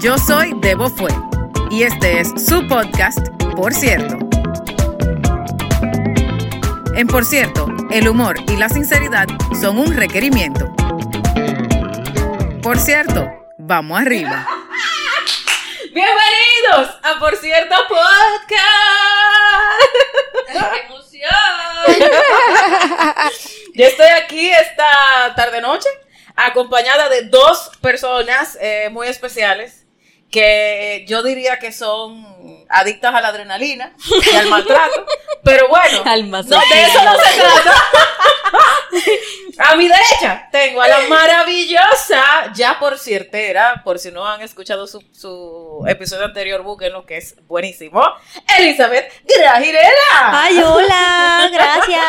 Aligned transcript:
Yo 0.00 0.16
soy 0.16 0.54
Debo 0.56 0.88
Fue 0.88 1.10
y 1.70 1.82
este 1.82 2.20
es 2.20 2.28
su 2.42 2.66
podcast, 2.66 3.18
Por 3.54 3.74
cierto. 3.74 4.16
En 6.94 7.06
Por 7.06 7.26
cierto, 7.26 7.66
el 7.90 8.08
humor 8.08 8.36
y 8.48 8.56
la 8.56 8.70
sinceridad 8.70 9.26
son 9.60 9.78
un 9.78 9.94
requerimiento. 9.94 10.74
Por 12.62 12.78
cierto, 12.78 13.28
vamos 13.58 14.00
arriba. 14.00 14.48
Bienvenidos 15.92 16.98
a 17.02 17.18
Por 17.18 17.36
cierto 17.36 17.74
Podcast. 17.86 18.62
¡Qué 20.72 20.86
emoción! 20.86 21.30
Yo 23.74 23.84
estoy 23.84 24.08
aquí 24.08 24.50
esta 24.50 25.34
tarde 25.36 25.60
noche 25.60 25.90
acompañada 26.36 27.10
de 27.10 27.24
dos 27.24 27.70
personas 27.82 28.56
eh, 28.62 28.88
muy 28.90 29.06
especiales 29.06 29.80
que 30.30 31.04
yo 31.08 31.22
diría 31.22 31.58
que 31.58 31.72
son 31.72 32.64
adictas 32.68 33.14
a 33.14 33.20
la 33.20 33.28
adrenalina 33.28 33.94
y 34.32 34.36
al 34.36 34.48
maltrato, 34.48 35.06
pero 35.44 35.68
bueno, 35.68 36.04
no, 36.04 36.42
de 36.42 36.82
eso 36.82 37.04
no 37.04 37.14
se 37.18 37.40
trata. 37.40 37.84
A 39.58 39.76
mi 39.76 39.88
derecha 39.88 40.48
tengo 40.50 40.80
a 40.80 40.88
la 40.88 41.00
maravillosa, 41.00 42.50
ya 42.54 42.78
por 42.78 42.98
ciertera, 42.98 43.82
por 43.84 43.98
si 43.98 44.10
no 44.10 44.26
han 44.26 44.40
escuchado 44.40 44.86
su, 44.86 45.04
su 45.12 45.84
episodio 45.86 46.24
anterior, 46.24 46.62
búsquenlo, 46.62 47.04
que 47.04 47.18
es 47.18 47.36
buenísimo, 47.46 48.02
Elizabeth 48.58 49.12
Grajirela. 49.24 49.90
Ay, 50.30 50.62
hola, 50.62 51.48
gracias. 51.52 52.04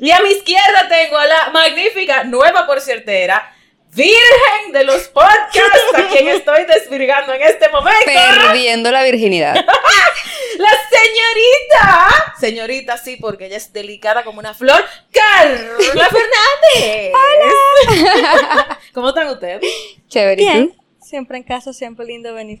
Y 0.00 0.10
a 0.10 0.20
mi 0.20 0.30
izquierda 0.30 0.88
tengo 0.88 1.18
a 1.18 1.26
la 1.26 1.50
magnífica, 1.50 2.24
nueva 2.24 2.66
por 2.66 2.80
ciertera, 2.80 3.54
virgen 3.94 4.72
de 4.72 4.84
los 4.84 5.08
podcasts, 5.08 5.82
a 5.94 6.08
quien 6.08 6.28
estoy 6.28 6.64
desvirgando 6.64 7.32
en 7.34 7.42
este 7.42 7.68
momento. 7.68 8.04
Perdiendo 8.04 8.90
la 8.90 9.02
virginidad. 9.04 9.54
La 10.58 10.68
señorita, 10.90 12.34
señorita 12.38 12.96
sí, 12.98 13.16
porque 13.16 13.46
ella 13.46 13.56
es 13.56 13.72
delicada 13.72 14.22
como 14.22 14.38
una 14.38 14.52
flor, 14.52 14.84
Carla 15.10 15.56
Fernández. 16.10 17.12
Hola. 17.14 18.78
¿Cómo 18.92 19.08
están 19.08 19.28
ustedes? 19.28 19.62
Chévere. 20.08 20.36
Bien, 20.36 20.76
siempre 21.00 21.38
en 21.38 21.42
casa, 21.42 21.72
siempre 21.72 22.04
lindo 22.04 22.34
venir. 22.34 22.60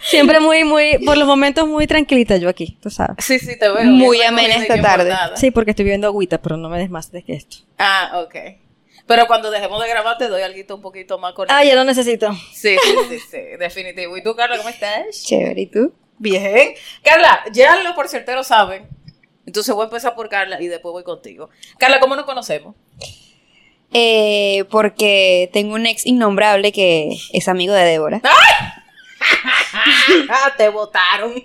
siempre 0.00 0.40
muy, 0.40 0.64
muy, 0.64 0.98
por 1.04 1.18
los 1.18 1.28
momentos 1.28 1.68
muy 1.68 1.86
tranquilita 1.86 2.38
yo 2.38 2.48
aquí, 2.48 2.78
tú 2.82 2.88
sabes. 2.88 3.22
Sí, 3.22 3.38
sí, 3.38 3.58
te 3.58 3.68
veo. 3.68 3.84
Muy 3.84 4.22
amena 4.22 4.56
esta 4.56 4.80
tarde. 4.80 5.14
Sí, 5.36 5.50
porque 5.50 5.72
estoy 5.72 5.84
viendo 5.84 6.06
agüita, 6.06 6.40
pero 6.40 6.56
no 6.56 6.70
me 6.70 6.78
des 6.78 6.88
más 6.88 7.12
de 7.12 7.22
que 7.22 7.34
esto. 7.34 7.58
Ah, 7.78 8.22
ok. 8.24 8.34
Pero 9.06 9.26
cuando 9.26 9.50
dejemos 9.50 9.82
de 9.82 9.88
grabar 9.88 10.18
te 10.18 10.28
doy 10.28 10.42
algo 10.42 10.74
un 10.74 10.82
poquito 10.82 11.18
más 11.18 11.32
con 11.34 11.46
Ah, 11.50 11.64
ya 11.64 11.74
lo 11.74 11.84
necesito. 11.84 12.32
Sí, 12.52 12.76
sí, 12.82 12.94
sí, 13.08 13.18
sí, 13.30 13.38
definitivo. 13.58 14.16
¿Y 14.16 14.22
tú, 14.22 14.34
Carla, 14.36 14.56
cómo 14.56 14.68
estás? 14.68 15.24
Chévere, 15.24 15.62
¿y 15.62 15.66
tú? 15.66 15.92
Bien. 16.18 16.74
Carla, 17.02 17.44
ya 17.52 17.76
los 17.82 17.94
por 17.94 18.08
certeros 18.08 18.46
saben. 18.46 18.88
Entonces 19.46 19.74
voy 19.74 19.82
a 19.82 19.86
empezar 19.86 20.14
por 20.14 20.28
Carla 20.28 20.60
y 20.60 20.68
después 20.68 20.92
voy 20.92 21.02
contigo. 21.02 21.50
Carla, 21.78 21.98
¿cómo 21.98 22.14
nos 22.14 22.24
conocemos? 22.24 22.76
Eh, 23.92 24.64
porque 24.70 25.50
tengo 25.52 25.74
un 25.74 25.86
ex 25.86 26.06
innombrable 26.06 26.70
que 26.72 27.16
es 27.32 27.48
amigo 27.48 27.74
de 27.74 27.84
Débora. 27.84 28.20
Ah, 30.28 30.52
te 30.56 30.68
votaron. 30.68 31.32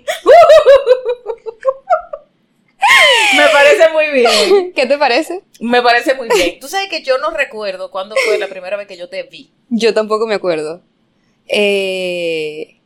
Me 3.36 3.48
parece 3.48 3.88
muy 3.90 4.06
bien. 4.12 4.72
¿Qué 4.76 4.86
te 4.86 4.96
parece? 4.98 5.42
Me 5.60 5.82
parece 5.82 6.14
muy 6.14 6.28
bien. 6.28 6.58
Tú 6.60 6.68
sabes 6.68 6.88
que 6.88 7.02
yo 7.02 7.18
no 7.18 7.30
recuerdo 7.30 7.90
cuándo 7.90 8.14
fue 8.26 8.38
la 8.38 8.46
primera 8.48 8.76
vez 8.76 8.86
que 8.86 8.96
yo 8.96 9.08
te 9.08 9.22
vi. 9.24 9.50
Yo 9.68 9.92
tampoco 9.94 10.26
me 10.26 10.34
acuerdo. 10.34 10.82
Eh, 11.48 12.80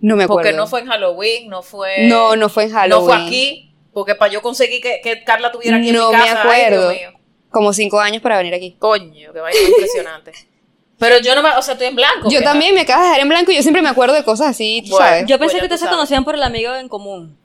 no 0.00 0.16
me 0.16 0.24
acuerdo. 0.24 0.42
Porque 0.42 0.56
no 0.56 0.66
fue 0.66 0.80
en 0.80 0.86
Halloween, 0.86 1.48
no 1.48 1.62
fue. 1.62 2.06
No, 2.08 2.36
no 2.36 2.48
fue 2.48 2.64
en 2.64 2.70
Halloween. 2.72 3.06
No 3.06 3.12
fue 3.14 3.26
aquí. 3.26 3.74
Porque 3.92 4.14
para 4.14 4.32
yo 4.32 4.42
conseguir 4.42 4.80
que, 4.82 5.00
que 5.02 5.22
Carla 5.24 5.52
tuviera 5.52 5.76
aquí 5.76 5.92
No 5.92 6.10
en 6.10 6.16
mi 6.18 6.22
me 6.22 6.28
casa. 6.28 6.42
acuerdo. 6.42 6.88
Ay, 6.90 6.98
Dios 6.98 7.10
mío. 7.12 7.20
Como 7.50 7.72
cinco 7.72 8.00
años 8.00 8.20
para 8.22 8.38
venir 8.38 8.54
aquí. 8.54 8.74
Coño, 8.78 9.32
que 9.32 9.40
vaya 9.40 9.58
impresionante. 9.60 10.32
Pero 10.98 11.18
yo 11.18 11.34
no 11.34 11.42
me. 11.42 11.50
O 11.50 11.62
sea, 11.62 11.74
estoy 11.74 11.88
en 11.88 11.96
blanco. 11.96 12.28
Yo 12.30 12.42
también 12.42 12.74
me 12.74 12.80
acabas 12.82 13.02
de 13.04 13.08
dejar 13.08 13.20
en 13.22 13.28
blanco 13.28 13.52
y 13.52 13.56
yo 13.56 13.62
siempre 13.62 13.82
me 13.82 13.88
acuerdo 13.88 14.14
de 14.14 14.24
cosas 14.24 14.48
así, 14.48 14.82
tú 14.84 14.90
Bueno. 14.92 15.04
sabes. 15.06 15.26
Yo 15.26 15.38
Pues 15.38 15.46
pensé 15.48 15.54
ya 15.56 15.60
que 15.60 15.66
ustedes 15.66 15.80
se 15.80 15.88
conocían 15.88 16.24
por 16.24 16.34
el 16.34 16.42
amigo 16.42 16.74
en 16.74 16.88
común. 16.88 17.36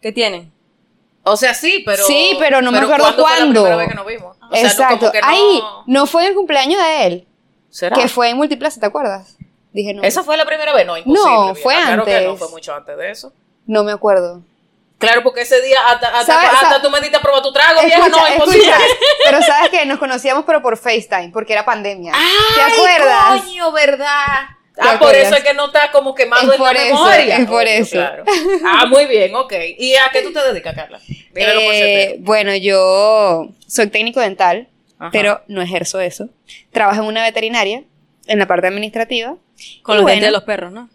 ¿Qué 0.00 0.12
tienen? 0.12 0.52
O 1.24 1.36
sea, 1.36 1.54
sí, 1.54 1.82
pero. 1.86 2.04
Sí, 2.04 2.36
pero 2.38 2.60
no 2.62 2.72
me 2.72 2.78
acuerdo 2.78 3.14
¿cuándo. 3.16 3.60
Fue 3.62 3.70
la 3.70 3.76
primera 3.76 3.76
vez 3.76 3.88
que 3.88 3.94
nos 3.94 4.06
vimos? 4.06 4.36
O 4.36 4.54
sea, 4.54 4.62
no, 4.62 4.68
Exacto. 4.68 4.98
como 4.98 5.12
que 5.12 5.20
no. 5.20 5.26
Ay, 5.28 5.62
no 5.86 6.06
fue 6.06 6.22
en 6.24 6.28
el 6.30 6.34
cumpleaños 6.34 6.80
de 6.82 7.06
él, 7.06 7.28
¿Será? 7.70 7.96
que 7.96 8.08
fue 8.08 8.28
en 8.30 8.36
Multiplaza, 8.36 8.80
¿te 8.80 8.86
acuerdas? 8.86 9.36
Dije, 9.72 9.94
no. 9.94 10.02
¿Esa 10.02 10.22
fue 10.22 10.36
la 10.36 10.44
primera 10.44 10.74
vez? 10.74 10.86
No, 10.86 10.96
imposible. 10.96 11.22
No, 11.30 11.42
vieja. 11.52 11.60
fue 11.62 11.74
Claro 11.74 12.04
que 12.04 12.10
no, 12.20 12.30
antes. 12.32 12.38
fue 12.40 12.48
mucho 12.50 12.74
antes 12.74 12.96
de 12.96 13.10
eso. 13.10 13.32
No 13.66 13.84
me 13.84 13.92
acuerdo. 13.92 14.42
Claro, 14.98 15.22
porque 15.24 15.40
ese 15.40 15.60
día 15.62 15.78
hasta, 15.88 16.08
hasta, 16.08 16.32
¿Sabe- 16.34 16.46
hasta 16.46 16.68
sabe- 16.68 16.80
tú 16.82 16.90
me 16.90 17.00
diste 17.00 17.16
a 17.16 17.20
probar 17.20 17.42
tu 17.42 17.52
trago, 17.52 17.80
vieja. 17.82 17.98
Escucha, 18.06 18.20
No, 18.28 18.34
imposible. 18.34 18.66
escucha. 18.68 18.84
Pero 19.24 19.42
sabes 19.42 19.70
que 19.70 19.84
nos 19.86 19.98
conocíamos 19.98 20.44
pero 20.44 20.60
por 20.62 20.76
FaceTime, 20.76 21.30
porque 21.32 21.54
era 21.54 21.64
pandemia. 21.64 22.12
¿Te 22.12 22.60
Ay, 22.62 22.72
acuerdas? 22.72 23.42
coño, 23.42 23.72
verdad. 23.72 24.48
¿Te 24.74 24.80
Ah, 24.82 24.96
por 24.98 25.14
eso 25.14 25.34
es 25.36 25.42
que 25.44 25.52
no 25.54 25.66
está 25.66 25.90
como 25.92 26.14
quemado 26.14 26.42
Es 26.48 26.52
en 26.52 26.58
por 26.58 26.74
la 26.74 26.82
eso, 26.82 26.94
memoria. 26.94 27.36
es 27.36 27.46
por 27.46 27.66
eso. 27.66 27.90
claro. 27.96 28.24
Ah, 28.64 28.86
muy 28.86 29.04
bien, 29.06 29.34
ok. 29.34 29.52
¿Y 29.78 29.94
a 29.96 30.10
qué 30.12 30.22
tú 30.22 30.32
te 30.32 30.40
dedicas, 30.42 30.74
Carla? 30.74 30.98
Eh, 31.34 32.16
bueno, 32.20 32.54
yo 32.56 33.48
soy 33.66 33.88
técnico 33.88 34.20
dental, 34.20 34.68
Ajá. 34.98 35.10
pero 35.12 35.42
no 35.48 35.60
ejerzo 35.62 36.00
eso. 36.00 36.28
Trabajo 36.72 37.02
en 37.02 37.06
una 37.08 37.22
veterinaria, 37.22 37.84
en 38.26 38.38
la 38.38 38.46
parte 38.46 38.66
administrativa. 38.68 39.36
Con 39.82 39.96
los 39.96 40.02
bueno, 40.02 40.06
dientes 40.14 40.28
de 40.28 40.32
los 40.32 40.44
perros, 40.44 40.72
¿no? 40.72 40.88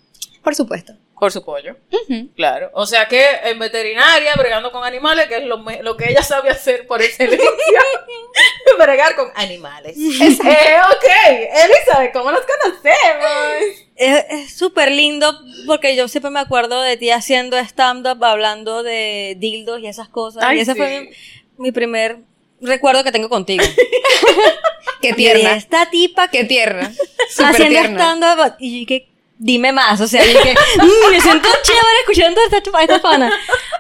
Por 0.43 0.55
supuesto. 0.55 0.93
Por 1.19 1.31
su 1.31 1.44
pollo. 1.44 1.75
Ujú. 1.91 2.29
Claro. 2.35 2.69
O 2.73 2.85
sea 2.85 3.07
que 3.07 3.25
en 3.44 3.57
veterinaria, 3.57 4.35
bregando 4.35 4.72
con 4.72 4.83
animales, 4.83 5.28
que 5.28 5.38
es 5.38 5.44
lo, 5.44 5.57
lo 5.81 5.97
que 5.97 6.11
ella 6.11 6.22
sabe 6.22 6.51
hacer 6.51 6.85
por 6.85 7.01
excelencia, 7.01 7.47
bregar 8.79 9.16
con 9.16 9.29
animales. 9.35 9.97
eh, 10.00 10.78
ok. 10.79 11.05
Elizabeth, 11.29 12.13
¿cómo 12.13 12.31
nos 12.31 12.41
conocemos? 12.41 13.85
Es 13.95 14.25
es 14.29 14.55
súper 14.55 14.91
lindo 14.91 15.39
porque 15.66 15.95
yo 15.95 16.07
siempre 16.07 16.29
me 16.29 16.39
acuerdo 16.39 16.81
de 16.83 16.97
ti 16.97 17.09
haciendo 17.09 17.57
stand-up, 17.57 18.23
hablando 18.23 18.84
de 18.84 19.35
dildos 19.39 19.79
y 19.79 19.88
esas 19.88 20.09
cosas. 20.09 20.44
Ay, 20.45 20.59
y 20.59 20.61
ese 20.61 20.73
sí. 20.73 20.78
fue 20.78 21.01
mi, 21.01 21.09
mi 21.57 21.72
primer 21.72 22.19
recuerdo 22.61 23.03
que 23.03 23.11
tengo 23.11 23.29
contigo. 23.29 23.63
Qué 25.01 25.09
Y 25.09 25.13
tierna. 25.13 25.55
esta 25.55 25.89
tipa 25.89 26.28
Qué 26.29 26.44
tierna. 26.44 26.91
Súper 27.29 27.49
haciendo 27.49 27.79
stand-up 27.79 28.55
y 28.59 28.81
yo 28.81 28.88
que 28.88 29.09
dime 29.37 29.71
más, 29.71 29.99
o 30.01 30.07
sea, 30.07 30.23
yo 30.25 30.41
que 30.41 30.53
"Mm, 30.83 31.11
me 31.11 31.21
siento 31.21 31.47
chévere 31.63 31.99
escuchando 32.01 32.41
a 32.41 32.43
esta, 32.45 32.77
a 32.77 32.81
esta 32.83 33.01
pana. 33.01 33.31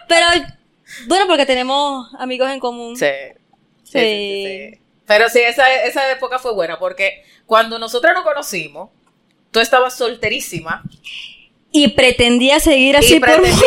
Pero 0.07 0.25
bueno, 1.07 1.25
porque 1.27 1.45
tenemos 1.45 2.09
amigos 2.19 2.49
en 2.51 2.59
común. 2.59 2.95
Sí. 2.95 3.05
Sí, 3.83 3.91
sí, 3.91 3.99
sí, 3.99 4.71
sí. 4.73 4.81
Pero 5.05 5.29
sí, 5.29 5.39
esa, 5.39 5.73
esa 5.83 6.11
época 6.11 6.39
fue 6.39 6.53
buena 6.53 6.77
porque 6.77 7.23
cuando 7.45 7.79
nosotros 7.79 8.13
nos 8.13 8.23
conocimos, 8.23 8.89
tú 9.51 9.59
estabas 9.61 9.95
solterísima 9.95 10.83
Y 11.79 11.87
pretendía 11.89 12.59
seguir 12.59 12.97
así 12.97 13.15
y 13.15 13.19
por 13.19 13.39
mucho, 13.39 13.53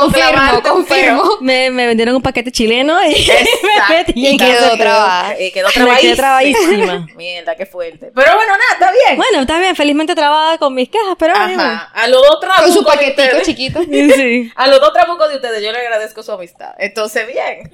Confirmo, 0.00 0.62
confirmo. 0.62 1.22
Me, 1.40 1.70
me 1.70 1.86
vendieron 1.86 2.16
un 2.16 2.22
paquete 2.22 2.50
chileno 2.50 3.04
y 3.06 3.12
Exacto. 3.12 3.50
me 3.88 3.94
metí 3.96 4.26
en 4.26 4.34
Y 4.34 4.38
quedó 4.38 4.76
trabada. 4.76 5.40
Y 5.40 5.52
quedó 5.52 5.68
trabadísima. 6.16 7.06
Mierda, 7.14 7.54
qué 7.56 7.66
fuerte. 7.66 8.10
Pero 8.14 8.34
bueno, 8.36 8.52
nada, 8.52 8.72
está 8.72 8.92
bien. 8.92 9.16
Bueno, 9.16 9.40
está 9.40 9.58
bien, 9.58 9.76
felizmente 9.76 10.14
trabada 10.14 10.58
con 10.58 10.74
mis 10.74 10.88
quejas, 10.88 11.16
pero 11.18 11.34
Ajá. 11.34 11.90
A 11.94 12.08
los 12.08 12.20
dos 12.22 12.30
Con 12.30 12.40
trabucos 12.40 12.74
su 12.74 12.80
de 12.80 12.86
paquetico 12.86 13.22
ustedes- 13.22 13.42
chiquito. 13.46 13.82
bueno. 13.86 14.14
Sí. 14.14 14.52
A 14.56 14.66
los 14.66 14.80
dos 14.80 14.92
trabucos 14.92 15.28
de 15.28 15.36
ustedes 15.36 15.62
yo 15.62 15.72
le 15.72 15.78
agradezco 15.78 16.22
su 16.22 16.32
amistad. 16.32 16.74
Entonces, 16.78 17.26
bien. 17.26 17.70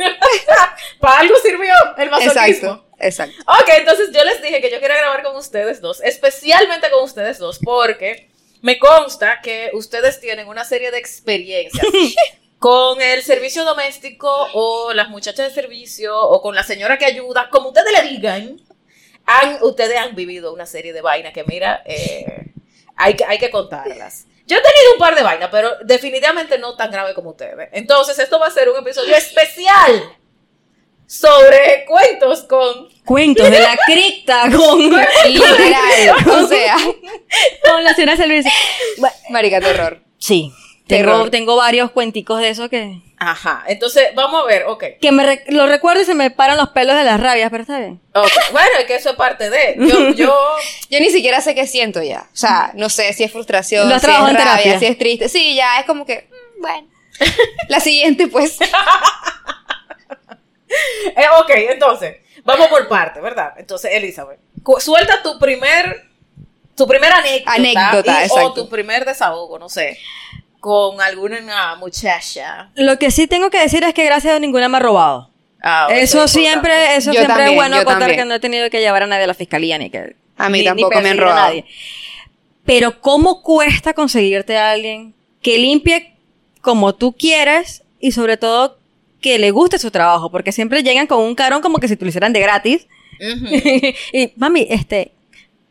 Para 1.01 1.21
algo 1.21 1.35
sirvió 1.43 1.73
el 1.99 2.11
masoquismo. 2.11 2.43
Exacto. 2.43 2.85
Exacto. 3.03 3.35
Ok, 3.47 3.69
entonces 3.79 4.11
yo 4.13 4.23
les 4.25 4.43
dije 4.43 4.61
que 4.61 4.71
yo 4.71 4.79
quería 4.79 4.99
grabar 4.99 5.23
con 5.23 5.35
ustedes 5.37 5.81
dos, 5.81 6.03
especialmente 6.03 6.91
con 6.91 7.03
ustedes 7.05 7.39
dos, 7.39 7.59
porque 7.65 8.29
me 8.63 8.79
consta 8.79 9.41
que 9.43 9.71
ustedes 9.73 10.21
tienen 10.21 10.49
una 10.49 10.65
serie 10.65 10.91
de 10.91 10.99
experiencias 10.99 11.87
con 12.59 13.01
el 13.01 13.23
servicio 13.23 13.65
doméstico 13.65 14.31
o 14.53 14.93
las 14.93 15.09
muchachas 15.09 15.49
de 15.49 15.63
servicio 15.63 16.19
o 16.19 16.43
con 16.43 16.55
la 16.55 16.63
señora 16.63 16.99
que 16.99 17.07
ayuda, 17.07 17.49
como 17.51 17.69
ustedes 17.69 17.93
le 17.93 18.09
digan, 18.09 18.61
han, 19.27 19.63
ustedes 19.63 19.97
han 19.97 20.15
vivido 20.15 20.53
una 20.53 20.67
serie 20.67 20.93
de 20.93 21.01
vainas 21.01 21.33
que 21.33 21.45
mira, 21.45 21.83
eh, 21.87 22.53
hay, 22.97 23.15
que, 23.15 23.25
hay 23.25 23.39
que 23.39 23.51
contarlas. 23.51 24.27
Yo 24.47 24.57
he 24.57 24.63
tenido 24.63 24.93
un 24.95 24.99
par 24.99 25.15
de 25.15 25.23
vainas, 25.23 25.49
pero 25.51 25.77
definitivamente 25.85 26.59
no 26.59 26.77
tan 26.77 26.91
grave 26.91 27.15
como 27.15 27.31
ustedes. 27.31 27.69
Entonces, 27.73 28.19
esto 28.19 28.41
va 28.41 28.49
a 28.49 28.51
ser 28.51 28.69
un 28.69 28.79
episodio 28.79 29.15
especial 29.15 30.19
sobre 31.11 31.85
cuentos 31.87 32.45
con 32.45 32.89
Cuentos 33.05 33.51
de 33.51 33.59
la 33.59 33.77
cripta 33.85 34.43
con, 34.43 34.81
Literal. 35.27 36.17
o 36.29 36.47
sea, 36.49 36.77
con 37.69 37.83
la 37.83 37.95
señora. 37.95 38.15
Bueno, 38.99 39.17
marica 39.31 39.61
terror. 39.61 40.01
sí. 40.19 40.53
Tengo, 40.87 41.05
Terror. 41.13 41.31
tengo 41.31 41.55
varios 41.55 41.93
cuenticos 41.93 42.41
de 42.41 42.49
eso 42.49 42.69
que. 42.69 43.01
Ajá. 43.17 43.63
Entonces, 43.69 44.09
vamos 44.17 44.43
a 44.43 44.47
ver, 44.47 44.65
ok. 44.67 44.83
Que 45.01 45.13
me 45.13 45.25
re- 45.25 45.45
lo 45.47 45.69
recuerdo 45.69 46.03
y 46.03 46.05
se 46.05 46.15
me 46.15 46.33
paran 46.33 46.57
los 46.57 46.71
pelos 46.71 46.97
de 46.97 47.05
las 47.05 47.21
rabias, 47.21 47.49
pero 47.49 47.63
está 47.63 47.79
bien. 47.79 48.01
Ok, 48.13 48.27
Bueno, 48.51 48.69
es 48.81 48.87
que 48.87 48.97
eso 48.97 49.11
es 49.11 49.15
parte 49.17 49.51
de. 49.51 49.77
Yo, 49.79 50.11
yo. 50.15 50.37
Yo 50.91 50.99
ni 50.99 51.11
siquiera 51.11 51.41
sé 51.41 51.55
qué 51.55 51.69
siento 51.69 52.03
ya. 52.03 52.23
O 52.33 52.37
sea, 52.37 52.73
no 52.75 52.89
sé 52.89 53.13
si 53.13 53.23
es 53.23 53.31
frustración, 53.31 53.89
si 53.89 53.95
es 53.95 54.03
rabia, 54.03 54.37
terapia. 54.37 54.79
si 54.81 54.87
es 54.87 54.99
triste. 54.99 55.29
Sí, 55.29 55.55
ya 55.55 55.79
es 55.79 55.87
como 55.87 56.05
que, 56.05 56.29
mm, 56.29 56.61
bueno. 56.61 56.89
La 57.69 57.79
siguiente, 57.79 58.27
pues. 58.27 58.59
Eh, 61.17 61.25
ok, 61.41 61.51
entonces, 61.71 62.17
vamos 62.45 62.69
por 62.69 62.87
parte, 62.89 63.21
¿verdad? 63.21 63.55
Entonces, 63.57 63.91
Elizabeth, 63.95 64.39
suelta 64.79 65.23
tu 65.23 65.39
primer. 65.39 66.05
Tu 66.77 66.87
primera 66.87 67.17
anécdota. 67.19 67.53
Anécdota, 67.53 68.21
y- 68.21 68.25
exacto. 68.25 68.47
O 68.47 68.55
tu 68.55 68.69
primer 68.69 69.05
desahogo, 69.05 69.59
no 69.59 69.69
sé. 69.69 69.99
Con 70.61 71.01
alguna 71.01 71.75
muchacha. 71.77 72.71
Lo 72.75 72.99
que 72.99 73.11
sí 73.11 73.27
tengo 73.27 73.51
que 73.51 73.59
decir 73.61 73.83
es 73.85 73.93
que 73.95 74.05
gracias 74.05 74.35
a 74.37 74.39
ninguna 74.39 74.69
me 74.69 74.77
ha 74.77 74.81
robado. 74.81 75.31
Ah, 75.63 75.89
Eso 75.91 76.25
es 76.25 76.35
importante. 76.37 76.41
siempre, 76.41 76.97
eso 76.97 77.13
Yo 77.13 77.21
siempre 77.21 77.27
también, 77.29 77.49
es 77.51 77.57
bueno 77.57 77.85
también. 77.85 78.17
que 78.19 78.25
no 78.25 78.35
he 78.35 78.41
tenido 78.41 78.71
que 78.71 78.81
llevar 78.81 79.03
a 79.03 79.07
nadie 79.07 79.25
a 79.25 79.27
la 79.27 79.35
fiscalía 79.35 79.77
ni 79.77 79.91
que 79.91 80.17
A 80.39 80.49
mí 80.49 80.61
ni- 80.61 80.65
tampoco 80.65 80.95
ni 80.97 81.03
me 81.03 81.11
han 81.11 81.19
a 81.19 81.23
robado. 81.23 81.41
nadie. 81.49 81.65
Pero 82.65 83.01
cómo 83.01 83.43
cuesta 83.43 83.93
conseguirte 83.93 84.57
a 84.57 84.71
alguien 84.71 85.15
que 85.43 85.59
limpie 85.59 86.15
como 86.63 86.95
tú 86.95 87.13
quieres 87.15 87.83
y 87.99 88.13
sobre 88.13 88.37
todo 88.39 88.79
que 89.21 89.39
le 89.39 89.51
guste 89.51 89.79
su 89.79 89.91
trabajo, 89.91 90.31
porque 90.31 90.53
siempre 90.53 90.83
llegan 90.83 91.07
con 91.07 91.21
un 91.21 91.35
carón 91.35 91.61
como 91.63 91.79
que 91.79 91.89
si 91.89 91.97
te 91.97 92.05
lo 92.05 92.09
hicieran 92.09 92.33
de 92.33 92.41
gratis. 92.41 92.87
Y 94.13 94.33
mami, 94.37 94.67
este 94.71 95.13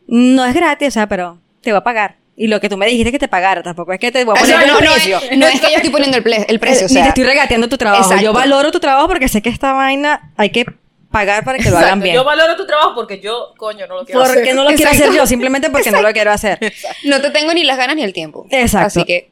no 0.08 0.46
es 0.46 0.54
gratis, 0.54 0.88
o 0.90 0.92
sea, 0.92 1.08
pero 1.08 1.40
te 1.62 1.72
va 1.72 1.80
a 1.80 1.84
pagar. 1.84 2.16
Y 2.36 2.48
lo 2.48 2.60
que 2.62 2.70
tú 2.70 2.78
me 2.78 2.88
dijiste 2.88 3.12
que 3.12 3.20
te 3.20 3.28
pagara, 3.28 3.62
tampoco 3.64 3.92
es 3.92 4.00
que 4.00 4.12
te 4.12 4.24
voy 4.24 4.32
a 4.38 4.40
O 4.40 4.42
poner 4.42 4.56
sea, 4.56 4.62
el 4.64 4.68
no, 4.72 4.80
no, 4.80 4.92
precio. 4.94 5.20
es, 5.30 5.38
no 5.38 5.46
es 5.48 5.60
que 5.60 5.68
yo 5.72 5.76
estoy 5.76 5.90
poniendo 5.90 6.18
el, 6.18 6.24
el 6.48 6.60
precio, 6.60 6.86
o 6.86 6.90
Ni 6.90 6.94
sea. 6.94 7.04
te 7.04 7.10
estoy 7.10 7.24
regateando 7.26 7.68
tu 7.68 7.78
trabajo. 7.78 8.04
Exacto. 8.04 8.24
Yo 8.24 8.32
valoro 8.34 8.72
tu 8.72 8.80
trabajo 8.80 9.08
porque 9.08 9.28
sé 9.28 9.42
que 9.42 9.50
esta 9.50 9.74
vaina 9.74 10.32
hay 10.38 10.50
que 10.52 10.66
pagar 11.12 11.44
para 11.44 11.58
que 11.58 11.66
lo 11.70 11.72
hagan 11.78 11.84
Exacto, 12.00 12.04
bien. 12.04 12.16
Yo 12.16 12.24
valoro 12.24 12.56
tu 12.56 12.66
trabajo 12.66 12.94
porque 12.96 13.20
yo, 13.20 13.54
coño, 13.58 13.88
no 13.88 13.96
lo 13.98 14.06
quiero 14.06 14.22
Porque 14.22 14.42
hacer. 14.42 14.56
no 14.56 14.64
lo 14.64 14.70
quiero 14.70 14.84
Exacto. 14.92 15.04
hacer 15.10 15.18
yo, 15.20 15.28
simplemente 15.28 15.70
porque 15.70 15.92
no 15.92 16.02
lo 16.02 16.14
quiero 16.14 16.32
hacer. 16.32 16.60
No 17.04 17.20
te 17.20 17.30
tengo 17.32 17.54
ni 17.54 17.64
las 17.64 17.78
ganas 17.78 17.96
ni 17.98 18.04
el 18.04 18.14
tiempo. 18.14 18.48
Exacto. 18.52 18.88
Así 18.88 19.04
que. 19.06 19.32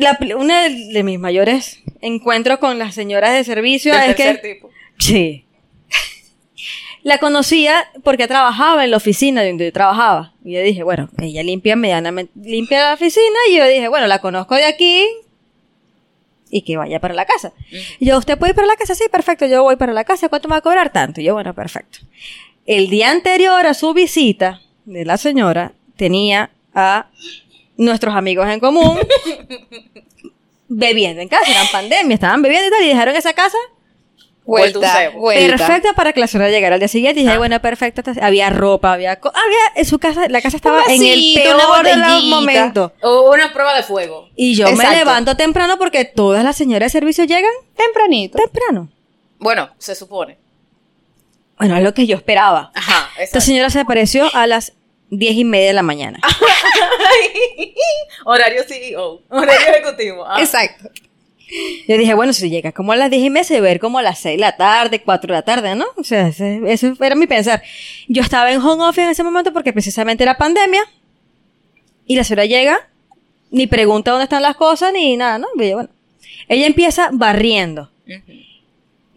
La, 0.00 0.18
una 0.36 0.68
de, 0.68 1.02
mis 1.02 1.18
mayores 1.18 1.82
encuentros 2.00 2.58
con 2.58 2.78
las 2.78 2.94
señoras 2.94 3.34
de 3.34 3.44
servicio 3.44 3.94
Del 3.94 4.10
es 4.10 4.16
que... 4.16 4.34
tipo. 4.34 4.70
Sí. 4.98 5.44
La 7.02 7.18
conocía 7.18 7.84
porque 8.02 8.26
trabajaba 8.26 8.84
en 8.84 8.90
la 8.90 8.96
oficina 8.96 9.42
de 9.42 9.48
donde 9.48 9.66
yo 9.66 9.72
trabajaba. 9.72 10.34
Y 10.44 10.52
yo 10.54 10.62
dije, 10.62 10.82
bueno, 10.82 11.08
ella 11.18 11.42
limpia 11.42 11.76
medianamente, 11.76 12.32
limpia 12.34 12.88
la 12.88 12.94
oficina. 12.94 13.38
Y 13.50 13.56
yo 13.56 13.66
dije, 13.66 13.88
bueno, 13.88 14.06
la 14.06 14.20
conozco 14.20 14.54
de 14.54 14.64
aquí 14.64 15.06
y 16.50 16.62
que 16.62 16.76
vaya 16.76 17.00
para 17.00 17.14
la 17.14 17.24
casa. 17.24 17.52
Y 17.98 18.06
yo, 18.06 18.18
¿usted 18.18 18.38
puede 18.38 18.50
ir 18.50 18.56
para 18.56 18.66
la 18.66 18.76
casa? 18.76 18.94
Sí, 18.94 19.04
perfecto, 19.10 19.46
yo 19.46 19.62
voy 19.62 19.76
para 19.76 19.92
la 19.92 20.04
casa. 20.04 20.28
¿Cuánto 20.28 20.48
me 20.48 20.54
va 20.54 20.58
a 20.58 20.62
cobrar? 20.62 20.92
Tanto. 20.92 21.20
Y 21.20 21.24
yo, 21.24 21.34
bueno, 21.34 21.54
perfecto. 21.54 22.00
El 22.66 22.90
día 22.90 23.10
anterior 23.10 23.66
a 23.66 23.74
su 23.74 23.94
visita 23.94 24.60
de 24.84 25.04
la 25.04 25.16
señora, 25.16 25.72
tenía 25.96 26.50
a 26.74 27.08
nuestros 27.80 28.14
amigos 28.14 28.48
en 28.48 28.60
común 28.60 28.98
bebiendo 30.68 31.20
en 31.22 31.28
casa. 31.28 31.50
Eran 31.50 31.66
pandemia, 31.72 32.14
estaban 32.14 32.42
bebiendo 32.42 32.68
y 32.68 32.70
tal. 32.70 32.84
Y 32.84 32.88
dejaron 32.88 33.16
esa 33.16 33.32
casa 33.32 33.56
Vuelta 34.44 35.10
Vuelta, 35.14 35.56
perfecta 35.56 35.92
para 35.92 36.12
que 36.12 36.18
la 36.18 36.26
señora 36.26 36.50
llegara 36.50 36.74
al 36.74 36.80
día 36.80 36.88
siguiente. 36.88 37.20
Y 37.20 37.24
dije, 37.24 37.38
bueno, 37.38 37.60
perfecto. 37.60 38.02
Había 38.20 38.50
ropa, 38.50 38.94
había, 38.94 39.12
había 39.12 39.58
en 39.76 39.84
su 39.84 39.98
casa, 39.98 40.28
la 40.28 40.40
casa 40.40 40.56
estaba 40.56 40.82
en 40.88 41.02
el 41.04 41.34
peor 41.36 41.84
de 41.84 41.96
los 41.96 42.24
momentos. 42.24 42.92
O 43.02 43.30
una 43.32 43.52
prueba 43.52 43.76
de 43.76 43.82
fuego. 43.82 44.28
Y 44.34 44.56
yo 44.56 44.66
Exacto. 44.66 44.90
me 44.90 44.96
levanto 44.98 45.36
temprano 45.36 45.78
porque 45.78 46.04
todas 46.04 46.42
las 46.42 46.56
señoras 46.56 46.92
de 46.92 46.98
servicio 46.98 47.24
llegan 47.24 47.52
Tempranito. 47.76 48.38
temprano. 48.38 48.88
Bueno, 49.38 49.70
se 49.78 49.94
supone. 49.94 50.38
Bueno, 51.58 51.76
es 51.76 51.84
lo 51.84 51.94
que 51.94 52.06
yo 52.06 52.16
esperaba. 52.16 52.72
Ajá, 52.74 53.08
Esta 53.20 53.40
señora 53.40 53.70
se 53.70 53.78
apareció 53.80 54.34
a 54.34 54.46
las 54.46 54.72
diez 55.10 55.34
y 55.34 55.44
media 55.44 55.68
de 55.68 55.72
la 55.74 55.82
mañana. 55.82 56.20
Horario 58.24 58.62
CEO. 58.66 59.22
Horario 59.28 59.68
ejecutivo. 59.74 60.24
Ah. 60.26 60.40
Exacto. 60.40 60.88
Yo 61.88 61.98
dije, 61.98 62.14
bueno, 62.14 62.32
si 62.32 62.48
llega 62.48 62.70
como 62.70 62.92
a 62.92 62.96
las 62.96 63.10
diez 63.10 63.24
y 63.24 63.30
media, 63.30 63.44
se 63.44 63.54
debe 63.54 63.68
ver 63.68 63.80
como 63.80 63.98
a 63.98 64.02
las 64.02 64.20
seis 64.20 64.36
de 64.36 64.40
la 64.40 64.56
tarde, 64.56 65.02
cuatro 65.02 65.34
de 65.34 65.40
la 65.40 65.42
tarde, 65.42 65.74
¿no? 65.74 65.86
O 65.96 66.04
sea, 66.04 66.28
ese- 66.28 66.60
eso 66.66 66.94
era 67.00 67.16
mi 67.16 67.26
pensar. 67.26 67.60
Yo 68.06 68.22
estaba 68.22 68.52
en 68.52 68.60
home 68.60 68.84
office 68.84 69.02
en 69.02 69.10
ese 69.10 69.24
momento 69.24 69.52
porque 69.52 69.72
precisamente 69.72 70.22
era 70.22 70.36
pandemia. 70.38 70.82
Y 72.06 72.14
la 72.16 72.22
señora 72.24 72.44
llega, 72.44 72.88
ni 73.50 73.66
pregunta 73.66 74.12
dónde 74.12 74.24
están 74.24 74.42
las 74.42 74.56
cosas, 74.56 74.92
ni 74.92 75.16
nada, 75.16 75.38
¿no? 75.38 75.48
Y 75.56 75.68
yo, 75.70 75.74
bueno. 75.76 75.90
Ella 76.48 76.66
empieza 76.66 77.10
barriendo. 77.12 77.90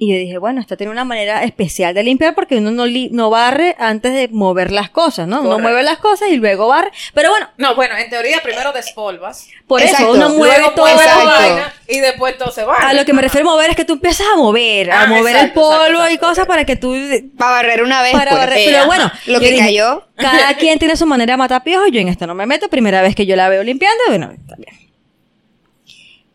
Y 0.05 0.11
yo 0.11 0.17
dije, 0.17 0.37
bueno, 0.37 0.59
esta 0.59 0.75
tiene 0.75 0.91
una 0.91 1.05
manera 1.05 1.43
especial 1.43 1.93
de 1.93 2.03
limpiar 2.03 2.35
porque 2.35 2.57
uno 2.57 2.71
no, 2.71 2.85
li- 2.85 3.09
no 3.11 3.29
barre 3.29 3.75
antes 3.79 4.13
de 4.13 4.27
mover 4.27 4.71
las 4.71 4.89
cosas, 4.89 5.27
¿no? 5.27 5.37
Uno 5.39 5.49
Correcto. 5.51 5.61
mueve 5.69 5.83
las 5.83 5.97
cosas 5.99 6.29
y 6.29 6.35
luego 6.37 6.67
barre. 6.67 6.91
Pero 7.13 7.29
bueno, 7.29 7.47
No, 7.57 7.75
bueno, 7.75 7.95
en 7.97 8.09
teoría 8.09 8.41
primero 8.43 8.71
despolvas. 8.73 9.47
por 9.67 9.81
Exacto. 9.81 10.03
eso 10.03 10.13
uno 10.13 10.29
mueve 10.37 10.57
luego 10.59 10.73
todo. 10.75 10.87
la 10.87 11.15
vaina 11.15 11.73
y 11.87 11.99
después 11.99 12.37
todo 12.37 12.51
se 12.51 12.63
va. 12.65 12.75
A 12.75 12.93
lo 12.93 13.05
que 13.05 13.13
me 13.13 13.21
refiero 13.21 13.47
a 13.49 13.53
mover 13.53 13.69
es 13.69 13.75
que 13.75 13.85
tú 13.85 13.93
empiezas 13.93 14.27
a 14.33 14.37
mover, 14.37 14.91
a 14.91 15.03
Ah, 15.03 15.07
mover 15.07 15.35
exacto, 15.35 15.45
el 15.45 15.51
polvo 15.53 15.75
exacto, 15.83 16.01
y 16.01 16.13
exacto, 16.13 16.27
cosas 16.27 16.45
para 16.47 16.65
que 16.65 16.75
tú... 16.75 16.95
Para 17.37 17.51
barrer 17.51 17.83
una 17.83 18.01
vez. 18.01 18.11
Para 18.11 18.31
pues. 18.31 18.39
barrer. 18.41 18.61
Pero 18.65 18.85
bueno, 18.87 19.11
Lo 19.27 19.33
yo 19.35 19.39
que 19.39 19.51
dije, 19.51 19.59
cayó. 19.65 20.03
Cada 20.17 20.53
quien 20.57 20.79
tiene 20.79 20.95
su 20.97 21.05
manera 21.05 21.33
de 21.33 21.37
matar 21.37 21.63
piojos. 21.63 21.89
Yo 21.91 21.99
en 22.01 22.07
esto 22.09 22.27
no 22.27 22.35
me 22.35 22.45
meto. 22.45 22.67
Primera 22.69 23.01
vez 23.01 23.15
que 23.15 23.25
yo 23.25 23.35
la 23.35 23.47
veo 23.49 23.63
limpiando, 23.63 24.01
bueno, 24.09 24.33
también. 24.47 24.75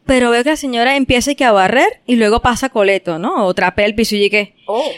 Pero 0.08 0.30
veo 0.30 0.42
que 0.42 0.48
la 0.48 0.56
señora 0.56 0.96
empieza 0.96 1.34
que 1.34 1.44
a 1.44 1.52
barrer 1.52 2.00
y 2.06 2.16
luego 2.16 2.40
pasa 2.40 2.70
coleto, 2.70 3.18
¿no? 3.18 3.44
O 3.44 3.52
trapea 3.52 3.84
el 3.84 3.94
piso 3.94 4.16
y 4.16 4.24
yo 4.24 4.30
que... 4.30 4.54
Oh. 4.66 4.90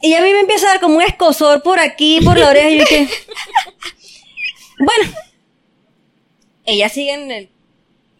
Y 0.00 0.14
a 0.14 0.20
mí 0.20 0.32
me 0.32 0.40
empieza 0.40 0.66
a 0.66 0.70
dar 0.70 0.80
como 0.80 0.96
un 0.96 1.02
escosor 1.02 1.62
por 1.62 1.78
aquí, 1.78 2.18
por 2.24 2.36
la 2.36 2.50
oreja 2.50 2.70
y 2.70 2.78
yo 2.80 2.84
que... 2.84 3.08
Bueno. 4.80 5.12
Ella 6.64 6.88
sigue 6.88 7.14
en, 7.14 7.30
el, 7.30 7.50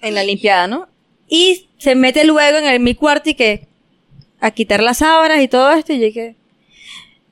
en 0.00 0.14
la 0.14 0.22
limpiada, 0.22 0.68
¿no? 0.68 0.86
Y 1.28 1.66
se 1.78 1.96
mete 1.96 2.24
luego 2.24 2.56
en 2.58 2.66
el, 2.66 2.78
mi 2.78 2.94
cuarto 2.94 3.30
y 3.30 3.34
que... 3.34 3.66
A 4.38 4.52
quitar 4.52 4.80
las 4.80 4.98
sábanas 4.98 5.42
y 5.42 5.48
todo 5.48 5.72
esto 5.72 5.92
y 5.92 5.98
yo 5.98 6.12
que... 6.14 6.36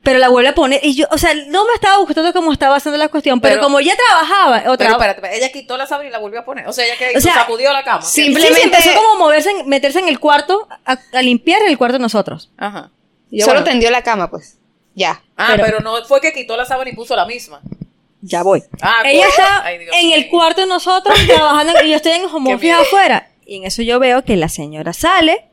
Pero 0.03 0.19
la 0.19 0.31
vuelve 0.31 0.49
a 0.49 0.55
poner 0.55 0.81
y 0.83 0.95
yo, 0.95 1.07
o 1.11 1.19
sea, 1.19 1.35
no 1.49 1.67
me 1.67 1.75
estaba 1.75 1.99
gustando 1.99 2.33
cómo 2.33 2.53
estaba 2.53 2.77
haciendo 2.77 2.97
la 2.97 3.09
cuestión, 3.09 3.39
pero, 3.39 3.57
Pero- 3.57 3.65
como 3.65 3.81
ella 3.81 3.95
trabajaba, 4.09 4.57
otra 4.71 4.77
Pero 4.87 4.91
espérate, 4.93 5.19
espérate, 5.19 5.37
ella 5.39 5.53
quitó 5.53 5.77
la 5.77 5.87
sábana 5.87 6.09
y 6.09 6.13
la 6.13 6.19
volvió 6.19 6.41
a 6.41 6.45
poner. 6.47 6.67
O 6.67 6.73
sea, 6.73 6.87
ella 6.87 6.97
que 6.97 7.19
O 7.19 7.21
sea, 7.21 7.35
sacudió 7.35 7.71
la 7.73 7.85
cama. 7.85 8.01
sí, 8.03 8.09
Sí, 8.09 8.23
sí, 8.23 8.33
Simplemente- 8.33 8.63
empezó 8.79 8.95
como 8.95 9.11
a 9.17 9.19
moverse, 9.19 9.51
en- 9.51 9.69
meterse 9.69 9.99
en 9.99 10.09
el 10.09 10.19
cuarto, 10.19 10.67
a, 10.87 10.99
a 11.13 11.23
limpiar 11.23 11.61
el 11.67 11.77
cuarto 11.77 11.99
de 11.99 12.03
nosotros. 12.03 12.51
Ajá. 12.57 12.91
Yo, 13.31 13.45
Solo 13.45 13.61
bueno, 13.61 13.71
tendió 13.73 13.91
la 13.91 14.03
cama, 14.03 14.31
pues. 14.31 14.57
Ya. 14.95 15.23
Ah, 15.37 15.49
Pero- 15.53 15.65
pero, 15.65 15.81
no 15.81 16.03
fue 16.07 16.21
que 16.23 16.33
quitó 16.33 16.57
la 16.57 16.65
sábana 16.65 16.89
y 16.91 16.95
puso 16.95 17.15
la 17.15 17.27
misma. 17.27 17.61
ya 18.23 18.43
voy. 18.43 18.63
Ah, 18.81 19.03
Ella 19.05 19.27
está 19.29 19.65
ay, 19.65 19.79
Dios 19.79 19.95
en 19.99 20.13
el 20.13 20.29
cuarto 20.31 20.63
de 20.63 20.67
nosotros 20.67 21.15
trabajando 21.27 21.75
y 21.85 21.91
yo 21.91 21.97
estoy 21.97 22.13
en 22.13 22.25
home 22.25 22.55
office 22.55 22.73
afuera. 22.73 23.29
Y 23.47 23.57
en 23.59 23.65
eso 23.65 23.83
yo 23.83 23.99
veo 23.99 24.25
que 24.25 24.37
la 24.37 24.49
señora 24.49 24.93
sale 24.95 25.45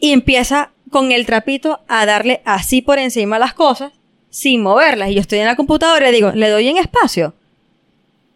y 0.00 0.12
empieza 0.12 0.70
con 0.90 1.12
el 1.12 1.26
trapito 1.26 1.80
a 1.88 2.06
darle 2.06 2.40
así 2.44 2.82
por 2.82 2.98
encima 2.98 3.36
a 3.36 3.38
las 3.38 3.54
cosas 3.54 3.92
sin 4.30 4.62
moverlas. 4.62 5.10
Y 5.10 5.14
yo 5.14 5.20
estoy 5.20 5.38
en 5.40 5.46
la 5.46 5.56
computadora 5.56 6.08
y 6.08 6.12
digo, 6.12 6.32
le 6.32 6.48
doy 6.48 6.68
en 6.68 6.76
espacio. 6.78 7.34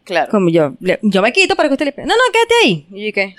Claro. 0.04 0.30
Como 0.30 0.48
yo, 0.50 0.72
le- 0.80 0.98
yo 1.02 1.22
me 1.22 1.32
quito 1.32 1.54
para 1.56 1.68
que 1.68 1.74
usted 1.74 1.86
limpie. 1.86 2.04
No, 2.04 2.14
no, 2.14 2.22
quédate 2.32 2.54
ahí. 2.64 2.86
Y 2.92 3.06
yo, 3.06 3.12
¿qué? 3.12 3.34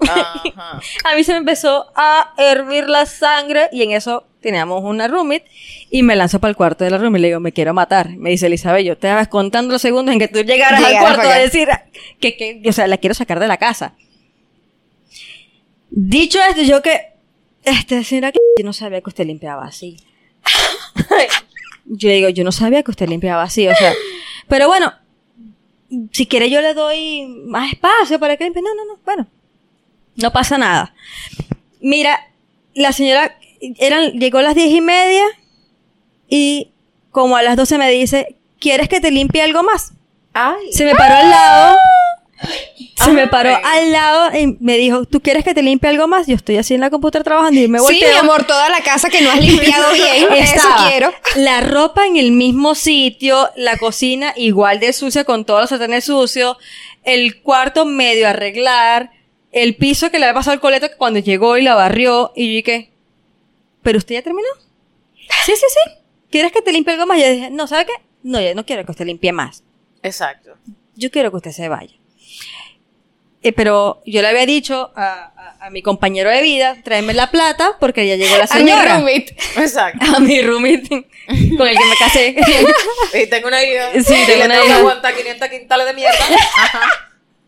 Ajá. 0.00 0.80
A 1.04 1.14
mí 1.16 1.24
se 1.24 1.32
me 1.32 1.38
empezó 1.38 1.86
a 1.94 2.32
hervir 2.38 2.88
la 2.88 3.04
sangre 3.06 3.68
y 3.72 3.82
en 3.82 3.92
eso 3.92 4.24
teníamos 4.40 4.82
una 4.84 5.08
roommate 5.08 5.44
y 5.90 6.02
me 6.04 6.14
lanzo 6.14 6.38
para 6.38 6.50
el 6.50 6.56
cuarto 6.56 6.84
de 6.84 6.90
la 6.90 6.98
roommate 6.98 7.18
y 7.18 7.22
le 7.22 7.28
digo, 7.28 7.40
me 7.40 7.52
quiero 7.52 7.74
matar. 7.74 8.10
Me 8.16 8.30
dice 8.30 8.46
Elizabeth, 8.46 8.84
yo 8.84 8.96
te 8.96 9.08
estabas 9.08 9.28
contando 9.28 9.72
los 9.72 9.82
segundos 9.82 10.12
en 10.12 10.18
que 10.20 10.28
tú 10.28 10.40
llegaras 10.42 10.82
al 10.82 10.98
cuarto 11.00 11.28
a 11.28 11.34
decir 11.38 11.68
que, 12.20 12.36
que, 12.36 12.62
o 12.68 12.72
sea, 12.72 12.86
la 12.86 12.96
quiero 12.98 13.14
sacar 13.14 13.38
de 13.40 13.48
la 13.48 13.56
casa. 13.56 13.94
Dicho 15.90 16.38
esto, 16.48 16.62
yo 16.62 16.82
que, 16.82 17.00
este, 17.64 18.04
señora, 18.04 18.32
que 18.32 18.38
yo 18.58 18.64
no 18.64 18.72
sabía 18.72 19.00
que 19.00 19.10
usted 19.10 19.26
limpiaba 19.26 19.64
así. 19.64 19.96
Yo 21.90 22.10
digo, 22.10 22.28
yo 22.28 22.44
no 22.44 22.52
sabía 22.52 22.82
que 22.82 22.90
usted 22.90 23.08
limpiaba 23.08 23.42
así, 23.42 23.66
o 23.66 23.74
sea, 23.74 23.94
pero 24.46 24.68
bueno, 24.68 24.92
si 26.12 26.26
quiere 26.26 26.50
yo 26.50 26.60
le 26.60 26.74
doy 26.74 27.26
más 27.46 27.72
espacio 27.72 28.18
para 28.18 28.36
que 28.36 28.44
limpie. 28.44 28.62
No, 28.62 28.74
no, 28.74 28.84
no, 28.84 29.00
bueno, 29.04 29.26
no 30.16 30.32
pasa 30.32 30.58
nada. 30.58 30.94
Mira, 31.80 32.28
la 32.74 32.92
señora 32.92 33.38
eran, 33.78 34.12
llegó 34.12 34.38
a 34.38 34.42
las 34.42 34.54
diez 34.54 34.70
y 34.70 34.80
media 34.80 35.24
y 36.28 36.72
como 37.10 37.36
a 37.36 37.42
las 37.42 37.56
doce 37.56 37.78
me 37.78 37.90
dice, 37.90 38.36
¿quieres 38.58 38.88
que 38.88 39.00
te 39.00 39.10
limpie 39.10 39.42
algo 39.42 39.62
más? 39.62 39.92
Ay. 40.34 40.72
Se 40.72 40.84
me 40.84 40.94
paró 40.94 41.14
al 41.14 41.30
lado. 41.30 41.76
Se 42.96 43.12
me 43.12 43.26
paró 43.28 43.50
al 43.64 43.92
lado 43.92 44.36
y 44.38 44.56
me 44.60 44.76
dijo, 44.76 45.04
¿tú 45.06 45.20
quieres 45.20 45.44
que 45.44 45.54
te 45.54 45.62
limpie 45.62 45.88
algo 45.90 46.06
más? 46.08 46.26
Yo 46.26 46.34
estoy 46.34 46.56
así 46.56 46.74
en 46.74 46.80
la 46.80 46.90
computadora 46.90 47.24
trabajando 47.24 47.60
y 47.60 47.68
me 47.68 47.78
Sí, 47.78 47.84
volteo. 47.84 48.12
mi 48.12 48.18
amor, 48.18 48.44
toda 48.44 48.68
la 48.68 48.80
casa 48.80 49.08
que 49.08 49.20
no 49.20 49.30
has 49.30 49.40
limpiado 49.40 49.92
bien. 49.92 50.26
eso 50.32 50.68
quiero. 50.88 51.12
La 51.36 51.60
ropa 51.60 52.06
en 52.06 52.16
el 52.16 52.32
mismo 52.32 52.74
sitio, 52.74 53.48
la 53.56 53.76
cocina 53.76 54.32
igual 54.36 54.80
de 54.80 54.92
sucia 54.92 55.24
con 55.24 55.44
todos 55.44 55.60
los 55.62 55.70
sartenes 55.70 56.04
sucios, 56.04 56.56
el 57.04 57.40
cuarto 57.42 57.84
medio 57.86 58.28
arreglar, 58.28 59.10
el 59.52 59.76
piso 59.76 60.10
que 60.10 60.18
le 60.18 60.26
había 60.26 60.34
pasado 60.34 60.54
el 60.54 60.60
coleto 60.60 60.88
que 60.88 60.96
cuando 60.96 61.20
llegó 61.20 61.56
y 61.56 61.62
la 61.62 61.74
barrió 61.74 62.32
y 62.36 62.48
yo 62.48 62.54
dije, 62.56 62.92
¿pero 63.82 63.98
usted 63.98 64.16
ya 64.16 64.22
terminó? 64.22 64.48
Sí, 65.44 65.52
sí, 65.56 65.64
sí. 65.68 65.92
¿Quieres 66.30 66.52
que 66.52 66.62
te 66.62 66.72
limpie 66.72 66.92
algo 66.94 67.06
más? 67.06 67.18
Y 67.18 67.22
yo 67.22 67.30
dije, 67.30 67.50
no, 67.50 67.66
¿sabe 67.66 67.86
qué? 67.86 67.92
No, 68.22 68.40
ya 68.40 68.54
no 68.54 68.66
quiero 68.66 68.84
que 68.84 68.90
usted 68.90 69.06
limpie 69.06 69.32
más. 69.32 69.62
Exacto. 70.02 70.50
Yo 70.96 71.10
quiero 71.10 71.30
que 71.30 71.36
usted 71.38 71.52
se 71.52 71.68
vaya. 71.68 71.94
Eh, 73.40 73.52
pero 73.52 74.02
yo 74.04 74.20
le 74.20 74.28
había 74.28 74.46
dicho 74.46 74.90
a, 74.96 75.32
a- 75.36 75.66
a 75.66 75.70
mi 75.70 75.80
compañero 75.82 76.28
de 76.30 76.42
vida, 76.42 76.76
tráeme 76.82 77.14
la 77.14 77.30
plata 77.30 77.76
porque 77.78 78.06
ya 78.06 78.16
llegó 78.16 78.36
la 78.36 78.44
A 78.44 78.54
mi 78.54 78.60
señora. 78.70 78.94
roommate. 78.96 79.36
Exacto. 79.56 80.06
A 80.16 80.18
mi 80.20 80.40
roommate 80.42 80.88
con 81.56 81.68
el 81.68 81.76
que 81.78 81.84
me 81.84 81.96
casé. 81.98 82.36
Y 83.22 83.26
tengo 83.28 83.48
una 83.48 83.62
hija. 83.62 83.90
Sí, 83.94 84.14
y 84.14 84.26
tengo 84.26 84.38
le 84.40 84.44
una 84.46 84.54
tengo 84.54 84.64
que 84.64 84.70
hija. 84.70 84.78
aguantar 84.80 85.14
500 85.14 85.48
quintales 85.48 85.86
de 85.86 85.94
mierda. 85.94 86.18
Ajá. 86.56 86.90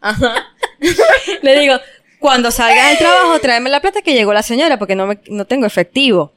Ajá. 0.01 0.47
le 1.43 1.59
digo, 1.61 1.75
cuando 2.21 2.51
salgas 2.51 2.89
del 2.91 2.99
trabajo, 2.99 3.39
tráeme 3.41 3.69
la 3.71 3.81
plata 3.81 4.01
que 4.03 4.15
llegó 4.15 4.33
la 4.33 4.43
señora 4.43 4.79
porque 4.79 4.95
no, 4.95 5.07
me, 5.07 5.19
no 5.29 5.45
tengo 5.45 5.67
efectivo. 5.67 6.35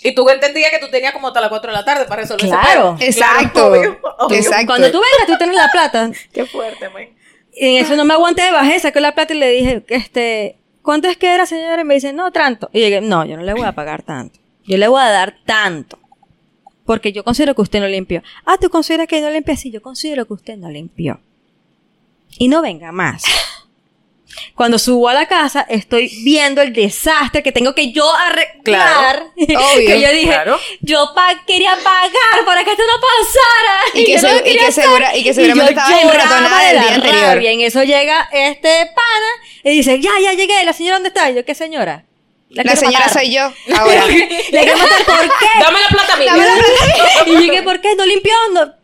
Y 0.00 0.12
tú 0.14 0.28
entendías 0.30 0.70
que 0.70 0.78
tú 0.78 0.88
tenías 0.90 1.12
como 1.12 1.28
hasta 1.28 1.40
las 1.40 1.48
4 1.50 1.70
de 1.70 1.76
la 1.76 1.84
tarde 1.84 2.04
para 2.06 2.22
resolver 2.22 2.46
Claro. 2.46 2.96
ese. 3.00 3.20
Exacto. 3.20 3.66
obvio, 3.66 3.98
obvio. 4.18 4.38
Exacto. 4.38 4.66
Cuando 4.66 4.90
tú 4.92 4.98
vengas, 5.00 5.26
tú 5.26 5.36
tienes 5.36 5.56
la 5.56 5.68
plata. 5.72 6.10
Qué 6.32 6.46
fuerte, 6.46 6.88
man. 6.90 7.08
En 7.60 7.84
eso 7.84 7.96
no 7.96 8.04
me 8.04 8.14
aguanté, 8.14 8.50
bajé, 8.52 8.78
saqué 8.78 9.00
la 9.00 9.14
plata 9.14 9.34
y 9.34 9.38
le 9.38 9.50
dije, 9.50 9.84
este, 9.88 10.56
¿cuánto 10.82 11.08
es 11.08 11.16
que 11.16 11.34
era, 11.34 11.44
señora? 11.44 11.82
Y 11.82 11.84
me 11.84 11.94
dice, 11.94 12.12
no, 12.12 12.30
tanto. 12.30 12.70
Y 12.72 12.80
yo 12.80 12.86
dije, 12.86 13.00
no, 13.00 13.24
yo 13.24 13.36
no 13.36 13.42
le 13.42 13.52
voy 13.52 13.64
a 13.64 13.72
pagar 13.72 14.02
tanto. 14.02 14.38
Yo 14.64 14.76
le 14.76 14.86
voy 14.86 15.02
a 15.02 15.08
dar 15.08 15.36
tanto. 15.44 15.98
Porque 16.84 17.12
yo 17.12 17.24
considero 17.24 17.54
que 17.54 17.62
usted 17.62 17.80
no 17.80 17.88
limpió. 17.88 18.22
Ah, 18.46 18.56
¿tú 18.60 18.70
consideras 18.70 19.08
que 19.08 19.20
no 19.20 19.30
limpió? 19.30 19.56
Sí, 19.56 19.70
yo 19.70 19.82
considero 19.82 20.26
que 20.26 20.34
usted 20.34 20.56
no 20.56 20.70
limpió. 20.70 21.20
Y 22.38 22.48
no 22.48 22.62
venga 22.62 22.92
más. 22.92 23.24
Cuando 24.54 24.78
subo 24.78 25.08
a 25.08 25.14
la 25.14 25.26
casa, 25.26 25.66
estoy 25.68 26.08
viendo 26.24 26.62
el 26.62 26.72
desastre 26.72 27.42
que 27.42 27.52
tengo 27.52 27.74
que 27.74 27.92
yo 27.92 28.10
arreglar. 28.14 28.54
Claro. 28.64 29.32
Obvio. 29.36 29.86
que 29.86 30.00
yo 30.00 30.12
dije, 30.12 30.26
Claro. 30.26 30.58
yo 30.80 31.12
pa- 31.14 31.42
quería 31.46 31.76
pagar 31.82 32.44
para 32.46 32.64
que 32.64 32.70
esto 32.72 32.82
no 32.86 33.00
pasara. 33.00 33.80
Y 33.94 34.04
que 34.04 34.14
no 34.14 34.20
se- 34.20 34.40
lo 34.40 34.46
y 34.46 34.56
que 34.56 34.72
segura- 34.72 35.16
y 35.16 35.24
que 35.24 35.34
seguramente 35.34 35.74
de 35.74 35.80
del 35.80 36.76
la 36.76 36.82
día 36.82 36.94
anterior. 36.94 37.24
rabia. 37.34 37.52
Y 37.52 37.54
en 37.54 37.60
eso 37.66 37.82
llega 37.84 38.28
este 38.32 38.86
pana 38.94 39.30
y 39.64 39.70
dice, 39.70 40.00
ya, 40.00 40.10
ya 40.22 40.32
llegué. 40.34 40.64
¿La 40.64 40.72
señora 40.72 40.96
dónde 40.96 41.08
está? 41.08 41.30
Y 41.30 41.34
yo, 41.34 41.44
¿qué 41.44 41.54
señora? 41.54 42.04
La 42.50 42.76
señora 42.76 43.00
matar". 43.06 43.12
soy 43.12 43.32
yo. 43.34 43.42
Ahora. 43.78 44.06
Le 44.06 44.26
quiero 44.50 44.76
matar, 44.78 45.04
¿por 45.04 45.20
qué? 45.38 45.46
Dame 45.60 45.80
la 45.80 45.88
plata 45.88 46.14
a 46.14 46.16
mí. 46.16 46.24
Dame 46.24 46.46
la 46.46 46.54
plata. 46.54 47.24
Y 47.26 47.32
yo 47.32 47.38
dije, 47.40 47.62
¿por 47.62 47.80
qué? 47.80 47.94
¿No 47.94 48.06
limpió? 48.06 48.32
No. 48.52 48.77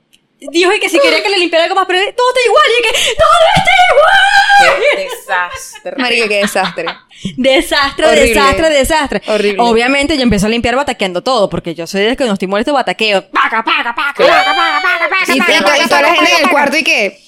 Dijo 0.51 0.71
que 0.81 0.89
si 0.89 0.99
quería 0.99 1.23
que 1.23 1.29
le 1.29 1.39
limpiara 1.39 1.65
algo 1.65 1.77
más, 1.77 1.87
pero 1.87 1.99
todo 2.17 2.29
está 2.29 2.41
igual. 2.47 2.65
Y 2.69 2.83
dije, 2.83 3.15
todo 3.19 3.31
está 3.57 3.71
igual. 3.93 4.83
Qué 4.91 5.03
desastre. 5.05 5.95
Marica, 5.97 6.29
qué 6.29 6.37
desastre. 6.37 6.87
Desastre, 7.37 8.07
Horrible. 8.07 8.29
desastre, 8.29 8.71
desastre. 8.71 9.23
Horrible. 9.27 9.63
Obviamente 9.63 10.17
yo 10.17 10.23
empiezo 10.23 10.47
a 10.47 10.49
limpiar 10.49 10.77
bataqueando 10.77 11.23
todo, 11.23 11.49
porque 11.49 11.75
yo 11.75 11.87
soy 11.87 12.03
de 12.03 12.17
que 12.17 12.25
no 12.25 12.35
estoy 12.35 12.49
molesto, 12.49 12.73
bataqueo. 12.73 13.29
Paca, 13.31 13.63
paca, 13.65 13.95
paca, 13.95 14.15
paca, 14.15 14.27
paca, 14.27 14.55
paca, 14.55 15.09
paca, 15.09 15.35
Y, 15.35 15.39
paca, 15.39 15.65
paca, 15.65 15.85
y 15.85 15.89
toda 15.89 16.03
la 16.03 16.09
paca, 16.09 16.21
gente 16.21 16.37
en 16.37 16.45
el 16.45 16.51
cuarto 16.51 16.77
y 16.77 16.85
que 16.85 17.19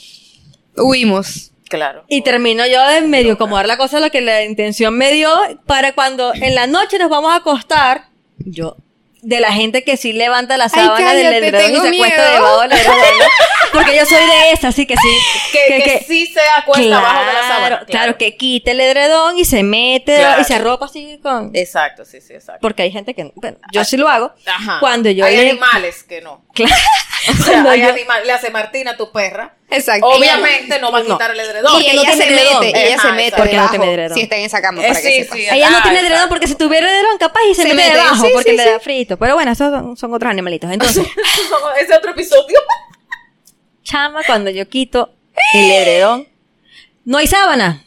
huimos. 0.76 1.52
Claro. 1.68 2.04
Y 2.08 2.22
termino 2.22 2.64
yo 2.66 2.86
de 2.88 3.02
medio 3.02 3.32
acomodar 3.32 3.66
la 3.66 3.76
cosa, 3.76 3.98
lo 3.98 4.10
que 4.10 4.20
la 4.20 4.44
intención 4.44 4.96
me 4.96 5.12
dio, 5.12 5.30
para 5.66 5.94
cuando 5.94 6.32
en 6.34 6.54
la 6.54 6.66
noche 6.66 6.98
nos 6.98 7.10
vamos 7.10 7.32
a 7.32 7.36
acostar, 7.36 8.08
yo, 8.38 8.76
de 9.22 9.40
la 9.40 9.52
gente 9.52 9.82
que 9.82 9.96
sí 9.96 10.12
levanta 10.12 10.56
la 10.56 10.68
sábana 10.68 11.14
del 11.14 11.44
edredón 11.44 11.72
y 11.72 11.80
se 11.80 11.88
acuesta 11.88 12.32
debajo 12.32 12.60
del 12.62 12.72
edredón. 12.72 12.94
Porque 13.76 13.96
yo 13.96 14.06
soy 14.06 14.18
de 14.18 14.52
esa, 14.52 14.68
así 14.68 14.86
que 14.86 14.94
sí. 14.96 15.08
Que, 15.52 15.82
que, 15.82 16.04
sí 16.06 16.26
se 16.26 16.40
acuesta 16.56 16.84
claro, 16.86 17.06
abajo 17.06 17.26
de 17.26 17.32
la 17.32 17.48
sábana. 17.48 17.84
Claro, 17.86 18.18
que 18.18 18.36
quite 18.36 18.70
el 18.72 18.80
edredón 18.80 19.38
y 19.38 19.44
se 19.44 19.62
mete 19.62 20.16
Claro. 20.16 20.40
y 20.42 20.44
se 20.44 20.54
arropa 20.54 20.84
así 20.86 21.18
con... 21.22 21.50
Exacto, 21.54 22.04
sí, 22.04 22.20
sí, 22.20 22.34
exacto. 22.34 22.60
Porque 22.60 22.82
hay 22.82 22.92
gente 22.92 23.14
que, 23.14 23.32
bueno, 23.34 23.58
yo 23.72 23.84
sí 23.84 23.96
lo 23.96 24.08
hago. 24.08 24.32
Ajá. 24.46 24.78
Cuando 24.80 25.10
yo 25.10 25.24
Hay 25.24 25.36
le- 25.36 25.50
animales 25.50 26.02
que 26.04 26.20
no. 26.20 26.44
Claro. 26.56 26.72
O 27.28 27.32
sea, 27.42 27.44
Cuando 27.54 27.70
hay 27.70 27.80
yo- 27.82 27.88
animales. 27.88 28.26
Le 28.26 28.32
hace 28.32 28.50
Martina 28.50 28.96
tu 28.96 29.10
perra. 29.12 29.54
Exacto. 29.70 30.06
Obviamente 30.06 30.78
no 30.78 30.92
va 30.92 30.98
a 30.98 31.02
no. 31.02 31.14
quitar 31.14 31.30
el 31.32 31.40
edredón. 31.40 31.72
Y 31.72 31.74
Porque 31.84 31.94
no 31.96 32.02
ella 32.02 32.10
tiene 32.12 32.24
se 32.24 32.32
edredón. 32.42 32.60
mete, 32.60 32.86
ella 32.86 32.94
Ajá, 32.96 33.02
se 33.08 33.12
mete 33.14 33.22
exacto. 33.28 33.42
Porque 33.42 33.56
no 33.56 33.70
tiene 33.70 33.92
edredón. 33.92 34.14
si 34.16 34.22
está 34.22 34.36
en 34.36 34.44
esa 34.44 34.62
cama, 34.62 34.82
Eh, 34.84 34.88
para 34.88 35.00
que 35.00 35.08
sí, 35.08 35.22
sepas. 35.24 35.36
sí. 35.38 35.46
Ella 35.50 35.70
no 35.70 35.82
tiene 35.82 35.98
edredón 35.98 36.12
exacto. 36.14 36.28
porque 36.28 36.46
si 36.46 36.54
tuviera 36.54 36.88
edredón 36.88 37.18
capaz 37.18 37.40
y 37.50 37.54
se, 37.54 37.62
Se 37.62 37.68
mete, 37.68 37.76
mete, 37.82 37.96
debajo 37.98 38.24
sí, 38.24 38.30
porque 38.32 38.50
sí, 38.50 38.56
le 38.56 38.70
da 38.70 38.80
frito. 38.80 39.16
Pero 39.16 39.34
bueno, 39.34 39.50
esos 39.52 39.70
son, 39.72 39.96
son 39.96 40.14
otros 40.14 40.30
animalitos. 40.30 40.70
Entonces, 40.72 41.04
Ese 41.80 41.94
otro 41.94 42.12
episodio. 42.12 42.58
Chama, 43.86 44.22
cuando 44.26 44.50
yo 44.50 44.68
quito 44.68 45.12
el 45.54 45.70
edredón, 45.70 46.28
no 47.04 47.18
hay 47.18 47.26
sábana 47.28 47.84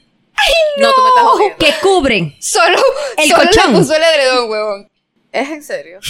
No, 0.77 0.93
tú 0.93 1.01
me 1.01 1.09
estás 1.09 1.23
jodiendo. 1.25 1.57
que 1.57 1.73
cubren. 1.81 2.35
Solo, 2.39 2.77
El 3.17 3.29
solo 3.29 3.43
colchón. 3.43 3.73
le 3.73 3.79
puso 3.79 3.95
el 3.95 4.03
edredón, 4.03 4.49
huevón. 4.49 4.89
¿Es 5.31 5.49
en 5.49 5.61
serio? 5.61 5.99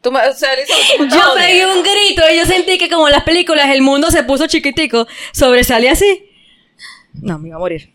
tú 0.00 0.12
me, 0.12 0.26
o 0.28 0.34
sea, 0.34 0.50
tú 0.98 1.04
me 1.04 1.10
Yo 1.10 1.20
pegué 1.36 1.66
un 1.66 1.82
grito 1.82 2.22
y 2.32 2.36
yo 2.38 2.46
sentí 2.46 2.78
que 2.78 2.88
como 2.88 3.08
en 3.08 3.12
las 3.12 3.24
películas 3.24 3.68
el 3.70 3.82
mundo 3.82 4.10
se 4.10 4.22
puso 4.22 4.46
chiquitico, 4.46 5.06
sobresalí 5.32 5.88
así. 5.88 6.30
No, 7.14 7.38
me 7.38 7.48
iba 7.48 7.56
a 7.56 7.60
morir. 7.60 7.92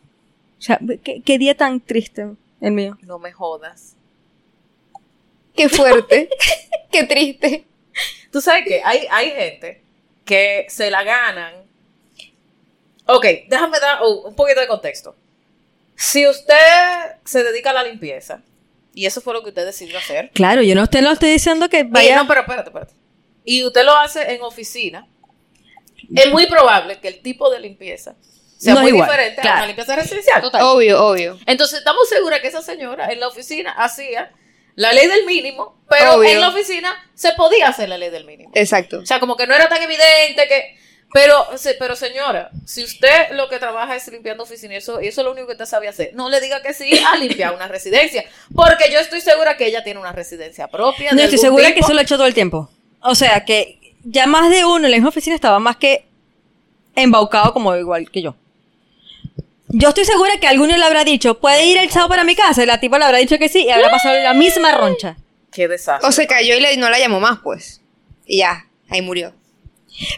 O 0.58 0.62
sea, 0.62 0.78
qué, 1.04 1.22
qué 1.24 1.38
día 1.38 1.56
tan 1.56 1.80
triste 1.80 2.28
el 2.60 2.72
mío. 2.72 2.98
No 3.04 3.18
me 3.18 3.32
jodas. 3.32 3.96
Qué 5.56 5.70
fuerte. 5.70 6.30
Qué 6.92 7.04
triste. 7.04 7.66
Tú 8.32 8.42
sabes 8.42 8.64
que 8.66 8.82
hay, 8.84 9.08
hay 9.10 9.32
gente 9.32 9.82
que 10.26 10.66
se 10.70 10.90
la 10.92 11.04
ganan. 11.04 11.54
Ok, 13.06 13.26
déjame 13.48 13.80
dar 13.80 14.00
un 14.04 14.36
poquito 14.36 14.60
de 14.60 14.68
contexto. 14.68 15.16
Si 15.96 16.28
usted 16.28 16.56
se 17.26 17.44
dedica 17.44 17.72
a 17.72 17.74
la 17.74 17.84
limpieza, 17.84 18.42
y 18.94 19.06
eso 19.06 19.22
fue 19.22 19.34
lo 19.34 19.42
que 19.44 19.50
usted 19.50 19.66
decidió 19.66 19.98
hacer, 19.98 20.30
Claro, 20.34 20.62
yo 20.62 20.76
no 20.76 20.88
te 20.88 21.02
lo 21.02 21.12
estoy 21.12 21.30
diciendo 21.32 21.70
que 21.70 21.84
Vaya. 21.84 21.92
vaya. 22.12 22.16
no, 22.18 22.28
pero 22.28 22.42
espérate, 22.42 22.70
espérate. 22.70 22.94
Y 23.46 23.64
usted 23.66 23.84
lo 23.84 23.96
hace 23.98 24.34
en 24.34 24.42
oficina. 24.42 25.08
Es 26.16 26.32
muy 26.32 26.48
probable 26.48 27.00
que 27.00 27.08
el 27.08 27.20
tipo 27.22 27.50
de 27.50 27.60
limpieza 27.60 28.16
sea 28.58 28.74
No 28.76 28.82
muy 28.82 28.90
igual, 28.92 29.08
diferente 29.10 29.48
a 29.48 29.54
una 29.56 29.66
limpieza 29.68 29.96
residencial. 29.96 30.44
Obvio, 30.62 31.04
obvio. 31.06 31.40
Entonces, 31.46 31.80
estamos 31.80 32.08
seguras 32.10 32.40
que 32.42 32.48
esa 32.48 32.62
señora 32.62 33.12
en 33.12 33.20
la 33.20 33.28
oficina 33.28 33.72
hacía 33.72 34.32
la 34.76 34.94
ley 34.94 35.08
del 35.08 35.26
mínimo, 35.26 35.78
pero 35.90 36.16
Obvio. 36.16 36.30
en 36.30 36.42
la 36.42 36.50
oficina 36.50 37.10
se 37.14 37.34
podía 37.34 37.68
hacer 37.68 37.90
la 37.90 37.98
ley 37.98 38.10
del 38.10 38.26
mínimo. 38.26 38.52
Exacto. 38.54 39.00
O 39.00 39.06
sea, 39.06 39.20
como 39.20 39.36
que 39.36 39.48
no 39.48 39.56
era 39.56 39.68
tan 39.68 39.82
evidente 39.82 40.48
que... 40.48 40.78
Pero, 41.12 41.48
pero 41.80 41.96
señora, 41.96 42.52
si 42.68 42.84
usted 42.84 43.32
lo 43.32 43.50
que 43.50 43.58
trabaja 43.58 43.96
es 43.96 44.08
limpiando 44.10 44.44
oficina 44.44 44.76
y 44.76 44.78
eso, 44.78 45.02
y 45.02 45.08
eso 45.08 45.22
es 45.22 45.26
lo 45.26 45.32
único 45.32 45.48
que 45.48 45.54
usted 45.54 45.66
sabe 45.66 45.88
hacer, 45.88 46.12
no 46.14 46.30
le 46.30 46.40
diga 46.40 46.62
que 46.62 46.72
sí 46.72 46.92
a 47.12 47.18
limpiar 47.18 47.56
una 47.56 47.68
residencia. 47.68 48.24
Porque 48.54 48.92
yo 48.92 49.00
estoy 49.00 49.20
segura 49.20 49.58
que 49.58 49.66
ella 49.66 49.84
tiene 49.84 50.00
una 50.00 50.12
residencia 50.12 50.68
propia. 50.68 51.12
No 51.12 51.18
de 51.18 51.24
estoy 51.24 51.40
segura 51.40 51.74
que 51.74 51.80
eso 51.80 51.94
lo 51.94 52.00
he 52.00 52.04
hecho 52.04 52.16
todo 52.16 52.28
el 52.28 52.36
tiempo. 52.36 52.70
O 53.02 53.16
sea, 53.16 53.44
que 53.44 53.80
ya 54.04 54.28
más 54.28 54.52
de 54.52 54.66
uno 54.66 54.86
en 54.86 54.92
la 54.92 54.98
misma 54.98 55.10
oficina 55.10 55.36
estaba 55.36 55.60
más 55.60 55.78
que 55.78 56.06
embaucado 56.96 57.54
como 57.54 57.76
igual 57.76 58.12
que 58.12 58.22
yo. 58.22 58.36
Yo 59.72 59.90
estoy 59.90 60.06
segura 60.06 60.38
que 60.40 60.48
alguno 60.48 60.76
le 60.76 60.84
habrá 60.84 61.04
dicho, 61.04 61.40
¿puede 61.40 61.66
ir 61.66 61.78
el 61.78 61.90
sábado 61.92 62.10
para 62.10 62.24
mi 62.24 62.36
casa? 62.36 62.64
Y 62.64 62.66
la 62.66 62.80
tipa 62.80 62.98
le 62.98 63.06
habrá 63.06 63.20
dicho 63.20 63.38
que 63.38 63.50
sí 63.50 63.66
y 63.66 63.70
habrá 63.70 63.92
pasado 63.92 64.18
la 64.20 64.34
misma 64.34 64.72
roncha. 64.72 65.18
Qué 65.52 65.68
desastre. 65.68 66.08
O 66.08 66.12
se 66.12 66.26
cayó 66.28 66.56
y 66.56 66.60
le- 66.60 66.78
no 66.78 66.90
la 66.90 66.98
llamó 67.00 67.20
más, 67.20 67.40
pues. 67.44 67.82
Y 68.26 68.40
ya, 68.40 68.66
ahí 68.90 69.02
murió. 69.02 69.34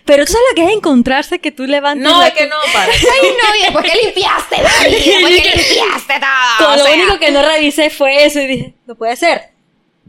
Pero 0.05 0.25
tú 0.25 0.34
sabes 0.34 0.46
lo 0.51 0.55
que 0.55 0.65
es 0.70 0.75
encontrarse 0.77 1.39
que 1.39 1.51
tú 1.51 1.65
levantes 1.65 2.03
no, 2.03 2.20
la 2.20 2.27
es 2.27 2.34
que 2.34 2.46
no, 2.48 2.55
para. 2.74 2.86
Ay, 2.93 3.31
no, 3.41 3.55
y 3.55 3.62
después 3.63 3.86
que 3.91 3.98
limpiaste, 4.05 4.55
Dani, 4.62 4.96
después 4.96 5.41
que 5.41 5.58
limpiaste 5.58 6.13
todo. 6.20 6.58
Con 6.58 6.67
o 6.74 6.77
lo 6.77 6.84
sea, 6.86 6.93
único 6.93 7.20
que 7.20 7.31
no 7.31 7.41
revisé 7.41 7.89
fue 7.89 8.25
eso 8.25 8.39
y 8.39 8.48
dije, 8.48 8.74
no 8.86 8.96
puede 8.96 9.15
ser. 9.15 9.50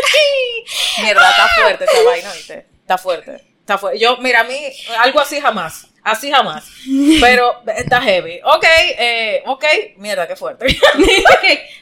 Mierda, 1.03 1.29
está 1.29 1.47
fuerte 1.55 1.85
esa 1.85 2.03
vaina, 2.03 2.33
¿viste? 2.33 2.65
Está 2.81 2.97
fuerte. 2.97 3.43
Está 3.69 3.77
fuerte. 3.77 3.99
Yo, 3.99 4.17
mira, 4.17 4.39
a 4.39 4.43
mí, 4.45 4.55
algo 4.97 5.19
así 5.19 5.39
jamás. 5.39 5.85
Así 6.03 6.31
jamás. 6.31 6.65
Pero 7.21 7.61
está 7.77 8.01
heavy. 8.01 8.39
Ok, 8.43 8.65
eh, 8.97 9.43
ok. 9.45 9.63
Mierda, 9.97 10.27
qué 10.27 10.35
fuerte. 10.35 10.65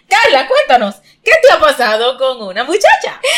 Carla, 0.09 0.49
cuéntanos. 0.49 0.95
¿Qué 1.23 1.31
te 1.41 1.49
ha 1.49 1.57
pasado 1.57 2.17
con 2.17 2.41
una 2.45 2.65
muchacha? 2.65 3.21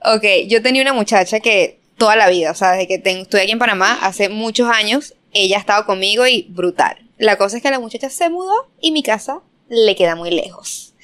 Ok, 0.00 0.22
yo 0.46 0.62
tenía 0.62 0.82
una 0.82 0.92
muchacha 0.92 1.40
que 1.40 1.80
toda 1.96 2.14
la 2.14 2.28
vida, 2.28 2.52
o 2.52 2.54
sea, 2.54 2.70
desde 2.70 2.86
que 2.86 2.98
tengo, 2.98 3.22
estoy 3.22 3.40
aquí 3.40 3.50
en 3.50 3.58
Panamá, 3.58 3.98
hace 4.00 4.28
muchos 4.28 4.70
años, 4.70 5.14
ella 5.32 5.56
ha 5.56 5.60
estado 5.60 5.86
conmigo 5.86 6.24
y 6.24 6.46
brutal. 6.50 6.96
La 7.18 7.36
cosa 7.36 7.56
es 7.56 7.64
que 7.64 7.70
la 7.72 7.80
muchacha 7.80 8.08
se 8.08 8.30
mudó 8.30 8.70
y 8.80 8.92
mi 8.92 9.02
casa 9.02 9.40
le 9.68 9.96
queda 9.96 10.14
muy 10.14 10.30
lejos. 10.30 10.94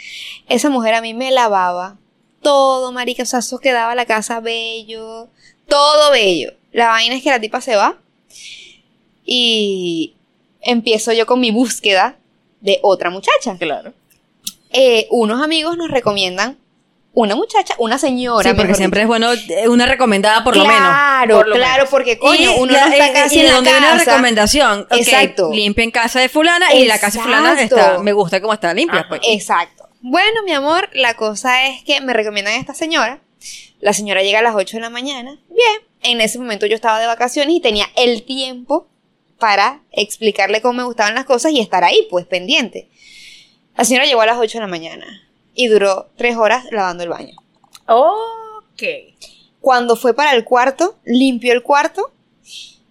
Esa 0.49 0.71
mujer 0.71 0.95
a 0.95 1.00
mí 1.00 1.12
me 1.12 1.33
lavaba 1.33 1.99
todo, 2.40 2.93
marica, 2.93 3.25
o 3.25 3.26
sea, 3.26 3.40
eso 3.40 3.59
quedaba 3.59 3.97
la 3.97 4.07
casa 4.07 4.38
bello, 4.38 5.28
todo 5.66 6.12
bello. 6.12 6.52
La 6.75 6.88
vaina 6.88 7.14
es 7.14 7.23
que 7.23 7.31
la 7.31 7.40
tipa 7.40 7.61
se 7.62 7.76
va 7.76 7.97
y 9.25 10.14
empiezo 10.61 11.12
yo 11.12 11.26
con 11.26 11.40
mi 11.40 11.50
búsqueda 11.50 12.16
de 12.61 12.78
otra 12.83 13.11
muchacha 13.11 13.57
Claro. 13.59 13.93
eh, 14.71 15.07
unos 15.11 15.43
amigos 15.43 15.76
nos 15.76 15.90
recomiendan 15.90 16.59
una 17.16 17.37
muchacha, 17.37 17.76
una 17.78 17.97
señora. 17.97 18.50
Sí, 18.50 18.57
porque 18.57 18.75
siempre 18.75 19.02
dicho. 19.02 19.04
es 19.14 19.21
bueno 19.21 19.33
eh, 19.33 19.69
una 19.69 19.87
recomendada 19.87 20.43
por 20.43 20.57
lo 20.57 20.64
menos. 20.64 20.81
Claro, 20.81 21.37
Por 21.37 21.47
lo 21.49 21.54
claro, 21.54 21.87
porque 21.88 22.19
coño, 22.19 22.40
Y 22.40 22.59
uno 22.59 22.73
la- 22.73 22.87
no 22.87 22.93
está 22.93 23.09
y- 23.09 23.12
casi 23.12 23.37
y 23.37 23.38
en 23.38 23.45
de 23.45 23.49
la 23.50 23.54
donde 23.54 23.71
viene 23.71 23.87
la 23.87 23.93
casa. 23.99 24.11
recomendación. 24.11 24.87
Exacto. 24.90 25.50
Limpia 25.52 25.85
en 25.85 25.90
casa 25.93 26.19
de 26.19 26.28
fulana 26.28 26.75
y 26.75 26.87
la 26.87 26.99
casa 26.99 27.19
de 27.19 27.25
fulana 27.25 27.62
está, 27.62 27.99
me 28.00 28.12
gusta 28.12 28.40
cómo 28.40 28.52
está 28.52 28.75
limpia. 28.75 29.07
Pues. 29.09 29.21
Exacto. 29.28 29.88
Bueno, 30.00 30.43
mi 30.45 30.50
amor, 30.52 30.90
la 30.93 31.14
cosa 31.14 31.69
es 31.69 31.85
que 31.85 32.00
me 32.00 32.14
recomiendan 32.14 32.54
a 32.54 32.57
esta 32.57 32.75
señora. 32.75 33.21
La 33.81 33.93
señora 33.93 34.25
llega 34.25 34.40
a 34.40 34.43
las 34.43 34.57
8 34.57 34.78
de 34.78 34.81
la 34.81 34.90
mañana. 34.90 35.38
Bien, 35.50 35.83
en 36.04 36.20
ese 36.20 36.38
momento 36.38 36.66
yo 36.66 36.75
estaba 36.75 37.00
de 37.00 37.06
vacaciones 37.06 37.56
y 37.56 37.61
tenía 37.61 37.87
el 37.96 38.23
tiempo 38.25 38.87
para 39.38 39.82
explicarle 39.90 40.62
cómo 40.62 40.75
me 40.75 40.84
gustaban 40.84 41.14
las 41.14 41.25
cosas 41.25 41.52
y 41.52 41.61
estar 41.61 41.82
ahí, 41.82 42.06
pues 42.11 42.26
pendiente. 42.26 42.88
La 43.76 43.84
señora 43.84 44.06
llegó 44.06 44.20
a 44.20 44.26
las 44.26 44.38
8 44.38 44.58
de 44.58 44.62
la 44.62 44.68
mañana 44.68 45.28
y 45.54 45.66
duró 45.66 46.11
3 46.16 46.37
horas 46.37 46.66
lavando 46.70 47.02
el 47.02 47.08
baño. 47.08 47.37
Ok. 47.87 48.82
Cuando 49.61 49.96
fue 49.96 50.14
para 50.14 50.32
el 50.34 50.44
cuarto, 50.44 50.96
limpió 51.04 51.52
el 51.52 51.62
cuarto 51.62 52.12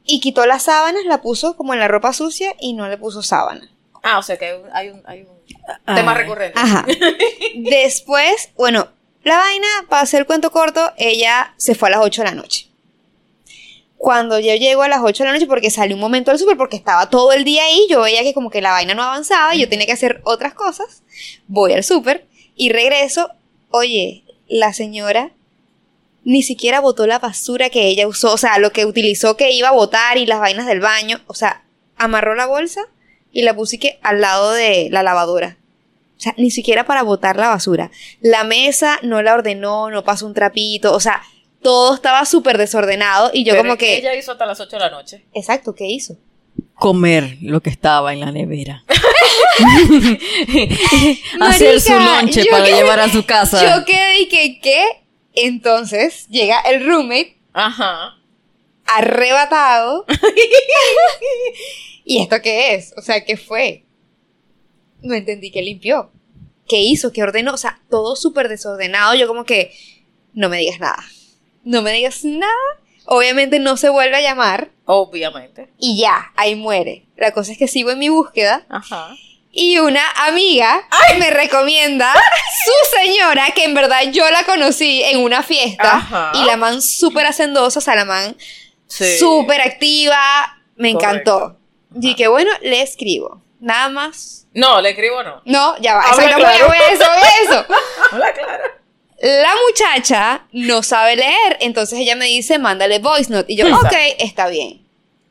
y 0.05 0.19
quitó 0.19 0.45
las 0.45 0.63
sábanas, 0.63 1.05
la 1.05 1.21
puso 1.21 1.55
como 1.55 1.73
en 1.73 1.79
la 1.79 1.87
ropa 1.87 2.13
sucia 2.13 2.55
y 2.59 2.73
no 2.73 2.87
le 2.89 2.97
puso 2.97 3.21
sábana. 3.23 3.69
Ah, 4.01 4.17
o 4.17 4.23
sea 4.23 4.37
que 4.37 4.61
hay 4.73 4.89
un, 4.89 5.01
hay 5.05 5.25
Ay. 5.85 5.95
tema 5.95 6.13
recurrente. 6.13 6.59
Ajá. 6.59 6.85
Después, 7.55 8.49
bueno, 8.57 8.89
la 9.23 9.37
vaina, 9.37 9.67
para 9.87 10.01
hacer 10.01 10.21
el 10.21 10.25
cuento 10.25 10.51
corto, 10.51 10.91
ella 10.97 11.53
se 11.57 11.75
fue 11.75 11.87
a 11.87 11.91
las 11.91 12.01
8 12.01 12.23
de 12.23 12.27
la 12.27 12.35
noche. 12.35 12.72
Cuando 14.03 14.37
yo 14.37 14.53
llego 14.55 14.81
a 14.81 14.89
las 14.89 14.99
8 15.01 15.23
de 15.23 15.27
la 15.29 15.33
noche, 15.33 15.47
porque 15.47 15.71
salí 15.71 15.93
un 15.93 16.01
momento 16.01 16.29
al 16.29 16.37
súper, 16.37 16.57
porque 16.57 16.75
estaba 16.75 17.09
todo 17.09 17.31
el 17.31 17.45
día 17.45 17.63
ahí, 17.63 17.87
yo 17.89 18.01
veía 18.01 18.21
que 18.21 18.33
como 18.33 18.49
que 18.49 18.61
la 18.61 18.71
vaina 18.71 18.93
no 18.93 19.01
avanzaba, 19.01 19.55
y 19.55 19.61
yo 19.61 19.69
tenía 19.69 19.85
que 19.85 19.93
hacer 19.93 20.19
otras 20.25 20.53
cosas, 20.53 21.03
voy 21.47 21.71
al 21.71 21.85
súper 21.85 22.27
y 22.53 22.67
regreso, 22.67 23.29
oye, 23.69 24.25
la 24.49 24.73
señora 24.73 25.31
ni 26.25 26.43
siquiera 26.43 26.81
botó 26.81 27.07
la 27.07 27.19
basura 27.19 27.69
que 27.69 27.87
ella 27.87 28.05
usó, 28.05 28.33
o 28.33 28.37
sea, 28.37 28.59
lo 28.59 28.73
que 28.73 28.85
utilizó 28.85 29.37
que 29.37 29.51
iba 29.51 29.69
a 29.69 29.71
botar 29.71 30.17
y 30.17 30.25
las 30.25 30.41
vainas 30.41 30.65
del 30.65 30.81
baño, 30.81 31.21
o 31.27 31.33
sea, 31.33 31.63
amarró 31.95 32.35
la 32.35 32.45
bolsa 32.45 32.81
y 33.31 33.43
la 33.43 33.55
puse 33.55 33.99
al 34.01 34.19
lado 34.19 34.51
de 34.51 34.89
la 34.91 35.03
lavadora. 35.03 35.55
O 36.17 36.19
sea, 36.19 36.35
ni 36.37 36.51
siquiera 36.51 36.85
para 36.85 37.03
botar 37.03 37.37
la 37.37 37.47
basura. 37.47 37.89
La 38.19 38.43
mesa 38.43 38.99
no 39.01 39.21
la 39.21 39.33
ordenó, 39.33 39.89
no 39.89 40.03
pasó 40.03 40.25
un 40.25 40.33
trapito, 40.33 40.93
o 40.93 40.99
sea, 40.99 41.23
todo 41.63 41.95
estaba 41.95 42.25
súper 42.25 42.57
desordenado 42.57 43.31
y 43.33 43.43
yo 43.43 43.53
Pero 43.53 43.63
como 43.63 43.77
que... 43.77 43.97
Ella 43.97 44.13
hizo 44.15 44.33
hasta 44.33 44.45
las 44.45 44.59
8 44.59 44.69
de 44.75 44.79
la 44.79 44.89
noche. 44.91 45.25
Exacto, 45.33 45.73
¿qué 45.73 45.85
hizo? 45.87 46.17
Comer 46.75 47.37
lo 47.41 47.61
que 47.61 47.69
estaba 47.71 48.13
en 48.13 48.19
la 48.19 48.31
nevera. 48.31 48.83
Hacer 51.41 51.79
su 51.81 51.93
lonche 51.93 52.45
para 52.45 52.65
quedé- 52.65 52.75
llevar 52.75 52.99
a 52.99 53.09
su 53.09 53.25
casa. 53.25 53.77
Yo 53.77 53.85
quedé 53.85 54.21
y 54.21 54.27
que, 54.27 54.59
¿qué? 54.59 54.83
Entonces 55.33 56.27
llega 56.29 56.59
el 56.61 56.85
roommate 56.85 57.37
Ajá. 57.53 58.17
arrebatado. 58.85 60.05
¿Y 62.05 62.21
esto 62.21 62.35
qué 62.43 62.75
es? 62.75 62.93
O 62.97 63.01
sea, 63.01 63.23
¿qué 63.23 63.37
fue? 63.37 63.85
No 65.01 65.13
entendí 65.15 65.51
qué 65.51 65.61
limpió. 65.61 66.11
¿Qué 66.67 66.77
hizo? 66.79 67.11
¿Qué 67.11 67.23
ordenó? 67.23 67.53
O 67.53 67.57
sea, 67.57 67.79
todo 67.89 68.15
súper 68.15 68.47
desordenado. 68.49 69.15
Yo 69.15 69.27
como 69.27 69.43
que, 69.45 69.71
no 70.33 70.49
me 70.49 70.57
digas 70.57 70.79
nada. 70.79 71.03
No 71.63 71.81
me 71.81 71.91
digas 71.93 72.23
nada. 72.23 72.51
Obviamente 73.05 73.59
no 73.59 73.75
se 73.77 73.89
vuelve 73.89 74.15
a 74.17 74.21
llamar. 74.21 74.69
Obviamente. 74.85 75.69
Y 75.77 75.99
ya, 75.99 76.31
ahí 76.35 76.55
muere. 76.55 77.05
La 77.17 77.31
cosa 77.31 77.51
es 77.51 77.57
que 77.57 77.67
sigo 77.67 77.91
en 77.91 77.99
mi 77.99 78.09
búsqueda. 78.09 78.65
Ajá. 78.69 79.15
Y 79.51 79.77
una 79.79 80.01
amiga 80.25 80.87
me 81.19 81.29
recomienda 81.29 82.11
su 82.13 82.97
señora, 82.97 83.47
que 83.53 83.65
en 83.65 83.73
verdad 83.75 84.01
yo 84.11 84.29
la 84.31 84.43
conocí 84.45 85.03
en 85.03 85.19
una 85.23 85.43
fiesta. 85.43 85.97
Ajá. 85.97 86.31
Y 86.33 86.45
la 86.45 86.57
man 86.57 86.81
súper 86.81 87.27
hacendosa, 87.27 87.79
o 87.79 87.81
sea, 87.81 87.95
la 87.95 88.05
man 88.05 88.35
Sí. 88.87 89.17
súper 89.19 89.61
activa. 89.61 90.57
Me 90.75 90.93
Correcto. 90.93 91.09
encantó. 91.13 91.59
Y 92.01 92.15
que 92.15 92.27
bueno, 92.27 92.51
le 92.61 92.81
escribo. 92.81 93.41
Nada 93.59 93.89
más. 93.89 94.47
No, 94.53 94.81
le 94.81 94.89
escribo 94.91 95.21
no. 95.23 95.41
No, 95.45 95.77
ya 95.79 95.95
va. 95.95 96.01
Habla 96.03 96.23
Exacto, 96.25 96.39
claro. 96.39 96.67
voy 96.67 96.75
a- 96.77 96.77
voy 96.77 96.77
a 96.77 96.89
eso, 96.91 97.05
voy 97.11 97.21
a 97.23 97.43
eso. 97.55 97.65
Hola, 98.15 98.33
Clara. 98.33 98.63
La 99.23 99.53
muchacha 99.69 100.45
no 100.51 100.83
sabe 100.83 101.15
leer, 101.15 101.57
entonces 101.61 101.97
ella 101.97 102.13
me 102.17 102.25
dice, 102.25 102.59
mándale 102.59 102.99
voice 102.99 103.31
note. 103.31 103.53
Y 103.53 103.55
yo, 103.55 103.65
Exacto. 103.65 103.87
ok, 103.87 103.95
está 104.19 104.49
bien. 104.49 104.85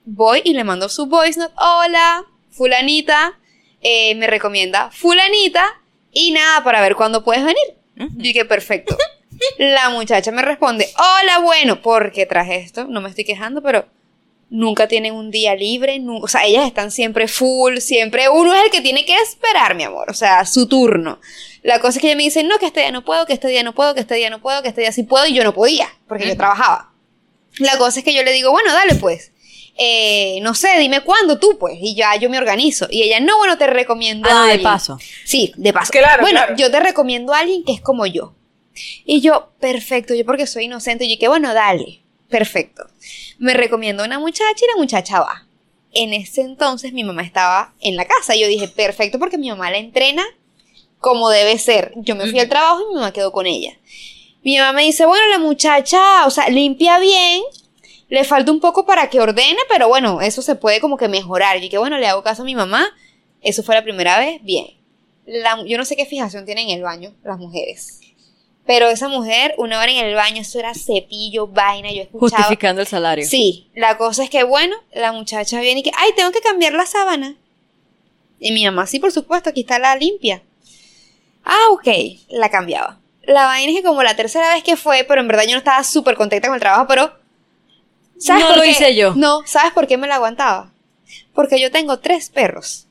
Voy 0.06 0.40
y 0.44 0.54
le 0.54 0.64
mando 0.64 0.88
su 0.88 1.04
voice 1.04 1.38
note. 1.38 1.52
Hola, 1.58 2.24
fulanita, 2.50 3.38
eh, 3.82 4.14
me 4.14 4.26
recomienda 4.28 4.90
fulanita 4.90 5.66
y 6.10 6.32
nada 6.32 6.64
para 6.64 6.80
ver 6.80 6.96
cuándo 6.96 7.22
puedes 7.22 7.44
venir. 7.44 7.64
Yo 7.96 8.06
dije, 8.14 8.46
perfecto. 8.46 8.96
La 9.58 9.90
muchacha 9.90 10.32
me 10.32 10.40
responde, 10.40 10.88
hola, 10.96 11.40
bueno, 11.40 11.82
porque 11.82 12.24
traje 12.24 12.56
esto, 12.56 12.86
no 12.86 13.02
me 13.02 13.10
estoy 13.10 13.24
quejando, 13.24 13.60
pero 13.60 13.84
nunca 14.52 14.86
tienen 14.86 15.14
un 15.14 15.30
día 15.30 15.56
libre, 15.56 16.00
o 16.06 16.28
sea, 16.28 16.44
ellas 16.44 16.66
están 16.66 16.90
siempre 16.90 17.26
full, 17.26 17.78
siempre 17.78 18.28
uno 18.28 18.52
es 18.54 18.64
el 18.66 18.70
que 18.70 18.82
tiene 18.82 19.04
que 19.06 19.16
esperar, 19.16 19.74
mi 19.74 19.82
amor, 19.82 20.10
o 20.10 20.14
sea, 20.14 20.44
su 20.44 20.68
turno. 20.68 21.18
La 21.62 21.80
cosa 21.80 21.98
es 21.98 22.02
que 22.02 22.08
ella 22.08 22.16
me 22.16 22.24
dice, 22.24 22.44
no, 22.44 22.58
que 22.58 22.66
este 22.66 22.80
día 22.80 22.92
no 22.92 23.02
puedo, 23.04 23.24
que 23.24 23.32
este 23.32 23.48
día 23.48 23.62
no 23.62 23.74
puedo, 23.74 23.94
que 23.94 24.00
este 24.00 24.14
día 24.14 24.28
no 24.28 24.40
puedo, 24.42 24.62
que 24.62 24.68
este 24.68 24.82
día 24.82 24.92
sí 24.92 25.04
puedo, 25.04 25.26
y 25.26 25.32
yo 25.32 25.42
no 25.42 25.54
podía, 25.54 25.88
porque 26.06 26.28
yo 26.28 26.36
trabajaba. 26.36 26.92
La 27.58 27.78
cosa 27.78 28.00
es 28.00 28.04
que 28.04 28.14
yo 28.14 28.22
le 28.22 28.32
digo, 28.32 28.50
bueno, 28.50 28.72
dale 28.72 28.94
pues. 28.96 29.32
Eh, 29.78 30.38
no 30.42 30.54
sé, 30.54 30.68
dime 30.78 31.00
cuándo 31.00 31.38
tú, 31.38 31.56
pues, 31.58 31.78
y 31.80 31.94
ya 31.94 32.14
yo 32.16 32.28
me 32.28 32.36
organizo. 32.36 32.86
Y 32.90 33.02
ella, 33.04 33.20
no, 33.20 33.38
bueno, 33.38 33.56
te 33.56 33.66
recomiendo 33.66 34.28
Ah, 34.30 34.42
a 34.42 34.46
de 34.46 34.52
alguien". 34.52 34.70
paso. 34.70 34.98
Sí, 35.24 35.52
de 35.56 35.72
paso. 35.72 35.90
Claro, 35.92 36.20
bueno, 36.22 36.40
claro. 36.40 36.56
yo 36.56 36.70
te 36.70 36.78
recomiendo 36.78 37.32
a 37.32 37.38
alguien 37.38 37.64
que 37.64 37.72
es 37.72 37.80
como 37.80 38.04
yo. 38.06 38.34
Y 39.06 39.22
yo, 39.22 39.52
perfecto, 39.60 40.14
yo 40.14 40.26
porque 40.26 40.46
soy 40.46 40.64
inocente, 40.64 41.04
y 41.06 41.14
yo 41.14 41.18
que 41.18 41.28
bueno, 41.28 41.54
dale, 41.54 42.01
perfecto. 42.32 42.84
Me 43.38 43.54
recomiendo 43.54 44.02
a 44.02 44.06
una 44.06 44.18
muchacha 44.18 44.64
y 44.64 44.66
la 44.74 44.76
muchacha 44.76 45.20
va. 45.20 45.46
En 45.92 46.12
ese 46.14 46.40
entonces 46.40 46.92
mi 46.92 47.04
mamá 47.04 47.22
estaba 47.22 47.74
en 47.80 47.94
la 47.96 48.06
casa. 48.06 48.34
Yo 48.34 48.48
dije, 48.48 48.66
perfecto, 48.66 49.18
porque 49.20 49.38
mi 49.38 49.48
mamá 49.50 49.70
la 49.70 49.78
entrena 49.78 50.24
como 50.98 51.28
debe 51.30 51.58
ser. 51.58 51.92
Yo 51.96 52.16
me 52.16 52.26
fui 52.28 52.40
al 52.40 52.48
trabajo 52.48 52.80
y 52.82 52.88
mi 52.88 52.94
mamá 52.94 53.12
quedó 53.12 53.30
con 53.30 53.46
ella. 53.46 53.78
Mi 54.42 54.56
mamá 54.58 54.72
me 54.72 54.82
dice, 54.82 55.06
bueno, 55.06 55.24
la 55.28 55.38
muchacha, 55.38 56.26
o 56.26 56.30
sea, 56.30 56.48
limpia 56.48 56.98
bien, 56.98 57.42
le 58.08 58.24
falta 58.24 58.50
un 58.50 58.60
poco 58.60 58.84
para 58.86 59.08
que 59.10 59.20
ordene, 59.20 59.58
pero 59.68 59.86
bueno, 59.88 60.20
eso 60.20 60.42
se 60.42 60.54
puede 60.56 60.80
como 60.80 60.96
que 60.96 61.08
mejorar. 61.08 61.62
Y 61.62 61.68
que 61.68 61.78
bueno, 61.78 61.98
le 61.98 62.06
hago 62.08 62.22
caso 62.22 62.42
a 62.42 62.44
mi 62.44 62.54
mamá. 62.54 62.88
Eso 63.40 63.62
fue 63.62 63.74
la 63.74 63.82
primera 63.82 64.18
vez, 64.18 64.42
bien. 64.42 64.66
La- 65.26 65.62
yo 65.66 65.76
no 65.78 65.84
sé 65.84 65.94
qué 65.96 66.06
fijación 66.06 66.44
tienen 66.46 66.68
en 66.70 66.76
el 66.78 66.82
baño 66.82 67.14
las 67.22 67.38
mujeres. 67.38 68.00
Pero 68.64 68.88
esa 68.88 69.08
mujer, 69.08 69.54
una 69.58 69.80
hora 69.80 69.90
en 69.90 70.04
el 70.04 70.14
baño, 70.14 70.40
eso 70.40 70.58
era 70.58 70.72
cepillo, 70.74 71.48
vaina, 71.48 71.90
yo 71.92 72.02
escuchaba. 72.02 72.42
Justificando 72.42 72.80
el 72.80 72.86
salario. 72.86 73.26
Sí, 73.26 73.68
la 73.74 73.98
cosa 73.98 74.22
es 74.22 74.30
que, 74.30 74.44
bueno, 74.44 74.76
la 74.94 75.12
muchacha 75.12 75.60
viene 75.60 75.80
y 75.80 75.82
que, 75.82 75.90
ay, 75.96 76.12
tengo 76.14 76.30
que 76.30 76.40
cambiar 76.40 76.72
la 76.72 76.86
sábana. 76.86 77.34
Y 78.38 78.52
mi 78.52 78.64
mamá, 78.64 78.86
sí, 78.86 79.00
por 79.00 79.10
supuesto, 79.10 79.50
aquí 79.50 79.62
está 79.62 79.78
la 79.78 79.96
limpia. 79.96 80.42
Ah, 81.44 81.66
ok, 81.72 81.88
la 82.28 82.50
cambiaba. 82.50 83.00
La 83.24 83.46
vaina 83.46 83.72
es 83.72 83.78
que 83.78 83.84
como 83.84 84.02
la 84.02 84.16
tercera 84.16 84.54
vez 84.54 84.62
que 84.62 84.76
fue, 84.76 85.04
pero 85.04 85.20
en 85.20 85.28
verdad 85.28 85.44
yo 85.44 85.52
no 85.52 85.58
estaba 85.58 85.82
súper 85.82 86.16
contenta 86.16 86.48
con 86.48 86.54
el 86.54 86.60
trabajo, 86.60 86.86
pero... 86.86 87.12
No 88.28 88.46
por 88.46 88.56
lo 88.58 88.62
qué? 88.62 88.70
hice 88.70 88.94
yo. 88.94 89.14
No, 89.16 89.40
¿sabes 89.44 89.72
por 89.72 89.88
qué 89.88 89.96
me 89.96 90.06
la 90.06 90.16
aguantaba? 90.16 90.72
Porque 91.34 91.60
yo 91.60 91.72
tengo 91.72 91.98
tres 91.98 92.30
perros. 92.30 92.86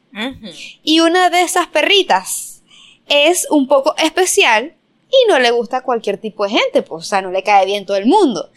Y 0.84 1.00
una 1.00 1.30
de 1.30 1.42
esas 1.42 1.68
perritas 1.68 2.64
es 3.08 3.48
un 3.50 3.68
poco 3.68 3.96
especial 3.98 4.76
y 5.12 5.30
no 5.30 5.40
le 5.40 5.52
gusta 5.52 5.78
a 5.78 5.82
cualquier 5.82 6.18
tipo 6.18 6.46
de 6.46 6.52
gente, 6.52 6.82
pues, 6.82 7.06
o 7.06 7.08
sea, 7.08 7.22
no 7.22 7.32
le 7.32 7.44
cae 7.44 7.66
bien 7.66 7.86
todo 7.86 7.98
el 7.98 8.06
mundo. 8.06 8.50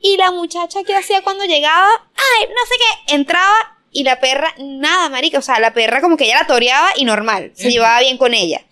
Y 0.00 0.16
la 0.16 0.30
muchacha 0.30 0.84
que 0.84 0.94
hacía 0.94 1.22
cuando 1.22 1.44
llegaba, 1.44 1.88
ay, 1.88 2.48
no 2.48 2.66
sé 2.66 2.74
qué, 2.76 3.14
entraba 3.14 3.78
y 3.90 4.04
la 4.04 4.20
perra, 4.20 4.54
nada, 4.58 5.08
marica, 5.08 5.38
o 5.38 5.42
sea, 5.42 5.60
la 5.60 5.72
perra 5.72 6.00
como 6.00 6.16
que 6.16 6.24
ella 6.24 6.40
la 6.40 6.46
toreaba 6.46 6.90
y 6.96 7.04
normal, 7.04 7.52
se 7.54 7.70
llevaba 7.70 8.00
bien 8.00 8.18
con 8.18 8.34
ella. 8.34 8.62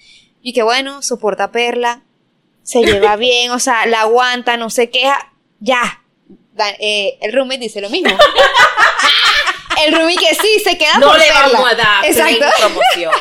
Y 0.42 0.52
que 0.52 0.62
bueno, 0.62 1.02
soporta 1.02 1.44
a 1.44 1.52
Perla, 1.52 2.02
se 2.62 2.82
lleva 2.82 3.16
bien, 3.16 3.50
o 3.50 3.58
sea, 3.58 3.86
la 3.86 4.02
aguanta, 4.02 4.56
no 4.56 4.70
se 4.70 4.90
queja, 4.90 5.32
ya. 5.60 6.02
Eh, 6.78 7.16
el 7.22 7.32
roommate 7.32 7.60
dice 7.60 7.80
lo 7.80 7.88
mismo. 7.90 8.10
el 9.86 9.94
roommate 9.94 10.18
que 10.18 10.34
sí, 10.34 10.60
se 10.62 10.76
queda 10.76 10.98
No 10.98 11.08
por 11.08 11.18
le 11.18 11.26
Perla. 11.26 11.48
vamos 11.52 11.72
a 11.72 11.74
dar 11.74 12.04
Exacto 12.04 12.44
promoción. 12.58 13.12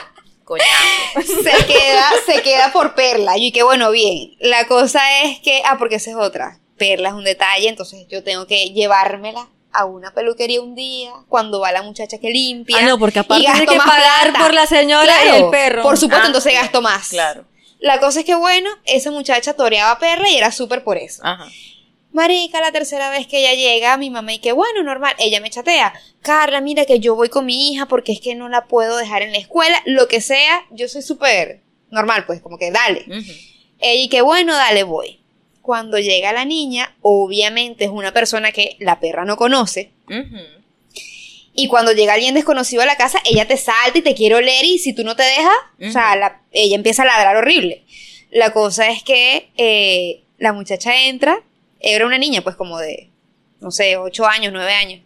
Coñazo. 0.50 1.44
se 1.44 1.66
queda, 1.66 2.06
se 2.26 2.42
queda 2.42 2.74
por 2.74 2.96
Perla. 2.96 3.38
Y 3.38 3.52
que 3.52 3.64
bueno, 3.64 3.92
bien. 3.92 4.36
La 4.40 4.68
cosa 4.68 5.00
es 5.24 5.40
que, 5.40 5.62
ah, 5.66 5.78
porque 5.78 5.96
esa 5.96 6.10
es 6.10 6.16
otra. 6.18 6.60
Perla 6.78 7.10
es 7.10 7.16
un 7.16 7.24
detalle, 7.24 7.70
entonces 7.70 8.08
yo 8.10 8.24
tengo 8.24 8.48
que 8.48 8.72
llevármela 8.72 9.48
a 9.72 9.86
una 9.86 10.12
peluquería 10.14 10.60
un 10.62 10.74
día, 10.74 11.12
cuando 11.28 11.60
va 11.60 11.72
la 11.72 11.84
muchacha 11.84 12.18
que 12.18 12.32
limpia. 12.32 12.78
Ah, 12.80 12.82
no, 12.82 12.98
porque 12.98 13.20
aparte 13.20 13.48
hay 13.48 13.66
que 13.68 13.78
pagar 13.78 14.30
plata. 14.32 14.40
por 14.40 14.54
la 14.56 14.66
señora 14.66 15.14
y 15.26 15.30
el 15.44 15.50
perro. 15.52 15.84
Por 15.84 15.98
supuesto, 15.98 16.24
Ah, 16.24 16.28
entonces 16.28 16.54
gasto 16.54 16.82
más. 16.82 17.10
Claro. 17.10 17.46
La 17.80 18.00
cosa 18.00 18.22
es 18.22 18.26
que, 18.26 18.34
bueno, 18.36 18.70
esa 18.86 19.12
muchacha 19.12 19.54
toreaba 19.54 19.92
a 19.92 20.00
Perla 20.00 20.28
y 20.30 20.38
era 20.38 20.52
súper 20.52 20.84
por 20.84 20.98
eso. 20.98 21.22
Ajá. 21.24 21.46
Marica, 22.12 22.60
la 22.60 22.72
tercera 22.72 23.10
vez 23.12 23.28
que 23.28 23.40
ella 23.40 23.54
llega, 23.54 23.96
mi 23.98 24.10
mamá 24.10 24.34
y 24.34 24.40
que 24.40 24.52
bueno, 24.52 24.82
normal, 24.84 25.14
ella 25.20 25.40
me 25.42 25.50
chatea. 25.50 25.94
Carla, 26.22 26.60
mira 26.60 26.86
que 26.86 27.00
yo 27.00 27.16
voy 27.16 27.30
con 27.30 27.46
mi 27.46 27.72
hija 27.72 27.86
porque 27.86 28.12
es 28.12 28.20
que 28.20 28.34
no 28.36 28.50
la 28.50 28.66
puedo 28.66 28.98
dejar 28.98 29.22
en 29.22 29.32
la 29.32 29.38
escuela, 29.38 29.82
lo 29.86 30.08
que 30.08 30.20
sea, 30.20 30.66
yo 30.72 30.88
soy 30.88 31.02
súper 31.04 31.62
normal, 31.92 32.26
pues 32.26 32.42
como 32.42 32.58
que 32.58 32.72
dale. 32.72 33.06
Ella 33.80 34.02
y 34.04 34.10
que 34.10 34.22
bueno, 34.22 34.56
dale, 34.56 34.84
voy. 34.84 35.20
Cuando 35.62 36.00
llega 36.00 36.34
la 36.34 36.46
niña, 36.46 36.96
obviamente 37.02 37.86
es 37.86 37.92
una 37.92 38.12
persona 38.12 38.52
que 38.52 38.76
la 38.80 39.00
perra 39.00 39.24
no 39.24 39.38
conoce. 39.38 39.92
Y 41.54 41.68
cuando 41.68 41.92
llega 41.92 42.14
alguien 42.14 42.34
desconocido 42.34 42.82
a 42.82 42.86
la 42.86 42.96
casa, 42.96 43.20
ella 43.26 43.48
te 43.48 43.58
salta 43.58 43.98
y 43.98 44.02
te 44.02 44.16
quiere 44.16 44.36
oler 44.36 44.66
y 44.66 44.80
si 44.80 44.94
tú 44.94 45.04
no 45.04 45.16
te 45.16 45.24
dejas, 45.24 45.54
o 45.90 45.92
sea, 45.92 46.16
la- 46.16 46.42
ella 46.52 46.76
empieza 46.76 47.04
a 47.04 47.06
ladrar 47.06 47.36
horrible. 47.36 47.84
La 48.32 48.52
cosa 48.54 48.88
es 48.90 49.04
que 49.04 49.50
eh, 49.58 50.24
la 50.38 50.54
muchacha 50.54 51.06
entra, 51.08 51.44
era 51.80 52.06
una 52.06 52.18
niña 52.18 52.42
pues 52.42 52.56
como 52.56 52.78
de, 52.80 53.10
no 53.60 53.72
sé, 53.72 53.98
8 53.98 54.26
años, 54.26 54.54
9 54.54 54.74
años. 54.74 55.02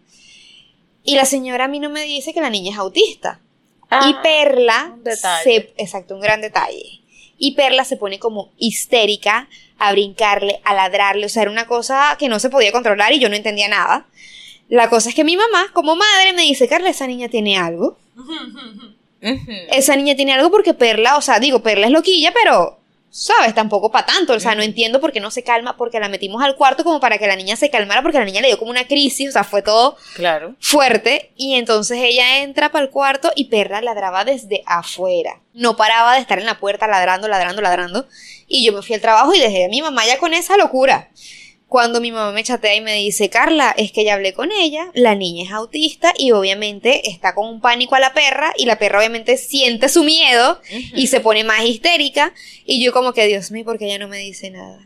Y 1.04 1.16
la 1.16 1.26
señora 1.26 1.66
a 1.66 1.68
mí 1.68 1.80
no 1.80 1.90
me 1.90 2.04
dice 2.04 2.34
que 2.34 2.42
la 2.42 2.50
niña 2.50 2.72
es 2.72 2.78
autista. 2.78 3.40
y 3.84 3.86
Ah, 3.90 4.20
Perla, 4.24 4.92
un 4.94 5.04
detalle. 5.04 5.44
se, 5.44 5.56
exacto, 5.78 6.16
un 6.16 6.22
gran 6.22 6.42
detalle. 6.42 7.02
Y 7.38 7.56
Perla 7.56 7.84
se 7.84 7.98
pone 7.98 8.20
como 8.20 8.52
histérica 8.58 9.50
a 9.78 9.92
brincarle, 9.92 10.62
a 10.64 10.74
ladrarle, 10.74 11.26
o 11.26 11.30
sea, 11.30 11.42
era 11.42 11.52
una 11.52 11.68
cosa 11.68 12.16
que 12.18 12.30
no 12.30 12.40
se 12.40 12.50
podía 12.50 12.72
controlar 12.72 13.12
y 13.12 13.20
yo 13.20 13.28
no 13.28 13.36
entendía 13.36 13.68
nada. 13.68 14.08
La 14.70 14.90
cosa 14.90 15.10
es 15.10 15.16
que 15.16 15.26
mi 15.26 15.36
mamá, 15.36 15.68
como 15.74 15.96
madre, 15.96 16.32
me 16.34 16.44
dice, 16.44 16.68
Carla, 16.70 16.90
esa 16.90 17.06
niña 17.06 17.28
tiene 17.28 17.58
algo. 17.58 17.98
Esa 19.72 19.96
niña 19.96 20.16
tiene 20.16 20.34
algo 20.34 20.52
porque 20.52 20.74
Perla, 20.74 21.16
o 21.16 21.22
sea, 21.22 21.40
digo, 21.40 21.64
Perla 21.64 21.86
es 21.86 21.94
loquilla, 21.94 22.34
pero, 22.34 22.80
¿sabes? 23.16 23.54
Tampoco 23.54 23.92
para 23.92 24.08
tanto. 24.08 24.34
O 24.34 24.40
sea, 24.40 24.56
no 24.56 24.64
entiendo 24.64 25.00
por 25.00 25.12
qué 25.12 25.20
no 25.20 25.30
se 25.30 25.44
calma, 25.44 25.78
porque 25.78 26.00
la 26.00 26.10
metimos 26.10 26.44
al 26.44 26.56
cuarto 26.56 26.84
como 26.84 27.00
para 27.00 27.20
que 27.20 27.28
la 27.28 27.36
niña 27.36 27.56
se 27.56 27.70
calmara, 27.70 28.02
porque 28.02 28.18
la 28.18 28.26
niña 28.26 28.42
le 28.42 28.48
dio 28.48 28.58
como 28.58 28.72
una 28.72 28.88
crisis, 28.88 29.30
o 29.30 29.32
sea, 29.32 29.44
fue 29.44 29.62
todo 29.62 29.96
Claro. 30.16 30.56
fuerte 30.60 31.32
y 31.38 31.54
entonces 31.56 32.00
ella 32.02 32.40
entra 32.40 32.72
para 32.72 32.84
el 32.84 32.90
cuarto 32.90 33.32
y 33.36 33.46
Perla 33.46 33.82
ladraba 33.82 34.26
desde 34.26 34.64
afuera. 34.66 35.42
No 35.54 35.78
paraba 35.78 36.16
de 36.16 36.22
estar 36.22 36.40
en 36.40 36.48
la 36.48 36.58
puerta 36.60 36.88
ladrando, 36.88 37.28
ladrando, 37.28 37.62
ladrando. 37.62 38.08
Y 38.48 38.66
yo 38.66 38.74
me 38.74 38.82
fui 38.82 38.96
al 38.96 39.02
trabajo 39.02 39.34
y 39.36 39.40
dejé 39.40 39.66
a 39.66 39.70
mi 39.70 39.82
mamá 39.84 40.06
ya 40.08 40.18
con 40.18 40.34
esa 40.34 40.58
locura. 40.58 41.10
Cuando 41.74 42.00
mi 42.02 42.12
mamá 42.12 42.32
me 42.34 42.44
chatea 42.44 42.76
y 42.76 42.82
me 42.82 42.94
dice, 42.94 43.32
Carla, 43.32 43.74
es 43.76 43.92
que 43.92 44.04
ya 44.06 44.14
hablé 44.14 44.36
con 44.36 44.52
ella, 44.52 44.92
la 44.94 45.16
niña 45.16 45.44
es 45.46 45.52
autista 45.52 46.14
y 46.16 46.30
obviamente 46.32 47.10
está 47.10 47.34
con 47.34 47.50
un 47.50 47.62
pánico 47.62 47.96
a 47.96 48.00
la 48.00 48.14
perra 48.14 48.54
y 48.58 48.68
la 48.68 48.78
perra 48.78 49.00
obviamente 49.00 49.38
siente 49.38 49.90
su 49.90 50.04
miedo 50.04 50.62
y 50.70 51.08
se 51.08 51.20
pone 51.20 51.44
más 51.44 51.64
histérica 51.64 52.32
y 52.64 52.86
yo 52.86 52.94
como 52.94 53.12
que, 53.14 53.26
Dios 53.26 53.50
mío, 53.50 53.66
porque 53.66 53.86
ella 53.86 53.98
no 53.98 54.08
me 54.08 54.20
dice 54.20 54.52
nada. 54.52 54.86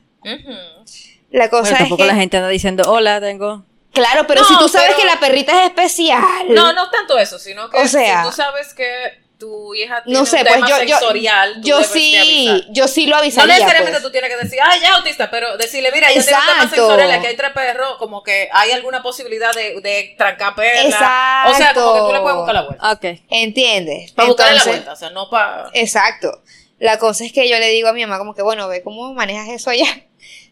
La 1.30 1.50
cosa 1.50 1.63
Pero 1.63 1.73
es 1.73 1.80
tampoco 1.80 2.04
que, 2.04 2.08
la 2.08 2.15
gente 2.15 2.38
anda 2.38 2.47
diciendo, 2.47 2.84
hola, 2.89 3.19
tengo... 3.19 3.65
claro, 3.91 4.26
pero 4.26 4.43
No, 4.43 4.47
si 4.47 4.58
tú 4.58 4.69
sabes 4.69 4.91
pero- 4.95 5.00
que 5.02 5.06
la 5.08 5.19
perrita 5.19 5.62
es 5.63 5.67
especial. 5.67 6.23
No, 6.52 6.71
no 6.71 6.89
tanto 6.89 7.19
eso, 7.19 7.38
sino 7.38 7.69
que 7.69 7.80
O 7.80 7.88
sea- 7.89 8.23
si 8.23 8.30
tú 8.30 8.34
sabes 8.34 8.73
que 8.73 9.27
tu 9.38 9.73
hija 9.76 10.04
tiene 10.04 10.17
No 10.19 10.26
sé, 10.26 10.38
un 10.38 10.43
pues 10.43 10.54
tema 10.56 10.67
yo, 10.69 10.84
yo, 10.84 10.97
sensorial, 10.97 11.62
yo 11.62 11.78
de 11.80 11.84
sí, 11.86 12.65
yo 12.69 12.88
sí 12.88 13.06
lo 13.06 13.15
No 13.15 13.21
avisaría. 13.21 13.54
necesariamente 13.54 14.00
pues. 14.00 14.04
tú 14.04 14.12
tienes 14.12 14.30
que 14.30 14.38
decir, 14.38 14.60
ah, 14.62 14.76
ya 14.82 14.89
es 14.89 14.95
autista, 14.95 15.30
pero 15.30 15.58
decirle, 15.58 15.91
mira, 15.93 16.10
ella 16.10 16.23
tiene 16.23 16.38
un 16.39 16.45
tema 16.45 16.69
sensorial, 16.69 17.12
aquí 17.12 17.26
hay 17.28 17.36
tres 17.36 17.52
perros, 17.52 17.97
como 17.97 18.23
que 18.23 18.50
hay 18.52 18.71
alguna 18.71 19.04
posibilidad 19.04 19.54
de, 19.54 19.80
de 19.82 20.15
trancar 20.17 20.56
perla. 20.56 20.82
Exacto. 20.84 21.52
O 21.52 21.56
sea, 21.56 21.73
como 21.73 21.93
que 21.93 22.00
tú 22.00 22.13
le 22.13 22.19
puedes 22.21 22.38
buscar 22.38 22.56
la 22.56 22.62
vuelta. 22.63 22.91
Ok. 22.91 23.06
¿Entiendes? 23.30 24.12
Para 24.13 24.28
buscarle 24.28 24.56
la 24.56 24.63
vuelta, 24.63 24.93
o 24.93 24.95
sea, 24.95 25.10
no 25.12 25.30
para... 25.30 25.69
Exacto. 25.73 26.41
La 26.80 27.00
cosa 27.00 27.26
es 27.26 27.32
que 27.34 27.50
yo 27.50 27.58
le 27.58 27.69
digo 27.69 27.88
a 27.88 27.93
mi 27.93 28.02
mamá 28.06 28.17
como 28.19 28.36
que, 28.36 28.41
bueno, 28.43 28.67
ve 28.67 28.84
cómo 28.84 29.13
manejas 29.13 29.50
eso 29.50 29.69
allá. 29.69 29.86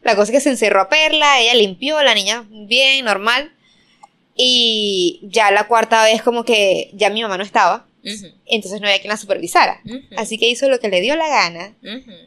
La 0.01 0.15
cosa 0.15 0.31
es 0.31 0.37
que 0.37 0.41
se 0.41 0.49
encerró 0.49 0.81
a 0.81 0.89
Perla, 0.89 1.39
ella 1.39 1.53
limpió, 1.55 2.01
la 2.03 2.13
niña 2.13 2.45
bien, 2.49 3.03
normal. 3.05 3.51
Y 4.35 5.21
ya 5.23 5.49
la 5.51 5.67
cuarta 5.67 6.03
vez 6.03 6.21
como 6.21 6.43
que 6.43 6.89
ya 6.93 7.09
mi 7.09 7.21
mamá 7.21 7.37
no 7.37 7.43
estaba, 7.43 7.85
entonces 8.45 8.79
no 8.81 8.87
había 8.87 8.99
quien 8.99 9.09
la 9.09 9.17
supervisara. 9.17 9.81
Así 10.17 10.37
que 10.37 10.47
hizo 10.47 10.69
lo 10.69 10.79
que 10.79 10.89
le 10.89 11.01
dio 11.01 11.15
la 11.15 11.27
gana, 11.27 11.75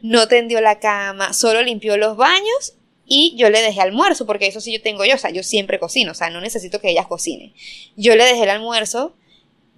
no 0.02 0.28
tendió 0.28 0.60
la 0.60 0.78
cama, 0.80 1.32
solo 1.32 1.62
limpió 1.62 1.96
los 1.96 2.16
baños 2.16 2.74
y 3.06 3.34
yo 3.36 3.48
le 3.48 3.62
dejé 3.62 3.80
almuerzo, 3.80 4.26
porque 4.26 4.46
eso 4.46 4.60
sí 4.60 4.72
yo 4.72 4.82
tengo 4.82 5.04
yo, 5.04 5.14
o 5.14 5.18
sea, 5.18 5.30
yo 5.30 5.42
siempre 5.42 5.78
cocino, 5.78 6.12
o 6.12 6.14
sea, 6.14 6.28
no 6.30 6.40
necesito 6.40 6.80
que 6.80 6.90
ellas 6.90 7.06
cocinen. 7.06 7.54
Yo 7.96 8.14
le 8.16 8.24
dejé 8.24 8.42
el 8.42 8.50
almuerzo, 8.50 9.14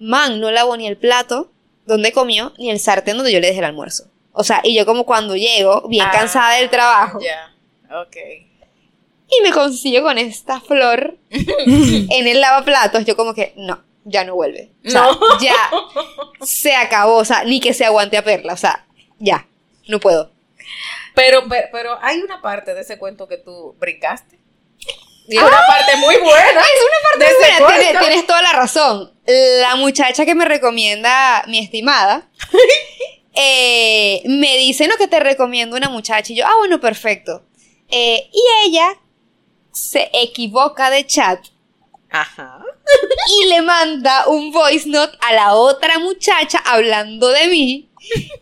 man, 0.01 0.41
no 0.41 0.51
lavó 0.51 0.77
ni 0.77 0.87
el 0.89 0.97
plato 0.97 1.53
donde 1.87 2.11
comió, 2.13 2.53
ni 2.59 2.71
el 2.71 2.81
sartén 2.81 3.17
donde 3.17 3.33
yo 3.33 3.41
le 3.41 3.47
dejé 3.49 3.61
el 3.61 3.67
almuerzo. 3.67 4.11
O 4.33 4.43
sea, 4.45 4.61
y 4.65 4.75
yo 4.75 4.85
como 4.87 5.05
cuando 5.07 5.37
llego, 5.37 5.87
bien 5.89 6.07
Ah, 6.09 6.13
cansada 6.13 6.57
del 6.57 6.71
trabajo, 6.71 7.19
Ya, 7.21 7.55
ok. 8.01 8.17
y 9.29 9.43
me 9.43 9.51
consigo 9.53 10.03
con 10.03 10.19
esta 10.19 10.61
flor 10.61 11.17
en 11.31 12.27
el 12.27 12.41
lavaplatos, 12.41 13.05
yo 13.05 13.17
como 13.17 13.35
que, 13.35 13.53
no, 13.57 13.83
ya 14.05 14.25
no 14.25 14.35
vuelve. 14.35 14.73
O 14.87 14.91
sea, 14.91 15.03
No. 15.03 15.39
ya 15.41 15.57
se 16.43 16.75
acabó, 16.75 17.17
o 17.17 17.25
sea, 17.25 17.45
ni 17.45 17.61
que 17.61 17.75
se 17.75 17.85
aguante 17.85 18.17
a 18.17 18.25
perla, 18.25 18.53
o 18.53 18.57
sea, 18.57 18.87
ya, 19.19 19.47
no 19.89 20.01
puedo. 20.01 20.33
Pero, 21.15 21.43
pero, 21.49 21.69
pero 21.73 21.99
hay 22.03 22.21
una 22.21 22.41
parte 22.41 22.75
de 22.75 22.81
ese 22.81 22.99
cuento 22.99 23.29
que 23.29 23.37
tú 23.37 23.75
brincaste. 23.79 24.39
Y 25.29 25.39
una 25.39 25.61
parte 25.67 25.97
muy 25.97 26.17
buena. 26.17 26.61
Es 26.61 26.83
una 26.83 27.11
parte 27.11 27.27
ese 27.27 27.63
buena, 27.63 28.01
tienes, 28.01 28.27
toda 28.27 28.43
la 28.43 28.53
razón. 28.53 29.13
La 29.27 29.77
muchacha 29.77 30.25
que 30.25 30.35
me 30.35 30.45
recomienda 30.45 31.45
mi 31.47 31.61
estimada 31.61 32.29
eh, 33.35 34.23
me 34.25 34.57
dice, 34.57 34.89
no, 34.89 34.97
que 34.97 35.07
te 35.07 35.21
recomiendo 35.21 35.77
una 35.77 35.89
muchacha. 35.89 36.33
Y 36.33 36.37
yo, 36.37 36.47
ah, 36.47 36.57
bueno, 36.59 36.81
perfecto. 36.81 37.45
Eh, 37.91 38.29
y 38.33 38.43
ella 38.67 38.97
se 39.73 40.11
equivoca 40.13 40.91
de 40.91 41.07
chat 41.07 41.47
Ajá. 42.11 42.61
y 43.43 43.49
le 43.49 43.63
manda 43.63 44.29
un 44.29 44.53
voice 44.53 44.89
note 44.89 45.17
a 45.21 45.33
la 45.35 45.55
otra 45.55 45.99
muchacha 45.99 46.59
hablando 46.65 47.29
de 47.29 47.49
mí, 47.49 47.89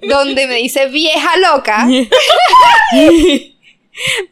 donde 0.03 0.47
me 0.47 0.57
dice 0.57 0.87
vieja 0.87 1.37
loca. 1.39 1.87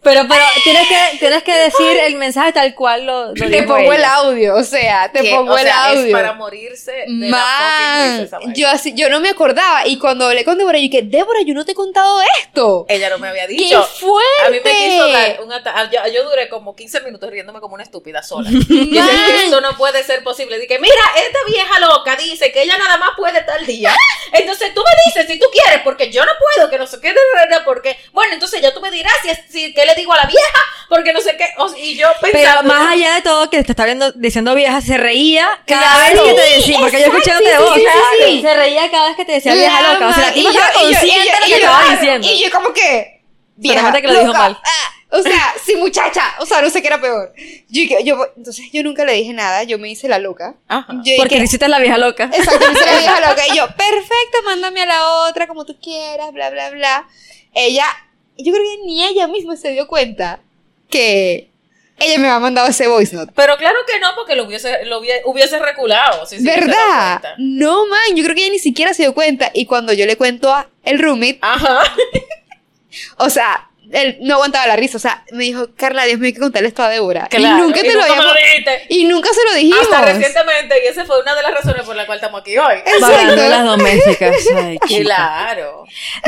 Pero, 0.02 0.22
pero 0.28 0.44
tienes 0.64 0.88
que, 0.88 1.18
tienes 1.18 1.42
que 1.42 1.52
decir 1.54 1.96
el 2.04 2.14
mensaje 2.16 2.52
tal 2.52 2.74
cual 2.74 3.04
lo, 3.06 3.26
lo 3.28 3.34
Te 3.34 3.48
dijo 3.48 3.66
pongo 3.74 3.92
el 3.92 4.04
audio, 4.04 4.54
o 4.54 4.62
sea, 4.62 5.10
te 5.12 5.24
pongo 5.34 5.54
o 5.54 5.58
el 5.58 5.68
audio. 5.68 6.06
Es 6.06 6.12
para 6.12 6.32
morirse 6.34 6.92
de 6.92 7.28
la 7.30 7.36
Man, 7.36 8.28
vaina. 8.30 8.54
yo 8.54 8.68
así, 8.68 8.94
yo 8.94 9.10
no 9.10 9.20
me 9.20 9.30
acordaba 9.30 9.86
y 9.86 9.98
cuando 9.98 10.26
hablé 10.26 10.44
con 10.44 10.56
Débora, 10.58 10.78
yo 10.78 10.82
dije, 10.82 11.02
Débora, 11.02 11.40
yo 11.44 11.54
no 11.54 11.64
te 11.64 11.72
he 11.72 11.74
contado 11.74 12.20
esto. 12.40 12.86
Ella 12.88 13.10
no 13.10 13.18
me 13.18 13.28
había 13.28 13.46
¡Qué 13.46 13.54
dicho. 13.54 13.82
fuerte! 13.82 14.46
A 14.46 14.50
mí 14.50 14.58
me 14.64 14.70
quiso 14.70 15.08
dar 15.08 15.40
un 15.42 15.52
ata- 15.52 15.90
yo, 15.90 16.12
yo 16.12 16.28
duré 16.28 16.48
como 16.48 16.74
15 16.76 17.00
minutos 17.00 17.28
riéndome 17.30 17.60
como 17.60 17.74
una 17.74 17.82
estúpida 17.82 18.22
sola. 18.22 18.48
Y 18.86 18.90
dije, 18.90 19.44
esto 19.44 19.60
no 19.60 19.76
puede 19.76 20.02
ser 20.04 20.22
posible. 20.22 20.58
Dije, 20.58 20.78
mira, 20.78 20.94
esta 21.16 21.38
vieja 21.48 21.80
loca 21.80 22.14
dice 22.16 22.52
que 22.52 22.62
ella 22.62 22.78
nada 22.78 22.98
más 22.98 23.10
puede 23.16 23.42
tal 23.42 23.66
día. 23.66 23.92
Entonces 24.32 24.72
tú 24.74 24.82
me 24.82 24.90
dices 25.06 25.26
si 25.32 25.38
tú 25.40 25.46
quieres, 25.52 25.82
porque 25.82 26.10
yo 26.10 26.24
no 26.24 26.32
puedo, 26.38 26.70
que 26.70 26.78
no 26.78 26.86
sé 26.86 27.00
qué, 27.00 27.14
porque, 27.64 27.96
bueno, 28.12 28.34
entonces 28.34 28.60
ya 28.60 28.72
tú 28.74 28.80
me 28.80 28.90
dirás 28.90 29.12
si, 29.22 29.30
si 29.56 29.72
qué 29.74 29.84
le 29.86 29.94
digo 29.94 30.12
a 30.12 30.16
la 30.16 30.24
vieja, 30.26 30.58
porque 30.88 31.12
no 31.12 31.20
sé 31.20 31.36
qué. 31.36 31.46
O- 31.58 31.74
y 31.76 31.96
yo 31.96 32.08
Pero 32.20 32.32
pensando. 32.32 32.62
más 32.74 32.92
allá 32.92 33.14
de 33.14 33.22
todo, 33.22 33.48
que 33.50 33.62
te 33.64 33.72
está 33.72 33.84
viendo, 33.84 34.12
diciendo 34.12 34.54
vieja, 34.54 34.80
se 34.80 34.96
reía 34.98 35.48
cada 35.66 35.80
Claro. 35.80 36.22
vez 36.22 36.22
que 36.22 36.34
te 36.42 36.56
decía, 36.56 36.78
porque 36.80 37.00
yo 37.00 37.06
escuché 37.06 37.32
de 37.34 37.58
voz, 37.58 37.74
sí, 37.74 37.80
sí, 37.80 38.24
sí. 38.26 38.42
se 38.42 38.54
reía 38.54 38.90
cada 38.90 39.08
vez 39.08 39.16
que 39.16 39.24
te 39.24 39.32
decía 39.32 39.54
vieja 39.54 39.80
loca. 39.92 40.08
O 40.08 40.12
sea, 40.12 40.26
la 40.26 40.32
tipa 40.32 40.50
estaba 40.50 40.72
consciente 40.72 41.30
de 41.30 41.40
lo 41.40 41.46
que 41.46 41.54
estaba 41.54 41.84
yo- 41.84 41.90
diciendo. 41.92 42.28
Y 42.30 42.44
yo 42.44 42.50
como 42.50 42.72
que... 42.72 43.22
Vieja, 43.58 43.90
que 43.90 44.06
lo 44.06 44.20
dijo 44.20 44.34
mal. 44.34 44.58
ah, 44.62 44.92
o 45.16 45.22
sea, 45.22 45.54
sí, 45.64 45.76
muchacha. 45.76 46.34
O 46.40 46.44
sea, 46.44 46.60
no 46.60 46.68
sé 46.68 46.82
qué 46.82 46.88
era 46.88 47.00
peor. 47.00 47.32
Yo, 47.70 47.82
entonces 48.36 48.66
yo 48.70 48.82
nunca 48.82 49.02
le 49.06 49.14
dije 49.14 49.32
nada. 49.32 49.62
Yo 49.62 49.78
me 49.78 49.88
hice 49.88 50.08
la 50.08 50.18
loca. 50.18 50.56
Ajá. 50.68 50.92
Yo 51.02 51.14
Porque 51.16 51.38
hiciste 51.38 51.66
la 51.66 51.78
vieja 51.78 51.96
loca. 51.96 52.24
Exacto, 52.34 52.66
me 52.66 52.74
hice 52.74 52.84
la 52.84 52.98
vieja 52.98 53.20
loca. 53.30 53.42
Y 53.50 53.56
yo, 53.56 53.66
perfecto, 53.68 54.42
mándame 54.44 54.82
a 54.82 54.86
la 54.86 55.08
otra 55.28 55.46
como 55.46 55.64
tú 55.64 55.74
quieras, 55.80 56.32
bla, 56.32 56.50
bla, 56.50 56.68
bla. 56.68 57.08
Ella, 57.54 57.86
yo 58.38 58.52
creo 58.52 58.64
que 58.64 58.84
ni 58.86 59.04
ella 59.04 59.26
misma 59.28 59.56
se 59.56 59.70
dio 59.70 59.86
cuenta 59.86 60.40
que 60.90 61.50
ella 61.98 62.18
me 62.18 62.28
había 62.28 62.38
mandado 62.40 62.68
ese 62.68 62.86
voice 62.88 63.16
note. 63.16 63.32
Pero 63.34 63.56
claro 63.56 63.78
que 63.86 63.98
no, 63.98 64.14
porque 64.14 64.34
lo 64.34 64.44
hubiese, 64.44 64.84
lo 64.84 65.00
hubie- 65.00 65.22
hubiese 65.24 65.58
reculado. 65.58 66.26
si 66.26 66.42
¿Verdad? 66.44 67.22
No, 67.38 67.86
man, 67.86 68.14
yo 68.14 68.22
creo 68.24 68.34
que 68.36 68.42
ella 68.42 68.52
ni 68.52 68.58
siquiera 68.58 68.92
se 68.94 69.02
dio 69.04 69.14
cuenta. 69.14 69.50
Y 69.54 69.64
cuando 69.66 69.92
yo 69.94 70.04
le 70.06 70.16
cuento 70.16 70.52
a 70.52 70.68
el 70.84 70.98
roommate, 70.98 71.38
Ajá. 71.40 71.80
o 73.18 73.30
sea, 73.30 73.70
él 73.92 74.18
no 74.20 74.34
aguantaba 74.34 74.66
la 74.66 74.76
risa. 74.76 74.96
O 74.96 75.00
sea, 75.00 75.24
me 75.32 75.44
dijo, 75.44 75.68
Carla, 75.76 76.04
Dios 76.04 76.18
mío, 76.18 76.26
hay 76.26 76.32
que 76.34 76.40
contarle 76.40 76.68
esto 76.68 76.82
a 76.82 76.88
Débora. 76.90 77.28
Claro, 77.28 77.58
y 77.58 77.60
nunca 77.62 77.80
te 77.80 77.86
y 77.86 77.90
lo 77.90 78.00
nunca 78.00 78.12
habíamos- 78.12 78.32
lo. 78.34 78.72
Y 78.90 79.04
nunca 79.04 79.28
se 79.32 79.44
lo 79.44 79.54
dijimos. 79.54 79.80
Hasta 79.80 80.02
recientemente, 80.04 80.74
y 80.84 80.88
esa 80.88 81.04
fue 81.04 81.20
una 81.22 81.34
de 81.34 81.42
las 81.42 81.54
razones 81.54 81.82
por 81.84 81.96
la 81.96 82.04
cual 82.04 82.18
estamos 82.18 82.40
aquí 82.40 82.58
hoy. 82.58 82.76
Pagando 83.00 83.48
las 83.48 83.64
domésticas. 83.64 84.36
Ay. 84.54 84.78
Claro. 85.02 85.84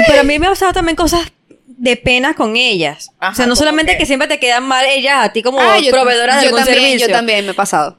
Pero 0.07 0.21
a 0.21 0.23
mí 0.23 0.39
me 0.39 0.47
ha 0.47 0.51
pasado 0.51 0.73
también 0.73 0.97
cosas 0.97 1.31
de 1.79 1.97
pena 1.97 2.35
con 2.35 2.57
ellas. 2.57 3.11
Ajá, 3.21 3.33
o 3.33 3.35
sea, 3.37 3.47
no 3.47 3.51
¿cómo 3.51 3.57
solamente 3.57 3.97
que 3.97 4.05
siempre 4.05 4.29
te 4.29 4.39
quedan 4.39 4.65
mal 4.67 4.85
ellas 4.87 5.25
a 5.25 5.33
ti 5.33 5.43
como 5.43 5.61
Ah, 5.61 5.79
yo- 5.79 5.91
proveedora 5.93 6.37
de 6.37 6.43
yo 6.43 6.49
algún 6.49 6.65
también, 6.65 6.81
servicio. 6.83 7.07
Yo 7.09 7.13
también 7.15 7.45
me 7.47 7.53
he 7.53 7.55
pasado. 7.55 7.99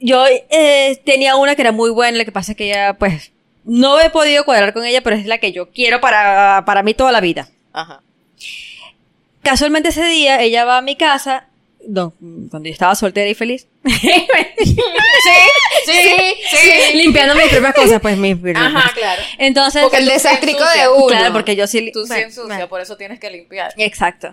Yo 0.00 0.24
eh, 0.28 1.00
tenía 1.04 1.34
una 1.36 1.56
que 1.56 1.62
era 1.62 1.72
muy 1.72 1.90
buena, 1.90 2.16
lo 2.18 2.24
que 2.24 2.30
pasa 2.32 2.52
es 2.52 2.56
que 2.58 2.66
ella, 2.70 2.94
pues, 2.94 3.32
no 3.64 3.98
he 4.00 4.10
podido 4.10 4.44
cuadrar 4.44 4.72
con 4.72 4.84
ella, 4.84 5.02
pero 5.02 5.16
es 5.16 5.26
la 5.26 5.38
que 5.38 5.50
yo 5.52 5.70
quiero 5.70 6.00
para, 6.00 6.62
para 6.64 6.84
mí 6.84 6.94
toda 6.94 7.10
la 7.10 7.20
vida. 7.20 7.48
Ajá. 7.72 8.00
Casualmente 9.42 9.88
ese 9.88 10.04
día 10.04 10.40
ella 10.40 10.64
va 10.64 10.78
a 10.78 10.82
mi 10.82 10.94
casa, 10.94 11.47
no, 11.86 12.14
cuando 12.50 12.64
yo 12.68 12.72
estaba 12.72 12.94
soltera 12.94 13.28
y 13.28 13.34
feliz, 13.34 13.66
Sí, 13.84 14.76
sí, 15.86 16.34
sí. 16.50 16.96
Limpiando 16.98 17.34
mis 17.34 17.46
propias 17.46 17.74
cosas, 17.74 18.00
pues 18.00 18.16
mis 18.16 18.36
Ajá, 18.54 18.92
claro. 18.94 19.22
Entonces, 19.38 19.82
Porque 19.82 19.98
el 19.98 20.06
desastrico 20.06 20.60
ensucia. 20.60 20.82
de 20.82 20.88
uno. 20.88 21.06
claro, 21.06 21.32
porque 21.32 21.56
yo 21.56 21.66
sí. 21.66 21.90
Tú 21.92 22.02
sí 22.02 22.08
bueno, 22.08 22.24
ensucia, 22.26 22.46
bueno. 22.46 22.68
por 22.68 22.80
eso 22.80 22.96
tienes 22.96 23.18
que 23.18 23.30
limpiar. 23.30 23.72
Exacto. 23.76 24.30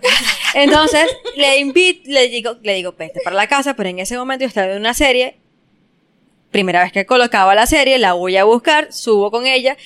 Entonces, 0.54 1.06
le 1.36 1.58
invito, 1.58 2.10
le 2.10 2.28
digo, 2.28 2.56
le 2.62 2.74
digo, 2.74 2.94
vete 2.98 3.20
para 3.24 3.36
la 3.36 3.46
casa, 3.46 3.74
pero 3.74 3.88
en 3.88 3.98
ese 4.00 4.16
momento 4.18 4.42
yo 4.42 4.48
estaba 4.48 4.66
viendo 4.66 4.80
una 4.80 4.94
serie. 4.94 5.36
Primera 6.50 6.82
vez 6.82 6.92
que 6.92 7.06
colocaba 7.06 7.54
la 7.54 7.66
serie, 7.66 7.98
la 7.98 8.12
voy 8.12 8.36
a 8.36 8.44
buscar, 8.44 8.92
subo 8.92 9.30
con 9.30 9.46
ella. 9.46 9.76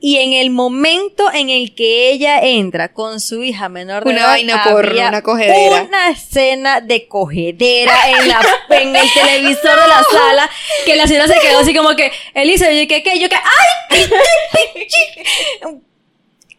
Y 0.00 0.18
en 0.18 0.32
el 0.32 0.50
momento 0.50 1.28
en 1.32 1.50
el 1.50 1.74
que 1.74 2.10
ella 2.10 2.40
entra 2.40 2.92
con 2.92 3.18
su 3.18 3.42
hija 3.42 3.68
menor 3.68 4.04
de 4.04 4.10
Una 4.10 4.20
edad, 4.20 4.28
vaina 4.28 4.62
una 5.08 5.22
cogedera. 5.22 5.82
Una 5.82 6.10
escena 6.10 6.80
de 6.80 7.08
cogedera 7.08 7.94
en, 8.10 8.28
la, 8.28 8.40
en 8.70 8.94
el 8.94 9.12
televisor 9.12 9.80
de 9.80 9.88
la 9.88 10.04
sala, 10.10 10.50
que 10.86 10.94
la 10.94 11.08
señora 11.08 11.26
se 11.26 11.40
quedó 11.40 11.58
así 11.58 11.74
como 11.74 11.96
que, 11.96 12.12
Elisa, 12.34 12.70
yo 12.70 12.86
que, 12.86 13.02
¿qué? 13.02 13.18
Yo 13.18 13.28
que, 13.28 13.36
¡ay! 13.36 14.08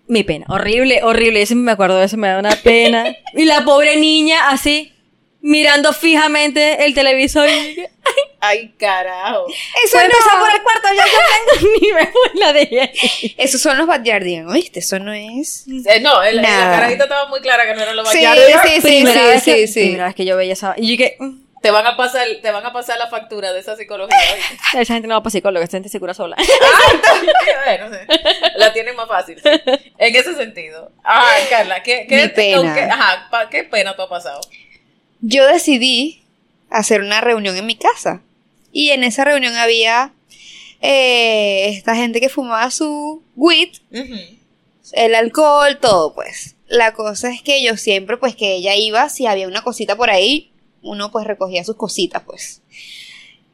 Mi 0.08 0.24
pena, 0.24 0.46
horrible, 0.50 1.02
horrible. 1.04 1.46
Siempre 1.46 1.66
me 1.66 1.72
acuerdo 1.72 1.98
de 2.00 2.06
eso, 2.06 2.18
me 2.18 2.28
da 2.28 2.40
una 2.40 2.56
pena. 2.58 3.16
Y 3.36 3.46
la 3.46 3.64
pobre 3.64 3.96
niña 3.96 4.50
así, 4.50 4.92
mirando 5.42 5.94
fijamente 5.94 6.86
el 6.86 6.94
televisor. 6.94 7.48
Y 7.50 7.86
Ay, 8.42 8.74
carajo. 8.80 9.46
Eso 9.84 9.98
Fue 9.98 10.06
empezar 10.06 10.34
no. 10.36 10.40
por 10.40 10.50
el 10.56 10.62
cuarto, 10.64 10.88
ya 10.96 11.06
yo 11.06 11.20
tengo 11.62 11.72
ni 11.82 11.92
me 11.94 12.40
la 12.40 12.54
de. 12.54 12.92
Esos 13.38 13.62
son 13.62 13.78
los 13.78 13.86
Backyardian, 13.88 14.48
¿oíste? 14.48 14.80
Eso 14.80 14.98
no 15.00 15.12
es. 15.14 15.66
Eh, 15.86 16.00
no, 16.00 16.24
el- 16.24 16.38
la 16.38 16.48
carajita 16.48 17.04
estaba 17.04 17.28
muy 17.28 17.42
clara 17.42 17.66
que 17.66 17.74
no 17.76 17.82
era 17.82 17.94
lo 17.94 18.06
Sí, 18.06 18.24
Backyardian. 18.24 18.62
sí, 18.64 18.70
sí, 18.76 18.82
primera, 18.82 19.20
sí, 19.22 19.28
vez 19.28 19.44
que, 19.44 19.68
sí, 19.68 19.74
sí. 19.74 19.80
primera 19.82 20.06
vez 20.06 20.16
que 20.16 20.26
yo 20.26 20.38
veía 20.38 20.54
esa. 20.54 20.74
Y 20.78 20.96
yo 20.96 20.98
que, 20.98 21.18
mm, 21.20 21.50
Te 21.62 21.72
van 21.72 21.86
a 21.86 21.98
pasar, 21.98 22.26
te 22.42 22.52
van 22.52 22.66
a 22.66 22.72
pasar 22.72 22.98
la 22.98 23.08
factura 23.08 23.52
de 23.52 23.60
esa 23.60 23.76
psicología. 23.76 24.18
¿oíste? 24.34 24.58
esa 24.82 24.94
gente 24.94 25.08
no 25.10 25.16
va 25.16 25.22
para 25.24 25.32
psicólogo, 25.32 25.64
esa 25.64 25.72
gente 25.78 25.90
se 25.90 26.00
cura 26.00 26.14
sola. 26.14 26.38
bueno, 27.66 27.90
sí. 27.90 28.20
La 28.56 28.72
tienen 28.74 28.96
más 28.96 29.08
fácil. 29.08 29.38
sí. 29.44 29.50
En 29.98 30.16
ese 30.16 30.34
sentido. 30.36 30.92
Ay, 31.04 31.44
Carla, 31.50 31.84
¿qué, 31.84 32.06
qué, 32.08 32.16
Mi 32.24 32.28
pena. 32.30 32.74
qué- 32.74 32.82
ajá, 32.84 33.28
pa- 33.30 33.50
¿qué 33.50 33.64
pena 33.66 33.96
tú 33.96 34.02
ha 34.04 34.10
pasado? 34.10 34.40
Yo 35.22 35.46
decidí 35.48 36.24
hacer 36.70 37.02
una 37.02 37.22
reunión 37.22 37.56
en 37.58 37.66
mi 37.66 37.76
casa. 37.76 38.22
Y 38.72 38.90
en 38.92 39.04
esa 39.04 39.26
reunión 39.26 39.56
había 39.56 40.14
eh, 40.82 41.70
esta 41.70 41.96
gente 41.96 42.20
que 42.20 42.30
fumaba 42.30 42.70
su 42.72 43.24
weed, 43.36 43.70
el 44.94 45.16
alcohol, 45.16 45.80
todo 45.80 46.14
pues. 46.14 46.56
La 46.68 46.94
cosa 46.94 47.32
es 47.32 47.42
que 47.42 47.64
yo 47.64 47.78
siempre, 47.78 48.18
pues 48.18 48.36
que 48.36 48.56
ella 48.56 48.76
iba, 48.76 49.10
si 49.10 49.26
había 49.26 49.48
una 49.48 49.64
cosita 49.64 49.96
por 49.96 50.10
ahí, 50.12 50.52
uno 50.84 51.12
pues 51.12 51.26
recogía 51.26 51.64
sus 51.64 51.76
cositas, 51.76 52.22
pues. 52.24 52.62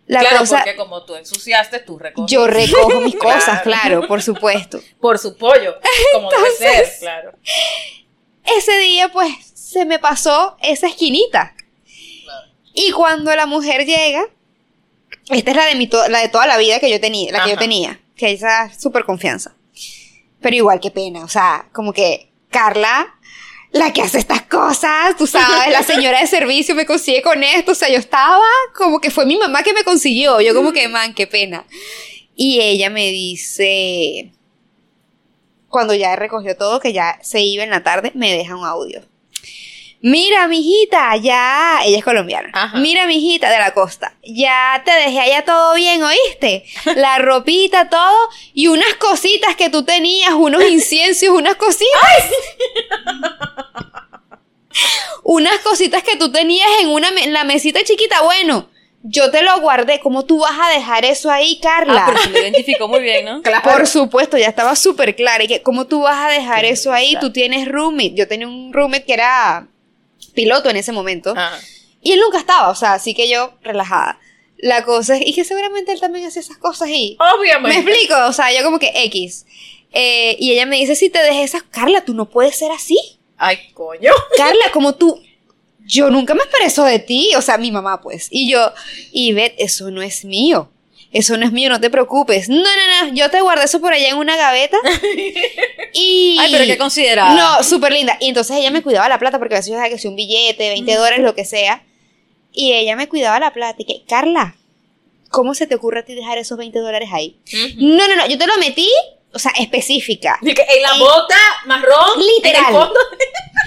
La 0.08 0.19
claro, 0.19 0.39
cosa, 0.39 0.58
porque 0.58 0.75
como 0.75 1.04
tú 1.04 1.15
ensuciaste, 1.15 1.80
tú 1.80 1.97
recoges. 1.97 2.30
yo 2.32 2.45
recojo 2.45 2.99
mis 3.01 3.15
cosas, 3.19 3.62
claro, 3.63 4.08
por 4.08 4.21
supuesto. 4.21 4.80
Por 4.99 5.17
su 5.17 5.36
pollo, 5.36 5.75
como 6.13 6.30
debe 6.30 6.51
ser, 6.58 6.93
claro. 6.99 7.32
Ese 8.43 8.78
día, 8.80 9.12
pues, 9.12 9.34
se 9.56 9.86
me 9.86 9.97
pasó 9.97 10.58
esa 10.62 10.88
esquinita. 10.88 11.54
Y 12.75 12.91
cuando 12.91 13.33
la 13.35 13.45
mujer 13.45 13.85
llega, 13.85 14.25
esta 15.29 15.51
es 15.51 15.57
la 15.57 15.65
de, 15.65 15.75
mi 15.75 15.88
to- 15.88 16.07
la 16.09 16.19
de 16.19 16.29
toda 16.29 16.45
la 16.45 16.57
vida 16.57 16.79
que 16.79 16.89
yo 16.91 16.99
tenía, 16.99 17.31
la 17.31 17.39
que 17.45 17.49
yo 17.51 17.55
tenía, 17.59 17.99
que 18.15 18.31
esa 18.31 18.71
súper 18.77 19.05
confianza. 19.05 19.55
Pero 20.41 20.55
igual, 20.55 20.79
qué 20.79 20.91
pena, 20.91 21.23
o 21.23 21.27
sea, 21.29 21.67
como 21.73 21.93
que 21.93 22.29
Carla, 22.49 23.15
la 23.71 23.91
que 23.93 24.01
hace 24.01 24.19
estas 24.19 24.43
cosas, 24.43 25.15
tú 25.17 25.25
sabes, 25.25 25.71
la 25.71 25.83
señora 25.83 26.19
de 26.21 26.27
servicio 26.27 26.75
me 26.75 26.85
consigue 26.85 27.21
con 27.21 27.43
esto, 27.43 27.71
o 27.71 27.75
sea, 27.75 27.89
yo 27.89 27.97
estaba 27.97 28.43
como 28.77 28.99
que 29.01 29.09
fue 29.09 29.25
mi 29.25 29.38
mamá 29.38 29.63
que 29.63 29.73
me 29.73 29.83
consiguió, 29.83 30.39
yo 30.41 30.53
como 30.53 30.71
que, 30.73 30.88
man, 30.88 31.13
qué 31.13 31.27
pena. 31.27 31.65
Y 32.35 32.59
ella 32.61 32.89
me 32.89 33.09
dice, 33.11 34.31
cuando 35.69 35.93
ya 35.93 36.15
recogió 36.15 36.55
todo, 36.55 36.79
que 36.79 36.93
ya 36.93 37.19
se 37.23 37.41
iba 37.41 37.63
en 37.63 37.69
la 37.69 37.83
tarde, 37.83 38.11
me 38.15 38.31
deja 38.33 38.55
un 38.55 38.65
audio. 38.65 39.01
Mira, 40.07 40.47
mijita, 40.47 41.15
ya. 41.17 41.79
Ella 41.83 41.97
es 41.97 42.03
colombiana. 42.03 42.51
Ajá. 42.53 42.77
Mira, 42.77 43.07
mijita 43.07 43.49
de 43.49 43.57
la 43.57 43.73
costa. 43.73 44.13
Ya 44.21 44.83
te 44.85 44.91
dejé 44.91 45.19
allá 45.19 45.43
todo 45.43 45.73
bien, 45.73 46.03
¿oíste? 46.03 46.63
La 46.95 47.17
ropita, 47.17 47.89
todo. 47.89 48.15
Y 48.53 48.67
unas 48.67 48.93
cositas 48.99 49.55
que 49.55 49.71
tú 49.71 49.83
tenías, 49.83 50.33
unos 50.33 50.63
inciensos, 50.69 51.29
unas 51.29 51.55
cositas. 51.55 52.29
unas 55.23 55.57
cositas 55.61 56.03
que 56.03 56.17
tú 56.17 56.31
tenías 56.31 56.69
en 56.81 56.89
una 56.89 57.09
en 57.09 57.33
la 57.33 57.43
mesita 57.43 57.83
chiquita. 57.83 58.21
Bueno, 58.21 58.69
yo 59.01 59.31
te 59.31 59.41
lo 59.41 59.59
guardé. 59.59 59.99
¿Cómo 60.01 60.23
tú 60.23 60.37
vas 60.37 60.59
a 60.61 60.69
dejar 60.69 61.03
eso 61.03 61.31
ahí, 61.31 61.59
Carla? 61.59 62.03
Ah, 62.05 62.11
pero 62.11 62.19
se 62.21 62.29
lo 62.29 62.37
identificó 62.41 62.87
muy 62.87 63.01
bien, 63.01 63.25
¿no? 63.25 63.41
Por 63.63 63.87
supuesto, 63.87 64.37
ya 64.37 64.49
estaba 64.49 64.75
súper 64.75 65.15
clara. 65.15 65.45
¿cómo 65.63 65.87
tú 65.87 66.01
vas 66.01 66.27
a 66.27 66.29
dejar 66.29 66.63
eso 66.63 66.93
ahí? 66.93 67.17
Tú 67.19 67.31
tienes 67.31 67.67
roommate. 67.67 68.13
Yo 68.13 68.27
tenía 68.27 68.47
un 68.47 68.71
roommate 68.71 69.05
que 69.05 69.13
era 69.15 69.67
piloto 70.35 70.69
en 70.69 70.75
ese 70.75 70.91
momento. 70.91 71.33
Ajá. 71.35 71.59
Y 72.05 72.11
él 72.11 72.19
nunca 72.19 72.37
estaba, 72.37 72.69
o 72.69 72.75
sea, 72.75 72.93
así 72.93 73.15
que 73.15 73.27
yo 73.27 73.55
relajada. 73.63 74.19
La 74.57 74.85
cosa 74.85 75.17
es, 75.17 75.25
y 75.25 75.33
que 75.33 75.43
seguramente 75.43 75.91
él 75.91 75.99
también 75.99 76.27
hacía 76.27 76.39
esas 76.39 76.57
cosas 76.57 76.87
y... 76.89 77.17
¿Me 77.19 77.25
Obviamente. 77.39 77.79
explico? 77.79 78.15
O 78.27 78.31
sea, 78.31 78.53
yo 78.55 78.63
como 78.63 78.77
que 78.77 78.91
X. 79.05 79.47
Eh, 79.91 80.35
y 80.39 80.51
ella 80.51 80.67
me 80.67 80.75
dice, 80.75 80.95
si 80.95 81.09
te 81.09 81.17
dejé 81.17 81.41
esas... 81.41 81.63
Carla, 81.63 82.05
tú 82.05 82.13
no 82.13 82.29
puedes 82.29 82.55
ser 82.55 82.71
así. 82.71 82.95
Ay, 83.37 83.57
coño. 83.73 84.11
Carla, 84.37 84.65
como 84.71 84.93
tú... 84.93 85.19
Yo 85.79 86.11
nunca 86.11 86.35
me 86.35 86.41
esperé 86.41 86.65
eso 86.65 86.83
de 86.83 86.99
ti. 86.99 87.31
O 87.37 87.41
sea, 87.41 87.57
mi 87.57 87.71
mamá, 87.71 88.01
pues. 88.01 88.27
Y 88.29 88.51
yo, 88.51 88.71
Ivette, 89.11 89.55
eso 89.57 89.89
no 89.89 90.03
es 90.03 90.25
mío. 90.25 90.71
Eso 91.15 91.38
no 91.38 91.45
es 91.45 91.54
mío, 91.54 91.69
no 91.69 91.80
te 91.80 91.89
preocupes. 91.89 92.49
No, 92.49 92.58
no, 92.58 93.06
no, 93.08 93.13
yo 93.13 93.32
te 93.32 93.39
guardé 93.39 93.63
eso 93.63 93.80
por 93.80 93.93
allá 93.93 94.10
en 94.10 94.17
una 94.17 94.36
gaveta. 94.36 94.75
y... 95.93 96.36
Ay, 96.41 96.51
pero 96.51 96.65
qué 96.65 96.78
considerada. 96.78 97.34
No, 97.34 97.63
súper 97.63 97.93
linda. 97.93 98.17
Y 98.19 98.28
entonces 98.28 98.58
ella 98.58 98.69
me 98.69 98.84
cuidaba 98.84 99.08
la 99.08 99.17
plata 99.17 99.39
porque 99.39 99.56
a 99.56 99.60
veces 99.60 99.73
yo 99.73 99.82
que 99.89 99.97
si 99.97 100.10
un 100.10 100.17
billete, 100.17 100.67
20 100.67 100.93
dólares, 100.93 101.19
lo 101.21 101.34
que 101.34 101.45
sea. 101.45 101.84
Y 102.51 102.73
ella 102.73 102.97
me 102.97 103.08
cuidaba 103.08 103.39
la 103.39 103.54
plata. 103.54 103.78
Y 103.82 103.86
que, 103.86 104.04
Carla, 104.06 104.58
¿cómo 105.30 105.54
se 105.54 105.67
te 105.67 105.75
ocurre 105.75 106.01
a 106.01 106.04
ti 106.04 106.15
dejar 106.15 106.38
esos 106.38 106.58
20 106.58 106.80
dólares 106.80 107.08
ahí? 107.13 107.39
No, 107.78 108.10
no, 108.10 108.17
no, 108.17 108.28
yo 108.28 108.38
te 108.38 108.45
lo 108.45 108.58
metí, 108.58 108.89
o 109.35 109.39
sea, 109.39 109.51
específica. 109.59 110.39
Y 110.41 110.53
que 110.53 110.61
en 110.63 110.81
la 110.81 110.95
Y- 110.95 110.99
bota 110.99 111.37
marrón, 111.65 112.19
Literal. 112.19 112.61
en 112.61 112.67
el 112.67 112.73
fondo. 112.73 112.99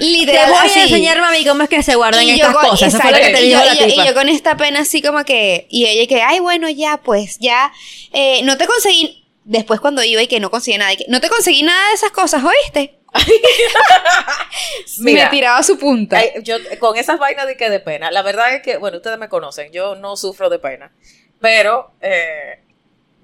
Te 0.00 0.24
voy 0.26 0.37
así. 0.64 0.78
a 0.81 0.83
enseñar, 0.85 1.20
mami, 1.20 1.44
cómo 1.44 1.62
es 1.64 1.68
que 1.68 1.83
se 1.83 1.94
guardan 1.94 2.22
Y 2.24 2.28
yo 2.38 2.46
estas 2.46 2.54
con- 2.54 2.70
cosas. 2.70 2.88
Eso 2.94 3.00
fue 3.02 3.11
lo 3.12 3.18
que 3.18 3.31
te 3.31 3.40
y 3.42 3.48
dijo 3.48 3.61
yo- 3.61 3.66
la 3.66 3.74
y 3.74 3.78
yo- 3.78 3.87
tipa. 3.87 4.04
Y 4.04 4.07
yo 4.09 4.14
con 4.14 4.28
esta 4.28 4.57
pena 4.57 4.81
así 4.81 5.02
como 5.02 5.24
que, 5.24 5.66
y 5.70 5.87
ella 5.87 6.07
que, 6.09 6.22
ay, 6.22 6.40
bueno, 6.40 6.68
ya, 6.70 6.98
pues, 6.98 7.38
ya, 7.38 7.72
eh, 8.12 8.40
no 8.44 8.57
te 8.59 8.66
conseguí, 8.66 9.24
después 9.44 9.81
cuando 9.81 10.02
iba 10.04 10.22
y 10.22 10.26
que 10.26 10.40
no 10.40 10.50
conseguí 10.50 10.78
nada, 10.78 10.92
y 10.92 10.96
que, 10.98 11.04
no 11.09 11.20
te 11.20 11.28
conseguí 11.28 11.62
nada 11.62 11.88
de 11.88 11.94
esas 11.94 12.11
cosas, 12.12 12.42
¿oíste? 12.44 12.94
Mira. 15.00 15.24
me 15.24 15.31
tiraba 15.31 15.62
su 15.62 15.78
punta. 15.78 16.18
Ay, 16.18 16.31
yo 16.42 16.57
con 16.78 16.96
esas 16.96 17.18
vainas 17.18 17.46
de 17.46 17.57
que 17.57 17.70
de 17.70 17.81
pena, 17.81 18.11
la 18.11 18.22
verdad 18.22 18.54
es 18.54 18.62
que, 18.62 18.76
bueno, 18.76 18.98
ustedes 18.98 19.18
me 19.18 19.28
conocen, 19.28 19.72
yo 19.72 19.94
no 19.94 20.16
sufro 20.16 20.48
de 20.50 20.59
pena, 20.59 20.92
pero 21.40 21.92
eh, 22.00 22.61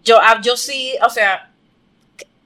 yo, 0.03 0.19
ah, 0.21 0.41
yo 0.43 0.57
sí, 0.57 0.95
o 1.03 1.11
sea, 1.11 1.53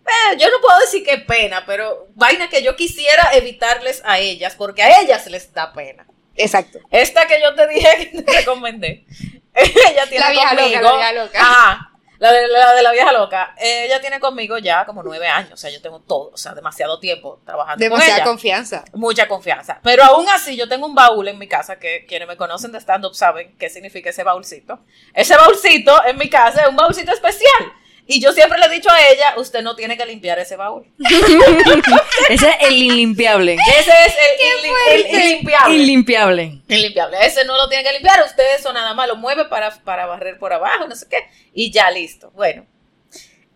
eh, 0.09 0.37
yo 0.39 0.51
no 0.51 0.61
puedo 0.61 0.79
decir 0.81 1.05
que 1.05 1.19
pena, 1.19 1.65
pero 1.67 2.09
vaina 2.15 2.49
que 2.49 2.63
yo 2.63 2.77
quisiera 2.77 3.31
evitarles 3.35 4.03
a 4.05 4.19
ellas, 4.19 4.55
porque 4.57 4.83
a 4.83 5.01
ellas 5.01 5.27
les 5.27 5.53
da 5.53 5.73
pena. 5.73 6.07
Exacto. 6.35 6.79
Esta 6.91 7.27
que 7.27 7.41
yo 7.43 7.55
te 7.55 7.67
dije 7.69 8.11
que 8.13 8.23
te 8.23 8.33
recomendé, 8.33 9.05
ella 9.55 10.07
tiene 10.09 10.25
La 10.25 10.31
vieja 10.31 10.49
conmigo, 10.57 10.81
loca, 10.81 10.91
la 10.91 10.97
vieja 10.97 11.13
loca. 11.13 11.41
Ajá, 11.41 11.85
la 12.19 12.33
de 12.33 12.49
la, 12.49 12.75
de 12.75 12.83
la 12.83 12.93
vieja 12.93 13.13
loca, 13.13 13.55
ella 13.59 14.01
tiene 14.01 14.19
conmigo 14.19 14.59
ya 14.59 14.85
como 14.87 15.03
nueve 15.03 15.27
años, 15.29 15.53
o 15.53 15.57
sea, 15.57 15.71
yo 15.71 15.81
tengo 15.81 16.01
todo, 16.01 16.31
o 16.33 16.37
sea, 16.37 16.53
demasiado 16.55 16.99
tiempo 16.99 17.41
trabajando 17.45 17.75
con 17.75 17.91
Demasiada 17.91 18.17
ella 18.17 18.25
confianza. 18.25 18.85
mucha 18.93 19.29
confianza. 19.29 19.81
Pero 19.83 20.05
aún 20.05 20.29
así, 20.29 20.57
yo 20.57 20.69
tengo 20.69 20.87
un 20.87 20.95
baúl 20.95 21.29
en 21.29 21.39
mi 21.39 21.47
casa 21.49 21.79
que 21.79 22.07
quienes 22.07 22.27
me 22.27 22.37
conocen 22.37 22.73
de 22.73 22.79
stand-up 22.81 23.15
saben 23.15 23.57
qué 23.57 23.69
significa 23.71 24.11
ese 24.11 24.25
baúlcito. 24.25 24.81
Ese 25.15 25.37
baúlcito 25.37 26.05
en 26.07 26.19
mi 26.19 26.29
casa 26.29 26.63
es 26.63 26.69
un 26.69 26.77
baúlcito 26.77 27.13
especial. 27.13 27.73
Y 28.11 28.21
yo 28.23 28.33
siempre 28.33 28.59
le 28.59 28.67
he 28.67 28.71
dicho 28.71 28.91
a 28.91 29.07
ella, 29.09 29.35
usted 29.37 29.61
no 29.63 29.77
tiene 29.77 29.99
que 29.99 30.07
limpiar 30.07 30.39
ese 30.39 30.57
baúl. 30.57 30.87
Ese 32.31 32.49
es 32.49 32.57
el 32.61 32.75
inlimpiable. 32.83 33.55
Ese 33.79 33.91
es 34.07 34.15
el, 34.15 34.41
inlim- 34.71 34.75
el 34.91 35.23
ilimpiable. 35.25 35.75
Inlimpiable. 35.77 36.43
Inlimpiable. 36.69 37.17
Ese 37.27 37.45
no 37.45 37.57
lo 37.57 37.69
tiene 37.69 37.85
que 37.85 37.93
limpiar. 37.93 38.23
Usted 38.25 38.45
eso 38.59 38.73
nada 38.73 38.95
más 38.95 39.09
lo 39.09 39.17
mueve 39.17 39.45
para, 39.45 39.71
para 39.85 40.07
barrer 40.07 40.39
por 40.39 40.53
abajo, 40.53 40.89
no 40.89 40.97
sé 40.97 41.07
qué. 41.09 41.19
Y 41.53 41.71
ya 41.71 41.91
listo. 41.91 42.31
Bueno. 42.35 42.67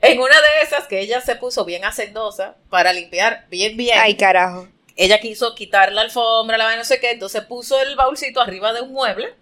En 0.03 0.21
una 0.21 0.35
de 0.37 0.63
esas 0.65 0.87
que 0.87 1.01
ella 1.01 1.21
se 1.21 1.37
puso 1.37 1.65
bien 1.65 1.85
hacendosa 1.85 2.57
para 2.69 2.93
limpiar 2.93 3.47
bien, 3.49 3.77
bien. 3.77 3.99
Ay, 4.01 4.17
carajo. 4.17 4.69
ella 4.97 5.19
quiso 5.21 5.55
quitar 5.55 5.93
la 5.93 6.01
alfombra, 6.03 6.59
la 6.59 6.65
vaina, 6.65 6.81
no 6.81 6.85
sé 6.85 6.99
qué, 7.01 7.13
entonces 7.13 7.43
puso 7.45 7.81
el 7.81 7.95
baúlcito 7.95 8.41
arriba 8.41 8.73
de 8.73 8.81
un 8.81 8.93
mueble 8.93 9.33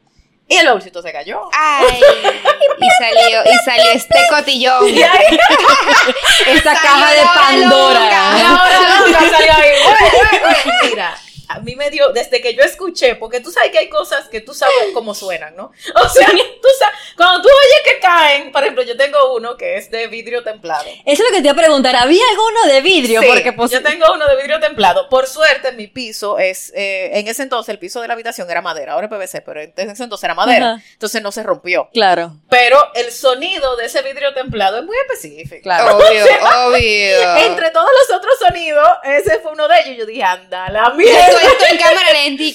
y 0.51 0.57
el 0.57 0.67
baúlcito 0.67 1.01
se 1.01 1.13
cayó. 1.13 1.49
Ay, 1.53 1.87
y 2.81 2.89
salió, 2.99 3.43
y 3.45 3.57
salió 3.65 3.91
este 3.95 4.19
cotillón. 4.31 4.85
Esta 6.47 6.75
caja 6.75 7.13
de 7.13 7.23
Pandora. 7.23 8.01
la 8.37 8.65
hora 8.65 9.07
loca 9.07 9.21
salió 9.31 9.55
ahí. 9.55 10.91
Mira, 10.91 11.17
a 11.51 11.59
mí 11.59 11.75
me 11.75 11.91
dio, 11.91 12.13
desde 12.13 12.41
que 12.41 12.55
yo 12.55 12.63
escuché, 12.63 13.17
porque 13.17 13.41
tú 13.41 13.51
sabes 13.51 13.73
que 13.73 13.79
hay 13.79 13.89
cosas 13.89 14.29
que 14.29 14.41
tú 14.41 14.55
sabes 14.55 14.75
cómo 14.95 15.15
suenan, 15.15 15.57
¿no? 15.57 15.65
O 15.65 16.09
sea, 16.09 16.29
tú 16.29 16.69
sabes, 16.79 16.95
cuando 17.17 17.43
tú 17.43 17.49
oyes 17.49 17.81
que 17.85 17.99
caen, 18.01 18.53
por 18.53 18.63
ejemplo, 18.63 18.85
yo 18.85 18.97
tengo 18.97 19.35
uno 19.35 19.57
que 19.57 19.77
es 19.77 19.91
de 19.91 20.07
vidrio 20.07 20.45
templado. 20.45 20.85
Eso 21.05 21.25
es 21.25 21.31
lo 21.31 21.37
que 21.37 21.43
te 21.43 21.49
iba 21.49 21.53
a 21.53 21.57
preguntar. 21.57 21.97
¿Había 21.97 22.23
alguno 22.31 22.73
de 22.73 22.81
vidrio? 22.81 23.21
Sí, 23.21 23.27
Porque 23.27 23.53
pues, 23.53 23.73
yo 23.73 23.83
tengo 23.83 24.07
uno 24.15 24.29
de 24.29 24.37
vidrio 24.37 24.61
templado. 24.61 25.09
Por 25.09 25.27
suerte, 25.27 25.73
mi 25.73 25.89
piso 25.89 26.39
es, 26.39 26.73
eh, 26.77 27.11
en 27.19 27.27
ese 27.27 27.43
entonces 27.43 27.71
el 27.71 27.81
piso 27.81 28.01
de 28.01 28.07
la 28.07 28.15
habitación 28.15 28.49
era 28.49 28.63
madera, 28.63 28.93
ahora 28.93 29.09
es 29.09 29.13
PVC, 29.13 29.43
pero 29.43 29.61
en 29.61 29.91
ese 29.91 30.05
entonces 30.05 30.25
era 30.25 30.35
madera. 30.35 30.75
Ajá. 30.75 30.85
Entonces 30.93 31.21
no 31.21 31.33
se 31.33 31.43
rompió. 31.43 31.89
Claro. 31.93 32.37
Pero 32.49 32.79
el 32.95 33.11
sonido 33.11 33.77
de 33.77 33.87
ese 33.87 34.03
vidrio 34.03 34.33
templado 34.35 34.79
es 34.79 34.85
muy 34.85 34.97
específico. 34.97 35.63
Claro. 35.65 35.97
Obvio, 35.97 36.25
obvio. 36.67 37.37
Entre 37.39 37.71
todos 37.73 37.91
los 38.09 38.17
otros 38.17 38.35
sonidos, 38.39 38.89
ese 39.03 39.41
fue 39.41 39.53
uno 39.53 39.67
de 39.67 39.81
ellos. 39.81 39.99
Yo 39.99 40.07
dije, 40.07 40.23
anda, 40.23 40.71
la 40.71 40.91
mierda. 40.91 41.40
En 41.71 41.79
cámara 41.79 42.13
lenta 42.13 42.43
y. 42.43 42.53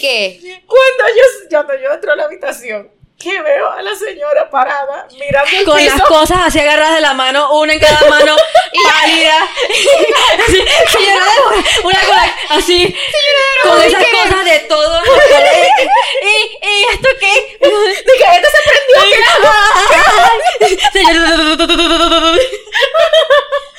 Cuando 0.65 1.04
yo, 1.15 1.50
cuando 1.50 1.76
yo 1.76 1.93
entro 1.93 2.12
a 2.12 2.15
la 2.15 2.24
habitación, 2.26 2.91
que 3.17 3.41
veo 3.41 3.71
a 3.71 3.82
la 3.82 3.95
señora 3.95 4.49
parada 4.49 5.08
mirando 5.17 5.49
el 5.58 5.65
Con 5.65 5.78
piso. 5.78 5.95
las 5.97 6.08
cosas 6.08 6.38
así 6.45 6.60
agarradas 6.60 6.95
de 6.95 7.01
la 7.01 7.13
mano, 7.13 7.54
una 7.60 7.73
en 7.73 7.80
cada 7.80 8.08
mano, 8.10 8.36
pálida. 9.01 9.38
Así, 10.47 10.63
señora 10.91 11.23
Débora, 11.36 11.58
una 11.84 11.99
con 11.99 12.10
la- 12.15 12.36
así, 12.58 12.95
con 13.63 13.82
esas 13.82 14.04
cosas 14.06 14.45
de 14.45 14.60
todo. 14.60 15.01
¿Y, 16.21 16.67
y 16.67 16.86
esto 16.93 17.10
qué? 17.19 17.58
Dije, 17.62 18.25
este 18.36 18.47
se 18.49 18.62
prendió. 18.69 18.95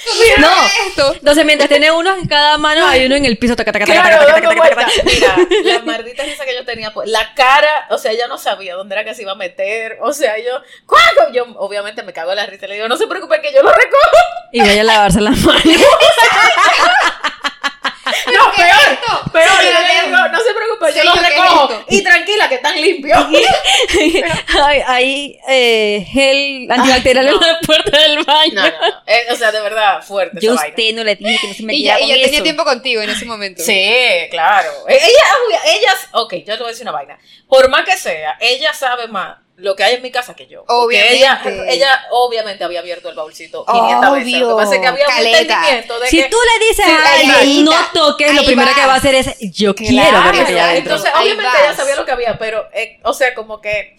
Señora- 0.07 0.39
No. 0.39 0.49
esto. 0.89 1.15
Entonces, 1.15 1.45
mientras 1.45 1.69
tiene 1.69 1.91
uno 1.91 2.15
en 2.15 2.27
cada 2.29 2.59
mano, 2.59 2.87
hay 2.87 3.07
uno 3.07 3.17
en 3.17 3.25
el 3.25 3.39
piso. 3.39 3.57
taca, 3.57 3.73
taca, 3.73 3.87
taca, 3.87 4.01
Claro, 4.03 4.25
taca, 4.27 4.35
taca, 4.41 4.49
taca, 4.49 4.61
taca, 4.61 4.75
vueltas. 4.75 4.95
taca. 5.21 5.37
Mira, 5.51 5.73
la 5.79 5.79
maldita 5.81 6.23
risa 6.23 6.45
que 6.45 6.55
yo 6.55 6.65
tenía, 6.65 6.93
pues, 6.93 7.09
la 7.09 7.35
cara, 7.35 7.87
o 7.91 7.99
sea, 7.99 8.13
ella 8.13 8.29
no 8.29 8.39
sabía 8.39 8.75
dónde 8.77 8.95
era 8.95 9.05
que 9.05 9.15
se 9.15 9.23
iba 9.27 9.33
a 9.33 9.37
meter, 9.37 9.99
o 10.01 10.13
sea, 10.13 10.39
yo, 10.39 10.61
¿cuándo? 10.87 11.33
Yo, 11.33 11.45
obviamente, 11.59 12.03
me 12.03 12.13
cago 12.13 12.31
en 12.31 12.37
la 12.37 12.47
risa, 12.47 12.67
le 12.67 12.75
digo, 12.75 12.89
no 12.89 12.97
se 12.97 13.07
preocupe 13.07 13.41
que 13.41 13.53
yo 13.53 13.63
lo 13.63 13.71
recojo. 13.71 14.17
Y 14.53 14.61
vaya 14.61 14.81
a 14.81 14.85
lavarse 14.85 15.21
las 15.21 15.39
manos. 15.45 15.63
No, 18.33 18.51
¿qué 18.53 18.63
peor, 18.63 18.77
es 18.81 18.93
esto? 18.93 19.31
peor, 19.33 19.49
Sí, 19.61 19.67
yo 19.67 19.73
yo 19.73 19.81
le 19.87 20.07
digo, 20.07 20.29
no 20.29 20.39
se 20.41 20.55
preocupe, 20.55 20.87
yo 20.95 21.01
Sí, 21.03 21.07
lo 21.07 21.13
¿qué 21.15 21.19
es 21.21 21.29
recojo. 21.31 21.85
Y 21.89 22.03
tranquila, 22.03 22.49
que 22.49 22.55
están 22.57 22.81
limpios. 22.81 23.19
hay 24.63 24.81
hay 24.87 25.39
eh, 25.49 26.07
gel 26.11 26.67
antibacterial 26.71 27.27
no. 27.27 27.33
en 27.33 27.41
la 27.41 27.61
puerta 27.61 27.99
del 27.99 28.25
baño. 28.25 28.53
No, 28.55 28.63
no, 28.63 28.71
no. 28.81 28.87
Eh, 29.07 29.27
o 29.31 29.37
sea, 29.37 29.53
de 29.53 29.61
verdad, 29.61 30.03
fuerte 30.03 30.39
Yo 30.41 30.53
a 30.53 30.55
esa 30.55 30.63
vaina. 30.65 30.77
usted 30.79 30.95
no 30.97 31.05
le 31.05 31.17
dije 31.17 31.39
que 31.41 31.49
no 31.49 31.55
se 31.55 31.63
me 31.63 31.75
Y 31.75 31.83
ya, 31.85 32.01
y 32.01 32.09
ya 32.09 32.15
tenía 32.25 32.43
tiempo 32.43 32.65
contigo 32.65 33.03
en 33.03 33.11
ese 33.11 33.25
momento. 33.25 33.63
Sí, 33.63 33.93
claro. 34.31 34.71
E- 34.89 34.95
Ella, 34.97 35.61
ellas, 35.67 36.09
ok, 36.13 36.35
yo 36.37 36.45
te 36.55 36.57
voy 36.59 36.67
a 36.67 36.69
decir 36.69 36.83
una 36.85 36.93
vaina. 36.93 37.19
Por 37.49 37.69
más 37.69 37.85
que 37.85 37.97
sea, 37.97 38.37
ella 38.41 38.73
sabe 38.73 39.09
más 39.09 39.39
lo 39.57 39.75
que 39.75 39.85
hay 39.85 39.95
en 39.95 40.03
mi 40.03 40.11
casa 40.11 40.35
que 40.35 40.47
yo. 40.47 40.65
Porque 40.67 40.99
Obviamente. 41.01 41.17
ella, 41.17 41.41
ella 41.69 42.07
obviamente 42.11 42.63
había 42.63 42.81
abierto 42.81 43.09
el 43.09 43.15
baúlcito 43.15 43.65
500 43.65 44.13
veces. 44.13 44.33
Lo 44.33 44.39
que 44.39 44.45
Obvio. 44.45 44.57
pasa 44.57 44.75
es 44.75 44.81
que 44.81 44.87
había 44.87 45.09
un 45.09 45.27
entendimiento 45.27 45.99
de 46.01 46.09
Si 46.09 46.23
que... 46.23 46.29
tú 46.29 46.37
le 46.37 46.67
dices 46.67 46.87
a 46.87 47.15
alguien 47.15 47.65
no 47.65 47.73
toques, 47.93 48.35
lo 48.35 48.45
primero 48.45 48.71
que 48.75 48.87
va 48.87 48.95
a 48.95 48.97
hacer 48.97 49.15
es 49.15 49.37
yo 49.53 49.75
quiero 49.75 50.23
ver 50.23 50.37
lo 50.37 50.47
que 50.47 50.61
hay. 50.61 50.79
Entonces, 50.79 51.11
obviamente 51.19 51.51
vas. 51.51 51.65
ella 51.65 51.77
sabía 51.77 51.97
lo 51.97 52.05
que 52.05 52.13
había, 52.13 52.39
pero, 52.39 52.69
eh, 52.75 53.01
o 53.03 53.15
sea, 53.15 53.35
como 53.35 53.61
que, 53.61 53.97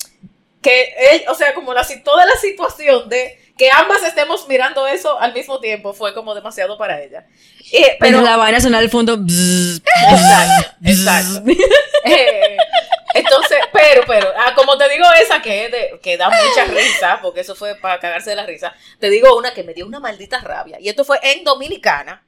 que, 0.62 0.82
eh, 0.98 1.26
o 1.30 1.36
sea, 1.36 1.54
como 1.54 1.74
la, 1.74 1.86
toda 2.04 2.26
la 2.26 2.36
situación 2.36 3.10
de 3.10 3.54
que 3.58 3.72
ambas 3.72 4.04
estemos 4.04 4.48
mirando 4.48 4.86
eso 4.88 5.20
al 5.20 5.34
mismo 5.34 5.60
tiempo 5.60 5.94
fue 5.94 6.14
como 6.14 6.36
demasiado 6.36 6.78
para 6.78 7.02
ella. 7.02 7.26
Eh, 7.72 7.98
pero 8.00 8.18
pero, 8.18 8.22
la 8.22 8.38
vaina 8.38 8.60
suena 8.60 8.78
al 8.78 8.90
fondo. 8.90 9.18
bzz, 9.18 9.82
exacto, 10.12 10.76
exacto. 10.86 11.52
Eh, 12.06 12.58
entonces, 13.16 13.58
pero, 13.74 14.04
pero, 14.06 14.32
ah, 14.38 14.54
como 14.56 14.78
te 14.78 14.88
digo 14.90 15.06
esa 15.22 15.42
que, 15.42 15.66
es 15.66 15.72
de- 15.72 16.00
que 16.02 16.18
da 16.18 16.30
mucha 16.30 16.66
risa, 16.66 17.20
porque 17.22 17.42
eso 17.42 17.56
fue 17.56 17.76
para 17.76 18.00
cagarse 18.00 18.30
de 18.30 18.36
la 18.36 18.46
risa, 18.46 18.74
te 19.00 19.10
digo 19.10 19.36
una 19.36 19.54
que 19.54 19.64
me 19.64 19.74
dio 19.74 19.88
una 19.88 20.00
maldita 20.00 20.40
rabia. 20.40 20.78
Y 20.80 20.90
esto 20.90 21.04
fue 21.04 21.20
en 21.24 21.44
Dominicana. 21.44 22.24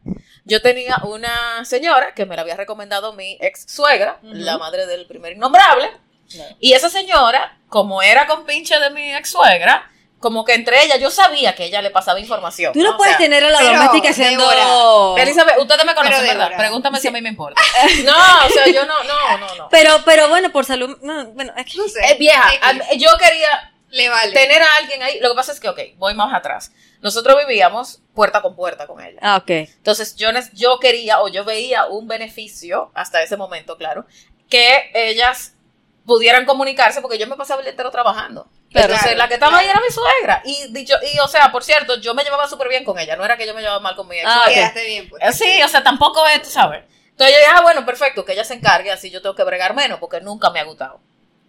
Yo 0.45 0.61
tenía 0.61 0.97
una 1.03 1.63
señora 1.63 2.15
que 2.15 2.25
me 2.25 2.35
la 2.35 2.41
había 2.41 2.55
recomendado 2.55 3.13
mi 3.13 3.37
ex 3.39 3.65
suegra, 3.71 4.19
la 4.23 4.57
madre 4.57 4.87
del 4.87 5.05
primer 5.05 5.33
innombrable. 5.33 5.91
Y 6.59 6.73
esa 6.73 6.89
señora, 6.89 7.58
como 7.69 8.01
era 8.01 8.27
con 8.27 8.45
pinche 8.45 8.79
de 8.79 8.89
mi 8.89 9.15
ex 9.15 9.29
suegra, 9.29 9.89
como 10.19 10.43
que 10.43 10.53
entre 10.53 10.83
ellas 10.83 10.99
yo 10.99 11.09
sabía 11.09 11.55
que 11.55 11.65
ella 11.65 11.81
le 11.81 11.91
pasaba 11.91 12.19
información. 12.19 12.73
Tú 12.73 12.81
no 12.81 12.91
O 12.95 12.97
puedes 12.97 13.13
sea, 13.13 13.19
tener 13.25 13.43
a 13.43 13.49
la 13.49 13.61
doméstica. 13.61 14.11
Débora, 14.11 15.21
Elizabeth, 15.23 15.57
ustedes 15.59 15.85
me 15.85 15.95
conocen, 15.95 16.21
¿verdad? 16.21 16.49
Débora. 16.49 16.57
Pregúntame 16.57 16.99
si 16.99 17.07
a 17.07 17.11
mí 17.11 17.21
me 17.21 17.29
importa. 17.29 17.61
No, 18.03 18.45
o 18.45 18.49
sea, 18.49 18.67
yo 18.67 18.85
no, 18.85 19.01
no, 19.03 19.37
no, 19.37 19.55
no. 19.55 19.69
Pero, 19.69 20.01
pero 20.03 20.27
bueno, 20.27 20.51
por 20.51 20.65
salud. 20.65 20.97
No, 21.01 21.27
bueno, 21.27 21.53
es 21.55 21.65
que 21.65 21.77
No 21.77 21.87
sé. 21.87 21.99
Eh, 22.11 22.17
vieja, 22.19 22.49
a 22.61 22.93
yo 22.95 23.09
quería 23.17 23.71
Le 23.91 24.09
vale. 24.09 24.33
tener 24.33 24.61
a 24.61 24.75
alguien 24.77 25.01
ahí. 25.03 25.19
Lo 25.21 25.29
que 25.29 25.35
pasa 25.35 25.53
es 25.53 25.59
que, 25.61 25.69
ok, 25.69 25.79
voy 25.95 26.13
más 26.15 26.33
atrás. 26.33 26.73
Nosotros 27.01 27.37
vivíamos 27.37 28.01
puerta 28.13 28.41
con 28.41 28.57
puerta 28.57 28.87
con 28.87 29.01
ella. 29.01 29.19
Ah, 29.21 29.37
ok. 29.37 29.49
Entonces 29.49 30.17
yo, 30.17 30.29
yo 30.53 30.79
quería 30.79 31.21
o 31.21 31.29
yo 31.29 31.45
veía 31.45 31.85
un 31.85 32.09
beneficio, 32.09 32.91
hasta 32.93 33.21
ese 33.23 33.37
momento, 33.37 33.77
claro, 33.77 34.05
que 34.49 34.91
ellas 34.93 35.53
pudieran 36.09 36.45
comunicarse 36.45 36.99
porque 37.01 37.17
yo 37.17 37.27
me 37.27 37.37
pasaba 37.37 37.61
el 37.61 37.67
entero 37.67 37.91
trabajando. 37.91 38.49
Claro, 38.71 38.93
Entonces 38.93 39.17
la 39.17 39.27
que 39.27 39.35
estaba 39.35 39.59
ahí 39.59 39.69
era 39.69 39.79
mi 39.79 39.93
suegra. 39.93 40.41
Y 40.43 40.73
dicho, 40.73 40.95
y 41.13 41.19
o 41.19 41.27
sea, 41.27 41.51
por 41.51 41.63
cierto, 41.63 42.01
yo 42.01 42.13
me 42.13 42.23
llevaba 42.23 42.47
súper 42.47 42.67
bien 42.67 42.83
con 42.83 42.99
ella. 42.99 43.15
No 43.15 43.23
era 43.23 43.37
que 43.37 43.47
yo 43.47 43.53
me 43.53 43.61
llevaba 43.61 43.79
mal 43.79 43.95
con 43.95 44.07
mi 44.07 44.17
ex. 44.17 44.25
Ah, 44.27 44.43
ok. 44.47 44.53
Quedaste 44.53 44.85
bien, 44.85 45.09
pues. 45.09 45.23
Eh, 45.23 45.31
Sí, 45.31 45.63
o 45.63 45.67
sea, 45.69 45.83
tampoco 45.83 46.27
es, 46.27 46.41
tú 46.41 46.49
sabes. 46.49 46.83
Entonces 47.11 47.35
yo 47.35 47.39
dije, 47.39 47.51
ah, 47.55 47.61
bueno, 47.61 47.85
perfecto, 47.85 48.25
que 48.25 48.33
ella 48.33 48.43
se 48.43 48.55
encargue, 48.55 48.91
así 48.91 49.09
yo 49.09 49.21
tengo 49.21 49.35
que 49.35 49.43
bregar 49.43 49.73
menos, 49.75 49.99
porque 49.99 50.19
nunca 50.19 50.49
me 50.49 50.59
ha 50.59 50.63
gustado. 50.63 50.99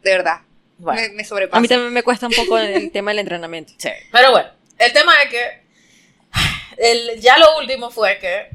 De 0.03 0.12
verdad. 0.12 0.42
Bueno. 0.79 1.01
Me, 1.01 1.09
me 1.11 1.25
sobrepasa. 1.25 1.59
A 1.59 1.61
mí 1.61 1.68
también 1.68 1.92
me 1.92 2.03
cuesta 2.03 2.27
un 2.27 2.33
poco 2.33 2.59
el 2.59 2.90
tema 2.92 3.11
del 3.11 3.20
entrenamiento. 3.20 3.73
Sí. 3.79 3.90
Pero 4.12 4.31
bueno, 4.31 4.51
el 4.79 4.92
tema 4.92 5.14
es 5.23 5.31
que 5.31 5.62
el, 6.77 7.20
ya 7.20 7.38
lo 7.38 7.59
último 7.59 7.90
fue 7.90 8.18
que 8.18 8.51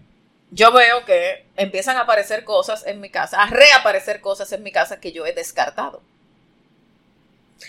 yo 0.51 0.71
veo 0.71 1.05
que 1.05 1.45
empiezan 1.55 1.97
a 1.97 2.01
aparecer 2.01 2.43
cosas 2.43 2.86
en 2.86 3.01
mi 3.01 3.10
casa, 3.10 3.41
a 3.41 3.47
reaparecer 3.47 4.21
cosas 4.21 4.51
en 4.51 4.63
mi 4.63 4.71
casa 4.71 4.99
que 4.99 5.12
yo 5.12 5.25
he 5.25 5.34
descartado. 5.34 6.01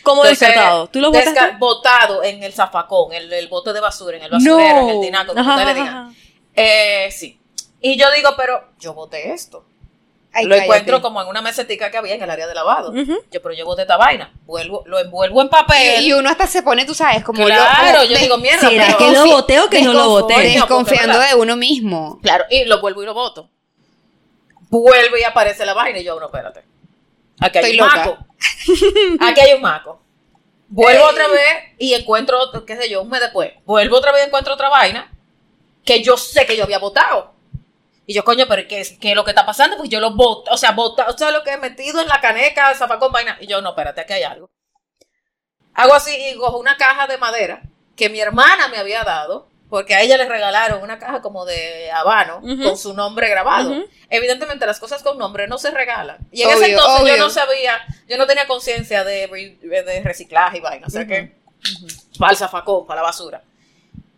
¿Cómo 0.02 0.22
Entonces, 0.24 0.48
descartado? 0.48 0.88
¿Tú 0.88 1.00
lo 1.00 1.10
desca-? 1.10 1.56
Botado 1.58 2.22
en 2.22 2.42
el 2.42 2.52
zafacón, 2.52 3.12
el, 3.12 3.32
el 3.32 3.48
bote 3.48 3.72
de 3.72 3.80
basura, 3.80 4.16
en 4.16 4.24
el 4.24 4.30
basurero, 4.30 4.80
en 4.80 4.88
el 4.88 5.00
tinaco, 5.00 5.32
como 5.34 5.40
Ajá, 5.40 5.56
ustedes 5.56 5.74
le 5.74 5.80
ajá, 5.80 5.90
digan. 5.90 6.16
Eh, 6.54 7.08
sí. 7.12 7.38
Y 7.80 7.96
yo 7.98 8.10
digo, 8.12 8.30
pero 8.36 8.68
yo 8.78 8.94
boté 8.94 9.32
esto. 9.32 9.64
Ay, 10.36 10.44
lo 10.44 10.50
cállate. 10.50 10.64
encuentro 10.64 11.02
como 11.02 11.22
en 11.22 11.28
una 11.28 11.40
mesetica 11.42 11.90
que 11.90 11.96
había 11.96 12.14
en 12.14 12.22
el 12.22 12.30
área 12.30 12.46
de 12.46 12.54
lavado. 12.54 12.92
Yo, 12.94 13.42
pero 13.42 13.52
yo 13.54 13.64
boté 13.64 13.82
esta 13.82 13.96
vaina. 13.96 14.32
Vuelvo, 14.44 14.82
lo 14.86 14.98
envuelvo 14.98 15.40
en 15.42 15.48
papel. 15.48 16.02
Y, 16.02 16.08
y 16.08 16.12
uno 16.12 16.28
hasta 16.28 16.46
se 16.46 16.62
pone, 16.62 16.84
tú 16.84 16.94
sabes, 16.94 17.24
como 17.24 17.44
claro, 17.44 18.04
yo 18.04 18.18
digo, 18.18 18.36
mierda, 18.38 18.68
¿Será 18.68 18.86
pero- 18.86 18.98
que 18.98 19.10
lo 19.12 19.26
boté 19.26 19.60
o 19.60 19.68
que 19.70 19.82
no 19.82 19.92
lo 19.92 20.08
boté? 20.10 20.38
Desconfiando 20.40 21.18
de 21.18 21.34
uno 21.34 21.56
mismo. 21.56 22.18
Claro, 22.22 22.44
y 22.50 22.64
lo 22.64 22.80
vuelvo 22.80 23.02
y 23.02 23.06
lo 23.06 23.14
voto. 23.14 23.48
Vuelve 24.68 25.20
y 25.20 25.24
aparece 25.24 25.64
la 25.64 25.74
vaina 25.74 25.98
y 25.98 26.04
yo, 26.04 26.18
no, 26.18 26.26
espérate. 26.26 26.64
Aquí 27.40 27.58
hay 27.58 27.64
Estoy 27.64 27.80
un 27.80 27.86
loca. 27.86 27.98
maco. 27.98 28.26
Aquí 29.24 29.40
hay 29.40 29.54
un 29.54 29.60
maco. 29.62 30.02
Vuelvo 30.68 31.04
otra 31.04 31.28
vez 31.28 31.74
y 31.78 31.94
encuentro, 31.94 32.40
otro, 32.40 32.64
qué 32.64 32.76
sé 32.76 32.88
yo, 32.90 33.02
un 33.02 33.08
mes 33.08 33.20
después. 33.20 33.52
Vuelvo 33.64 33.96
otra 33.98 34.10
vez 34.12 34.22
y 34.24 34.26
encuentro 34.26 34.54
otra 34.54 34.68
vaina 34.68 35.12
que 35.84 36.02
yo 36.02 36.16
sé 36.16 36.44
que 36.46 36.56
yo 36.56 36.64
había 36.64 36.78
votado. 36.80 37.32
Y 38.06 38.14
yo, 38.14 38.24
coño, 38.24 38.46
pero 38.48 38.66
¿qué 38.68 38.80
es, 38.80 38.96
qué 38.98 39.10
es 39.10 39.16
lo 39.16 39.24
que 39.24 39.32
está 39.32 39.44
pasando? 39.44 39.76
Pues 39.76 39.88
yo 39.88 39.98
lo 40.00 40.12
voto, 40.12 40.52
o 40.52 40.56
sea, 40.56 40.70
vota, 40.72 41.06
o 41.08 41.18
sea, 41.18 41.32
lo 41.32 41.42
que 41.42 41.52
he 41.52 41.58
metido 41.58 42.00
en 42.00 42.08
la 42.08 42.20
caneca, 42.20 42.72
zafacón, 42.74 43.10
vaina. 43.10 43.36
Y 43.40 43.46
yo, 43.46 43.60
no, 43.60 43.70
espérate, 43.70 44.02
aquí 44.02 44.12
hay 44.12 44.22
algo. 44.22 44.48
Hago 45.74 45.94
así 45.94 46.16
y 46.16 46.36
cojo 46.36 46.58
una 46.58 46.76
caja 46.76 47.06
de 47.06 47.18
madera 47.18 47.62
que 47.96 48.08
mi 48.08 48.20
hermana 48.20 48.68
me 48.68 48.78
había 48.78 49.02
dado, 49.02 49.48
porque 49.68 49.94
a 49.94 50.02
ella 50.02 50.16
le 50.16 50.28
regalaron 50.28 50.82
una 50.82 50.98
caja 50.98 51.20
como 51.20 51.44
de 51.44 51.90
habano 51.90 52.40
con 52.40 52.78
su 52.78 52.94
nombre 52.94 53.28
grabado. 53.28 53.84
Evidentemente 54.08 54.66
las 54.66 54.78
cosas 54.78 55.02
con 55.02 55.18
nombre 55.18 55.48
no 55.48 55.58
se 55.58 55.72
regalan. 55.72 56.18
Y 56.30 56.42
en 56.42 56.50
ese 56.50 56.58
Obvio, 56.58 56.78
entonces 56.78 57.08
yo 57.08 57.24
no 57.24 57.30
sabía, 57.30 57.80
yo 58.08 58.16
no 58.16 58.26
tenía 58.26 58.46
conciencia 58.46 59.02
de, 59.02 59.26
de 59.60 60.02
reciclaje 60.04 60.58
y 60.58 60.60
vaina, 60.60 60.86
o 60.86 60.90
sea 60.90 61.06
que 61.06 61.34
para 62.18 62.32
el 62.32 62.38
zafacón, 62.38 62.86
para 62.86 63.00
la 63.00 63.08
basura. 63.08 63.42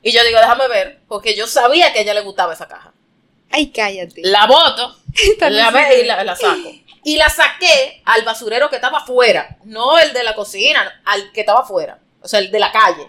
Y 0.03 0.13
yo 0.13 0.23
digo, 0.25 0.39
déjame 0.39 0.69
ver, 0.69 1.01
porque 1.09 1.35
yo 1.35 1.47
sabía 1.47 1.93
que 1.93 2.01
a 2.01 2.03
ella 2.03 2.15
le 2.15 2.21
gustaba 2.21 2.53
esa 2.53 2.69
caja. 2.69 2.93
Ay, 3.51 3.71
cállate. 3.71 4.21
La 4.25 4.47
boto, 4.47 4.97
la 5.41 5.71
ve 5.71 6.03
y 6.03 6.05
la, 6.07 6.23
la 6.25 6.37
saco. 6.37 6.71
Y 7.05 7.17
la 7.17 7.29
saqué 7.31 8.03
al 8.05 8.23
basurero 8.23 8.69
que 8.69 8.77
estaba 8.77 8.99
afuera, 8.99 9.57
no 9.65 9.99
el 9.99 10.13
de 10.13 10.23
la 10.23 10.35
cocina, 10.35 11.01
al 11.05 11.33
que 11.33 11.41
estaba 11.41 11.61
afuera, 11.61 11.99
o 12.21 12.29
sea, 12.29 12.41
el 12.41 12.51
de 12.51 12.59
la 12.59 12.71
calle. 12.73 13.09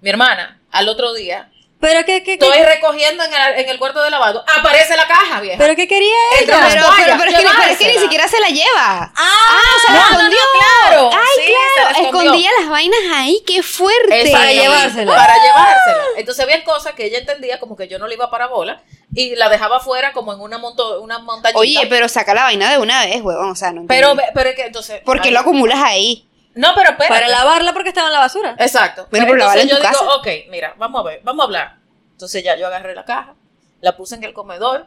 Mi 0.00 0.10
hermana, 0.10 0.60
al 0.72 0.88
otro 0.88 1.12
día, 1.12 1.51
¿Pero 1.82 2.04
qué, 2.06 2.22
qué, 2.22 2.38
qué- 2.38 2.46
estoy 2.46 2.62
recogiendo 2.64 3.24
en 3.24 3.34
el, 3.34 3.58
en 3.60 3.68
el 3.68 3.78
cuarto 3.78 4.00
de 4.02 4.08
lavado, 4.10 4.44
aparece 4.56 4.96
la 4.96 5.06
caja, 5.08 5.40
vieja. 5.40 5.58
¿Pero 5.58 5.74
qué 5.74 5.88
quería 5.88 6.14
ella? 6.40 6.46
Pero, 6.70 6.86
pero, 6.96 7.14
pero 7.18 7.30
es 7.30 7.36
que, 7.36 7.44
pero 7.58 7.72
es 7.72 7.78
que 7.78 7.88
ni 7.88 7.98
siquiera 7.98 8.28
se 8.28 8.38
la 8.40 8.48
lleva. 8.48 9.12
Ah, 9.16 9.60
se 9.84 9.92
la 9.92 9.98
no, 9.98 10.04
escondió. 10.06 10.38
no, 10.38 10.60
claro. 10.88 11.10
Ay, 11.12 11.26
Sí, 11.34 11.42
se 11.42 11.52
la 11.52 11.88
claro. 11.88 11.90
escondió. 12.06 12.20
Escondía 12.22 12.50
las 12.60 12.70
vainas 12.70 13.00
ahí. 13.12 13.42
Qué 13.44 13.62
fuerte. 13.64 14.20
Exactamente, 14.22 14.62
llevársela. 14.62 15.12
Para 15.16 15.34
llevársela. 15.34 16.04
Entonces 16.18 16.44
había 16.44 16.62
cosas 16.64 16.92
que 16.94 17.04
ella 17.06 17.18
entendía 17.18 17.58
como 17.58 17.76
que 17.76 17.88
yo 17.88 17.98
no 17.98 18.06
le 18.06 18.14
iba 18.14 18.30
para 18.30 18.46
bola. 18.46 18.82
y 19.14 19.34
la 19.36 19.48
dejaba 19.48 19.78
afuera 19.78 20.12
como 20.12 20.32
en 20.32 20.40
una, 20.40 20.58
monto, 20.58 21.00
una 21.02 21.18
montañita. 21.18 21.58
Oye, 21.58 21.86
pero 21.90 22.08
saca 22.08 22.32
la 22.32 22.44
vaina 22.44 22.70
de 22.70 22.78
una 22.78 23.04
vez, 23.04 23.20
huevón. 23.22 23.50
O 23.50 23.54
sea, 23.56 23.72
no 23.72 23.84
pero, 23.88 24.12
entiendo. 24.12 24.32
pero 24.34 24.50
es 24.50 24.56
que 24.56 24.62
entonces... 24.66 25.00
¿Por 25.04 25.20
qué 25.20 25.30
lo 25.32 25.40
acumulas 25.40 25.80
ahí? 25.82 26.28
No, 26.54 26.72
pero 26.74 26.90
espérate. 26.90 27.08
Para 27.14 27.28
lavarla 27.28 27.72
porque 27.72 27.88
estaba 27.90 28.08
en 28.08 28.12
la 28.12 28.18
basura. 28.20 28.54
Exacto. 28.58 29.06
Bueno, 29.10 29.26
pero 29.26 29.38
lavarla 29.38 29.62
en 29.62 29.68
yo 29.68 29.76
tu 29.76 29.82
digo, 29.82 29.92
casa. 29.92 30.14
ok, 30.16 30.28
mira, 30.50 30.74
vamos 30.78 31.00
a 31.00 31.04
ver, 31.08 31.20
vamos 31.24 31.42
a 31.42 31.44
hablar. 31.46 31.76
Entonces 32.12 32.42
ya 32.44 32.56
yo 32.56 32.66
agarré 32.66 32.94
la 32.94 33.04
caja, 33.04 33.34
la 33.80 33.96
puse 33.96 34.14
en 34.16 34.24
el 34.24 34.32
comedor, 34.34 34.86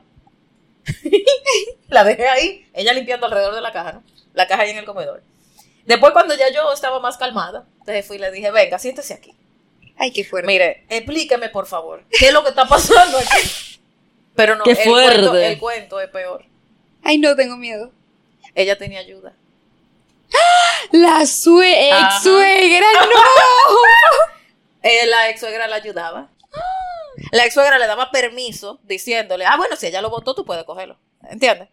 la 1.90 2.04
dejé 2.04 2.28
ahí, 2.28 2.70
ella 2.74 2.94
limpiando 2.94 3.26
alrededor 3.26 3.56
de 3.56 3.62
la 3.62 3.72
caja, 3.72 3.94
¿no? 3.94 4.04
La 4.34 4.48
caja 4.48 4.64
ahí 4.64 4.72
en 4.72 4.78
el 4.78 4.86
comedor. 4.86 5.24
Después 5.86 6.14
cuando 6.14 6.36
ya 6.36 6.50
yo 6.52 6.72
estaba 6.74 7.00
más 7.00 7.18
calmada, 7.18 7.66
entonces 7.80 8.06
fui 8.06 8.18
y 8.18 8.20
le 8.20 8.32
dije, 8.32 8.52
venga, 8.52 8.80
siéntese 8.80 9.14
aquí. 9.14 9.36
Ay, 9.98 10.12
qué 10.12 10.24
fuerte. 10.24 10.48
Mire, 10.48 10.86
explíqueme 10.90 11.50
por 11.50 11.68
favor, 11.68 12.04
¿qué 12.20 12.28
es 12.28 12.34
lo 12.34 12.44
que 12.44 12.50
está 12.50 12.66
pasando 12.68 13.18
aquí? 13.18 13.80
Pero 14.36 14.56
no, 14.58 14.64
Qué 14.66 14.72
el, 14.72 14.78
fuerte. 14.78 15.16
cuento, 15.22 15.38
el 15.38 15.58
cuento 15.60 16.00
es 16.02 16.10
peor. 16.10 16.44
Ay, 17.04 17.18
no, 17.20 17.36
tengo 17.36 17.56
miedo. 17.56 17.92
Ella 18.54 18.78
tenía 18.78 19.00
ayuda. 19.00 19.34
La 20.92 21.26
sue 21.26 21.90
ex 21.90 22.24
suegra, 22.24 22.88
no. 22.94 23.22
Eh, 24.88 25.08
la 25.08 25.30
ex 25.30 25.40
suegra 25.40 25.66
la 25.66 25.78
ayudaba. 25.78 26.30
La 27.32 27.46
ex 27.46 27.56
suegra 27.56 27.80
le 27.80 27.88
daba 27.88 28.12
permiso 28.12 28.80
diciéndole, 28.84 29.44
ah, 29.44 29.58
bueno, 29.58 29.76
si 29.76 29.88
ella 29.88 30.00
lo 30.00 30.12
votó, 30.12 30.36
tú 30.36 30.46
puedes 30.46 30.64
cogerlo. 30.64 31.00
¿Entiendes? 31.28 31.70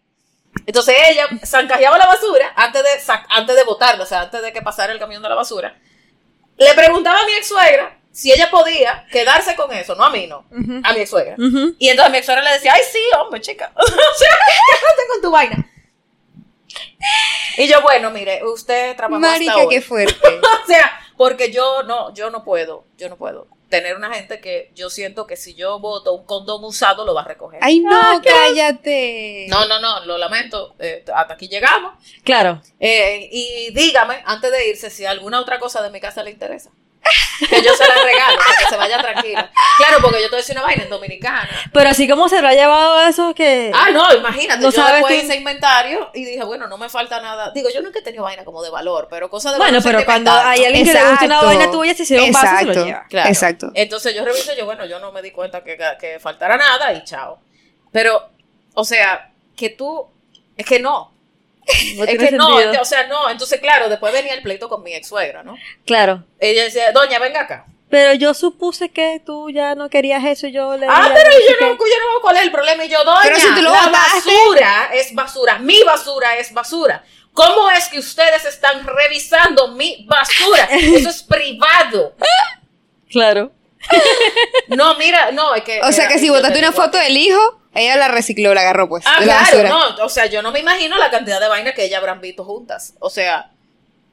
Entonces 0.65 0.95
ella 1.09 1.27
zancajeaba 1.45 1.97
la 1.97 2.07
basura 2.07 2.53
antes 2.55 2.81
de, 2.83 3.13
antes 3.29 3.55
de 3.55 3.63
botarlo, 3.63 4.03
o 4.03 4.07
sea, 4.07 4.21
antes 4.21 4.41
de 4.41 4.51
que 4.51 4.61
pasara 4.61 4.93
el 4.93 4.99
camión 4.99 5.21
de 5.21 5.29
la 5.29 5.35
basura. 5.35 5.77
Le 6.57 6.73
preguntaba 6.73 7.19
a 7.19 7.25
mi 7.25 7.33
ex 7.33 7.47
suegra 7.47 7.99
si 8.11 8.31
ella 8.31 8.49
podía 8.51 9.05
quedarse 9.11 9.55
con 9.55 9.71
eso, 9.73 9.95
no 9.95 10.05
a 10.05 10.09
mí, 10.11 10.27
no, 10.27 10.45
a 10.83 10.93
mi 10.93 10.99
ex 10.99 11.09
suegra. 11.09 11.35
Y 11.79 11.89
entonces 11.89 12.11
mi 12.11 12.17
ex 12.17 12.25
suegra 12.25 12.43
le 12.43 12.51
decía, 12.53 12.73
ay, 12.73 12.81
sí, 12.91 12.99
hombre, 13.19 13.41
chica, 13.41 13.71
quédate 13.75 15.07
con 15.11 15.21
tu 15.21 15.31
vaina. 15.31 15.69
Y 17.57 17.67
yo, 17.67 17.81
bueno, 17.81 18.09
mire, 18.09 18.43
usted 18.43 18.95
trabajó 18.95 19.19
Marica, 19.19 19.51
hasta 19.51 19.63
hoy. 19.65 19.75
qué 19.75 19.81
fuerte. 19.83 20.15
O 20.27 20.65
sea, 20.67 20.91
porque 21.17 21.51
yo 21.51 21.83
no, 21.83 22.13
yo 22.13 22.29
no 22.29 22.43
puedo, 22.43 22.85
yo 22.97 23.09
no 23.09 23.17
puedo 23.17 23.47
tener 23.69 23.95
una 23.95 24.13
gente 24.13 24.39
que 24.39 24.71
yo 24.75 24.91
siento 24.91 25.25
que 25.25 25.35
si 25.35 25.55
yo 25.55 25.79
voto 25.79 26.13
un 26.13 26.27
condón 26.27 26.63
usado 26.63 27.05
lo 27.05 27.15
va 27.15 27.21
a 27.21 27.27
recoger. 27.27 27.59
Ay, 27.63 27.79
no, 27.79 28.21
cállate. 28.23 29.47
No, 29.49 29.67
no, 29.67 29.79
no, 29.79 30.05
lo 30.05 30.19
lamento, 30.19 30.75
eh, 30.77 31.03
hasta 31.11 31.33
aquí 31.33 31.47
llegamos. 31.47 31.93
Claro. 32.23 32.61
Eh, 32.79 33.29
y 33.31 33.71
dígame, 33.73 34.21
antes 34.25 34.51
de 34.51 34.69
irse, 34.69 34.91
si 34.91 35.05
alguna 35.05 35.39
otra 35.39 35.57
cosa 35.59 35.81
de 35.81 35.89
mi 35.89 35.99
casa 35.99 36.21
le 36.21 36.29
interesa. 36.29 36.69
Que 37.49 37.61
yo 37.61 37.73
se 37.75 37.85
la 37.87 37.95
regalo, 37.95 38.37
para 38.37 38.57
que 38.57 38.65
se 38.69 38.77
vaya 38.77 38.97
tranquila. 38.99 39.51
Claro, 39.77 39.97
porque 40.01 40.17
yo 40.21 40.25
te 40.25 40.29
voy 40.29 40.35
a 40.35 40.41
decir 40.41 40.55
una 40.55 40.65
vaina 40.65 40.83
en 40.83 40.89
dominicana. 40.89 41.49
Pero 41.73 41.89
así 41.89 42.07
como 42.07 42.29
se 42.29 42.41
lo 42.41 42.47
ha 42.47 42.53
llevado 42.53 43.01
eso 43.07 43.33
que... 43.35 43.71
Ah, 43.73 43.89
no, 43.91 44.13
imagínate. 44.15 44.61
No 44.61 44.69
yo 44.69 44.71
sabes 44.71 44.93
después 45.01 45.19
tú- 45.19 45.25
hice 45.25 45.35
inventario 45.35 46.09
y 46.13 46.23
dije, 46.23 46.43
bueno, 46.43 46.67
no 46.67 46.77
me 46.77 46.87
falta 46.89 47.19
nada. 47.19 47.51
Digo, 47.51 47.69
yo 47.73 47.81
nunca 47.81 47.99
he 47.99 48.01
tenido 48.01 48.23
vaina 48.23 48.45
como 48.45 48.63
de 48.63 48.69
valor, 48.69 49.07
pero 49.09 49.29
cosas 49.29 49.53
de 49.53 49.57
bueno, 49.57 49.79
valor 49.79 49.91
pero 49.91 50.05
cuando 50.05 50.31
hay 50.31 50.63
alguien 50.65 50.85
que 50.85 50.93
le 50.93 51.09
gusta 51.09 51.25
una 51.25 51.41
vaina 51.43 51.71
tuya, 51.71 51.93
si 51.93 52.05
se 52.05 52.19
un 52.21 52.31
vaso, 52.31 52.47
se 52.47 52.53
lo 52.53 52.59
Exacto. 52.71 52.85
lleva. 52.85 53.05
Claro. 53.09 53.29
Exacto. 53.29 53.71
Entonces 53.73 54.15
yo 54.15 54.23
reviso, 54.23 54.53
yo, 54.55 54.65
bueno, 54.65 54.85
yo 54.85 54.99
no 54.99 55.11
me 55.11 55.21
di 55.21 55.31
cuenta 55.31 55.63
que, 55.63 55.77
que 55.99 56.19
faltara 56.19 56.55
nada 56.57 56.93
y 56.93 57.03
chao. 57.03 57.39
Pero, 57.91 58.29
o 58.73 58.83
sea, 58.85 59.31
que 59.55 59.69
tú, 59.69 60.07
es 60.55 60.65
que 60.65 60.79
no. 60.79 61.12
No 61.95 62.03
es 62.05 62.17
que 62.17 62.31
no, 62.31 62.47
sentido. 62.47 62.71
ente- 62.73 62.79
o 62.81 62.85
sea, 62.85 63.07
no. 63.07 63.29
Entonces, 63.29 63.59
claro, 63.59 63.89
después 63.89 64.11
venía 64.13 64.33
el 64.33 64.41
pleito 64.41 64.67
con 64.69 64.83
mi 64.83 64.93
ex 64.93 65.07
suegra, 65.07 65.43
¿no? 65.43 65.55
Claro. 65.85 66.23
Ella 66.39 66.63
decía, 66.63 66.91
doña, 66.91 67.19
venga 67.19 67.41
acá. 67.41 67.65
Pero 67.89 68.13
yo 68.13 68.33
supuse 68.33 68.89
que 68.89 69.21
tú 69.23 69.51
ya 69.51 69.75
no 69.75 69.87
querías 69.89 70.23
eso 70.25 70.47
y 70.47 70.51
yo 70.51 70.75
le 70.77 70.87
Ah, 70.89 71.11
pero 71.13 71.29
yo 71.29 71.55
no, 71.61 71.67
yo 71.73 71.75
no 71.77 72.09
veo 72.09 72.21
cuál 72.21 72.37
es 72.37 72.43
el 72.43 72.51
problema. 72.51 72.83
Y 72.85 72.89
yo, 72.89 73.03
doña, 73.03 73.19
Pero 73.21 73.35
si 73.35 73.47
tú 73.53 73.61
lo 73.61 73.69
la 73.71 73.89
basura 73.89 74.89
es 74.93 75.13
basura. 75.13 75.59
Mi 75.59 75.83
basura 75.83 76.37
es 76.37 76.51
basura. 76.53 77.03
¿Cómo 77.33 77.69
es 77.69 77.87
que 77.89 77.99
ustedes 77.99 78.45
están 78.45 78.85
revisando 78.85 79.69
mi 79.69 80.05
basura? 80.07 80.67
Eso 80.71 81.09
es 81.09 81.23
privado. 81.23 82.15
Claro. 83.11 83.51
No, 84.69 84.95
mira, 84.97 85.31
no, 85.31 85.53
es 85.53 85.63
que. 85.63 85.79
O 85.83 85.91
sea 85.91 86.07
que 86.07 86.17
si 86.17 86.29
botaste 86.29 86.57
una 86.57 86.71
foto 86.71 86.97
del 86.97 87.15
hijo, 87.15 87.59
ella 87.75 87.95
la 87.97 88.07
recicló, 88.07 88.53
la 88.53 88.61
agarró 88.61 88.87
pues. 88.89 89.03
Ah, 89.07 89.19
de 89.19 89.25
la 89.25 89.39
claro, 89.39 89.57
basura. 89.69 89.69
no, 89.97 90.05
o 90.05 90.09
sea, 90.09 90.25
yo 90.27 90.41
no 90.41 90.51
me 90.51 90.59
imagino 90.59 90.97
la 90.97 91.09
cantidad 91.09 91.39
de 91.39 91.47
vainas 91.47 91.73
que 91.73 91.85
ellas 91.85 91.99
habrán 91.99 92.21
visto 92.21 92.43
juntas. 92.43 92.93
O 92.99 93.09
sea, 93.09 93.49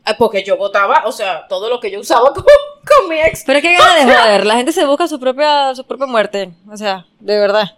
eh, 0.07 0.15
porque 0.19 0.43
yo 0.43 0.57
votaba, 0.57 1.03
o 1.07 1.13
sea, 1.13 1.47
todo 1.49 1.69
lo 1.69 1.79
que 1.81 1.91
yo 1.91 2.01
usaba 2.01 2.31
con, 2.35 2.45
con 2.45 3.09
mi 3.09 3.21
ex. 3.21 3.43
Pero 3.45 3.61
qué 3.61 3.73
gana 3.75 3.95
de 3.97 4.05
joder. 4.15 4.47
La 4.47 4.57
gente 4.57 4.73
se 4.73 4.85
busca 4.87 5.07
su 5.09 5.21
propia, 5.21 5.75
su 5.75 5.85
propia 5.87 6.07
muerte. 6.07 6.51
O 6.71 6.77
sea, 6.77 7.07
de 7.19 7.39
verdad. 7.39 7.77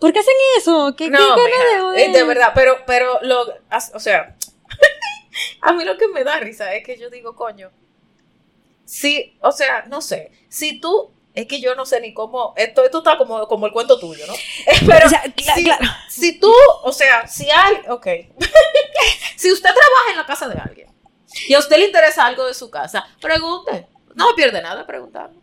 ¿Por 0.00 0.12
qué 0.12 0.18
hacen 0.18 0.34
eso? 0.58 0.94
¿Qué, 0.96 1.04
qué 1.04 1.10
No, 1.10 1.18
gana 1.18 1.36
mira, 1.44 1.64
de 1.76 1.80
joder? 1.80 2.00
eh, 2.00 2.12
de 2.12 2.24
verdad, 2.24 2.52
pero, 2.54 2.76
pero 2.86 3.18
lo, 3.22 3.46
o 3.94 3.98
sea, 4.00 4.34
a 5.62 5.72
mí 5.72 5.84
lo 5.84 5.96
que 5.96 6.08
me 6.08 6.24
da 6.24 6.38
risa 6.40 6.74
es 6.74 6.84
que 6.84 6.98
yo 6.98 7.08
digo, 7.08 7.34
coño, 7.34 7.70
si, 8.84 9.34
o 9.40 9.52
sea, 9.52 9.84
no 9.88 10.02
sé, 10.02 10.30
si 10.50 10.78
tú, 10.80 11.10
es 11.34 11.46
que 11.46 11.60
yo 11.60 11.74
no 11.74 11.84
sé 11.84 12.00
ni 12.00 12.14
cómo, 12.14 12.54
esto, 12.56 12.84
esto 12.84 12.98
está 12.98 13.18
como, 13.18 13.46
como 13.48 13.66
el 13.66 13.72
cuento 13.72 13.98
tuyo, 13.98 14.24
¿no? 14.26 14.34
Pero 14.86 15.06
O 15.06 15.08
sea, 15.08 15.24
cla- 15.24 15.54
si, 15.54 15.64
claro. 15.64 15.84
si 16.08 16.38
tú, 16.38 16.52
o 16.82 16.92
sea, 16.92 17.26
si 17.26 17.50
hay, 17.50 17.74
ok, 17.88 18.06
si 19.36 19.52
usted 19.52 19.70
trabaja 19.70 20.10
en 20.10 20.16
la 20.16 20.26
casa 20.26 20.48
de 20.48 20.58
alguien 20.60 20.88
y 21.48 21.54
a 21.54 21.58
usted 21.58 21.76
le 21.78 21.86
interesa 21.86 22.24
algo 22.26 22.46
de 22.46 22.54
su 22.54 22.70
casa, 22.70 23.04
pregunte, 23.20 23.86
no 24.14 24.34
pierde 24.36 24.62
nada 24.62 24.86
preguntarlo. 24.86 25.40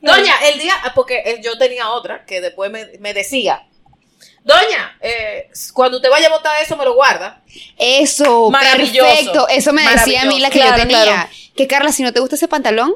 Doña, 0.00 0.34
el 0.48 0.58
día, 0.58 0.74
porque 0.94 1.22
eh, 1.24 1.40
yo 1.42 1.56
tenía 1.56 1.90
otra 1.90 2.24
que 2.26 2.40
después 2.42 2.70
me, 2.70 2.86
me 3.00 3.14
decía, 3.14 3.66
Doña, 4.42 4.98
eh, 5.00 5.48
cuando 5.72 5.96
usted 5.96 6.10
vaya 6.10 6.26
a 6.28 6.30
votar 6.30 6.62
eso, 6.62 6.76
me 6.76 6.84
lo 6.84 6.94
guarda. 6.94 7.42
Eso, 7.78 8.50
Maravilloso. 8.50 9.08
perfecto. 9.08 9.48
Eso 9.48 9.72
me 9.72 9.88
decía 9.88 10.22
a 10.22 10.24
mí 10.26 10.38
la 10.40 10.50
que 10.50 10.58
Claro, 10.58 10.76
yo 10.76 10.82
tenía. 10.82 11.02
claro. 11.04 11.28
Que 11.56 11.66
Carla, 11.66 11.92
si 11.92 12.02
no 12.02 12.12
te 12.12 12.20
gusta 12.20 12.36
ese 12.36 12.46
pantalón, 12.48 12.94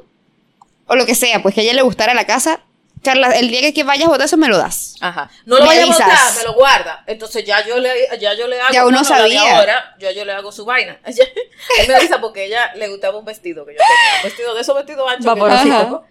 o 0.89 0.97
lo 0.97 1.07
que 1.07 1.15
sea, 1.15 1.41
pues 1.43 1.55
que 1.55 1.61
a 1.61 1.65
ella 1.65 1.75
le 1.75 1.83
gustara 1.83 2.15
la 2.15 2.27
casa, 2.27 2.61
Carla, 3.05 3.31
el 3.39 3.49
día 3.49 3.61
que- 3.61 3.73
que 3.73 3.85
vayas 3.85 4.07
a 4.07 4.09
votar 4.11 4.27
eso 4.27 4.37
me 4.37 4.49
lo 4.49 4.59
das. 4.59 4.97
Ajá. 5.01 5.31
No 5.47 5.55
lo 5.57 5.63
Me 5.63 5.69
vaya 5.69 5.83
a 5.85 5.87
votar, 5.87 6.09
me 6.37 6.43
lo 6.43 6.55
guarda. 6.55 7.05
Entonces 7.07 7.45
ya 7.45 7.65
yo 7.65 7.79
le, 7.79 7.93
ya 8.19 8.35
yo 8.35 8.49
le 8.49 8.61
hago. 8.61 8.73
Ya 8.75 8.85
uno 8.85 9.05
sabía. 9.05 9.57
ahora, 9.57 9.95
yo, 10.01 10.11
yo 10.11 10.25
le 10.25 10.33
hago 10.33 10.51
su 10.51 10.65
vaina. 10.65 10.99
Ella- 11.07 11.25
Él 11.81 11.87
me 11.89 11.95
avisa 11.95 12.21
porque 12.21 12.47
ella 12.47 12.73
le 12.75 12.89
gustaba 12.89 13.17
un 13.17 13.25
vestido 13.25 13.65
que 13.65 13.75
yo 13.75 13.79
tenía. 13.79 14.17
Un 14.17 14.23
vestido 14.25 14.53
de 14.55 14.61
esos 14.63 14.75
vestidos 14.75 15.09
anchos. 15.09 15.25
tengo. 15.35 16.05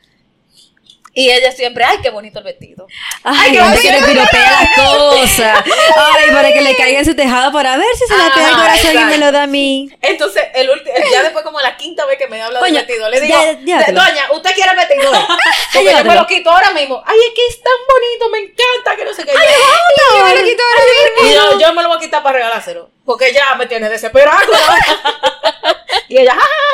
Y 1.20 1.32
ella 1.32 1.52
siempre, 1.52 1.84
ay, 1.84 1.98
qué 2.04 2.12
bonito 2.12 2.38
el 2.38 2.46
vestido. 2.46 2.86
Ay, 3.24 3.50
qué 3.52 3.58
gente 3.60 3.64
bonito. 3.64 3.82
que 3.82 3.92
le 3.92 4.06
piropea 4.06 4.52
las 4.52 4.76
cosas. 4.88 5.64
Ay, 5.66 6.30
para 6.32 6.54
que 6.54 6.62
le 6.62 6.76
caiga 6.76 7.00
en 7.00 7.06
su 7.06 7.16
tejado 7.16 7.52
para 7.52 7.76
ver 7.76 7.88
si 7.96 8.06
se 8.06 8.16
le 8.16 8.30
pega 8.36 8.50
el 8.50 8.56
corazón 8.56 8.86
y 8.86 8.88
exacto. 8.90 9.10
me 9.10 9.18
lo 9.18 9.32
da 9.32 9.42
a 9.44 9.48
mí. 9.48 9.90
Entonces, 10.04 10.44
el 10.54 10.70
ulti- 10.70 10.92
ya 11.12 11.24
después 11.24 11.44
como 11.44 11.60
la 11.60 11.76
quinta 11.76 12.06
vez 12.06 12.20
que 12.20 12.28
me 12.28 12.40
habla 12.40 12.62
del 12.62 12.72
vestido, 12.76 13.10
le 13.10 13.20
digo, 13.20 13.36
ya- 13.66 13.84
doña, 13.92 14.32
¿usted 14.32 14.54
quiere 14.54 14.70
el 14.70 14.78
vestido? 14.78 15.12
Porque 15.74 15.92
yo 15.92 16.04
me 16.04 16.14
lo 16.16 16.28
quito 16.28 16.52
ahora 16.52 16.70
mismo. 16.70 17.02
Ay, 17.04 17.18
es 17.30 17.34
que 17.34 17.48
es 17.48 17.64
tan 17.64 17.74
bonito, 17.90 18.30
me 18.30 18.38
encanta, 18.38 18.96
que 18.96 19.06
no 19.06 19.12
sé 19.16 19.26
qué. 19.26 19.32
Yo, 19.32 20.18
Yo 20.20 20.24
me 20.24 20.36
lo 20.36 20.44
quito 20.44 20.62
ahora 20.64 20.84
Y 21.24 21.34
yo, 21.34 21.60
yo 21.60 21.74
me 21.74 21.82
lo 21.82 21.88
voy 21.88 21.98
a 21.98 22.00
quitar 22.02 22.22
para 22.22 22.34
regalárselo. 22.38 22.92
Porque 23.04 23.34
ya 23.34 23.56
me 23.56 23.66
tiene 23.66 23.90
desesperado. 23.90 24.38
y 26.10 26.18
ella, 26.20 26.34
"Ja, 26.34 26.40
ja, 26.40 26.46
ja, 26.46 26.52
ja". 26.52 26.67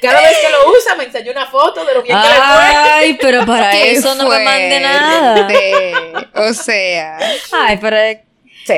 Cada 0.00 0.20
vez 0.20 0.38
que 0.38 0.48
lo 0.50 0.70
usa, 0.72 0.94
me 0.96 1.04
enseña 1.04 1.32
una 1.32 1.46
foto 1.46 1.84
de 1.84 1.94
lo 1.94 2.02
bien 2.02 2.16
que 2.20 2.28
le 2.28 2.34
fue. 2.34 2.44
Ay, 2.44 3.18
pero 3.20 3.44
para 3.46 3.76
eso 3.76 4.14
no 4.14 4.28
me 4.28 4.44
mande 4.44 4.80
nada. 4.80 5.48
O 6.34 6.52
sea. 6.52 7.18
Ay, 7.52 7.78
pero 7.80 7.96
eh, 7.96 8.24
Sí. 8.66 8.74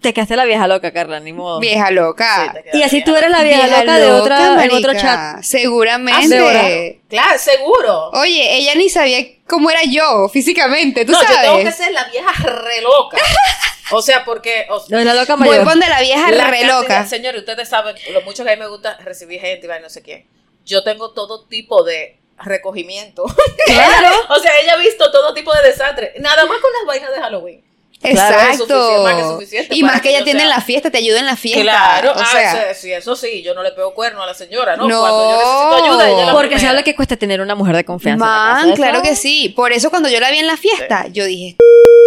te 0.00 0.14
quedaste 0.14 0.36
la 0.36 0.44
vieja 0.46 0.66
loca, 0.66 0.90
Carla, 0.92 1.20
ni 1.20 1.32
modo. 1.32 1.60
vieja 1.60 1.90
loca. 1.90 2.54
Sí, 2.72 2.78
Y 2.78 2.82
así 2.82 3.04
tú 3.04 3.14
eres 3.14 3.30
la 3.30 3.42
vieja, 3.42 3.66
loca, 3.66 3.98
de 3.98 4.10
otra, 4.10 4.64
en 4.64 4.70
otro 4.72 4.94
chat. 4.94 5.42
Seguramente. 5.42 6.38
Ah. 6.38 7.02
Claro, 7.08 7.38
seguro. 7.38 8.10
Oye, 8.10 8.56
ella 8.56 8.74
ni 8.74 8.88
sabía 8.88 9.18
cómo 9.46 9.70
era 9.70 9.82
yo 9.84 10.28
físicamente, 10.28 11.04
¿tú 11.04 11.12
no, 11.12 11.20
yo 11.22 11.28
tengo 11.28 11.56
que 11.58 11.62
sabes? 11.70 11.76
ser 11.76 11.92
la 11.92 12.04
vieja 12.04 12.32
re 12.42 12.80
loca. 12.80 13.18
O 13.92 14.02
sea, 14.02 14.24
porque. 14.24 14.66
o- 14.70 14.84
No, 14.88 14.98
la 15.02 15.14
loca 15.14 15.36
Voy 15.36 15.48
mayor. 15.48 15.68
a 15.68 15.88
la 15.88 16.00
vieja 16.00 16.30
la 16.32 16.44
re 16.46 16.58
cantidad- 16.60 16.80
loca. 16.80 17.06
Señores, 17.06 17.40
ustedes 17.40 17.68
saben 17.68 17.96
lo 18.12 18.22
mucho 18.22 18.44
que 18.44 18.50
a 18.50 18.56
mí 18.56 18.60
me 18.60 18.68
gusta 18.68 18.96
recibir 19.04 19.40
gente 19.40 19.66
y 19.66 19.82
no 19.82 19.88
sé 19.90 20.02
qué. 20.02 20.26
Yo 20.64 20.82
tengo 20.82 21.12
todo 21.12 21.44
tipo 21.44 21.84
de 21.84 22.18
recogimiento. 22.38 23.24
Claro. 23.66 24.08
o 24.30 24.38
sea, 24.38 24.52
ella 24.62 24.74
ha 24.74 24.76
visto 24.78 25.10
todo 25.10 25.32
tipo 25.34 25.52
de 25.54 25.62
desastre. 25.68 26.14
Nada 26.18 26.44
más 26.46 26.58
con 26.60 26.70
las 26.72 26.86
vainas 26.86 27.10
de 27.14 27.20
Halloween. 27.20 27.64
Claro, 27.98 28.50
es 28.50 28.58
suficiente, 28.58 28.98
más 29.02 29.14
que 29.16 29.22
suficiente 29.22 29.74
y 29.74 29.82
más 29.82 29.94
que 29.96 30.00
que 30.02 30.08
ella 30.10 30.22
tiene 30.22 30.40
sea- 30.40 30.48
en 30.50 30.54
la 30.54 30.60
fiesta, 30.60 30.90
te 30.90 30.98
ayuda 30.98 31.18
en 31.18 31.26
la 31.26 31.34
fiesta. 31.34 31.62
Claro, 31.62 32.12
o 32.12 32.14
ah, 32.18 32.26
sea, 32.30 32.74
sí, 32.74 32.92
eso 32.92 33.16
sí, 33.16 33.42
yo 33.42 33.54
no 33.54 33.62
le 33.62 33.72
pego 33.72 33.94
cuerno 33.94 34.22
a 34.22 34.26
la 34.26 34.34
señora, 34.34 34.76
¿no? 34.76 34.86
No. 34.86 35.00
Cuando 35.00 35.30
yo 35.30 35.36
necesito 35.38 35.84
ayuda, 35.84 36.10
ella 36.10 36.26
la 36.26 36.32
Porque 36.32 36.48
primera. 36.48 36.68
sabe 36.68 36.78
lo 36.80 36.84
que 36.84 36.94
cuesta 36.94 37.16
tener 37.16 37.40
una 37.40 37.54
mujer 37.54 37.74
de 37.74 37.84
confianza. 37.86 38.22
en 38.24 38.30
la 38.30 38.36
man, 38.36 38.62
casa. 38.64 38.74
Claro 38.76 39.02
que 39.02 39.16
sí. 39.16 39.48
Por 39.56 39.72
eso 39.72 39.88
cuando 39.88 40.10
yo 40.10 40.20
la 40.20 40.30
vi 40.30 40.38
en 40.38 40.46
la 40.46 40.58
fiesta, 40.58 41.06
yo 41.08 41.24
dije, 41.24 41.56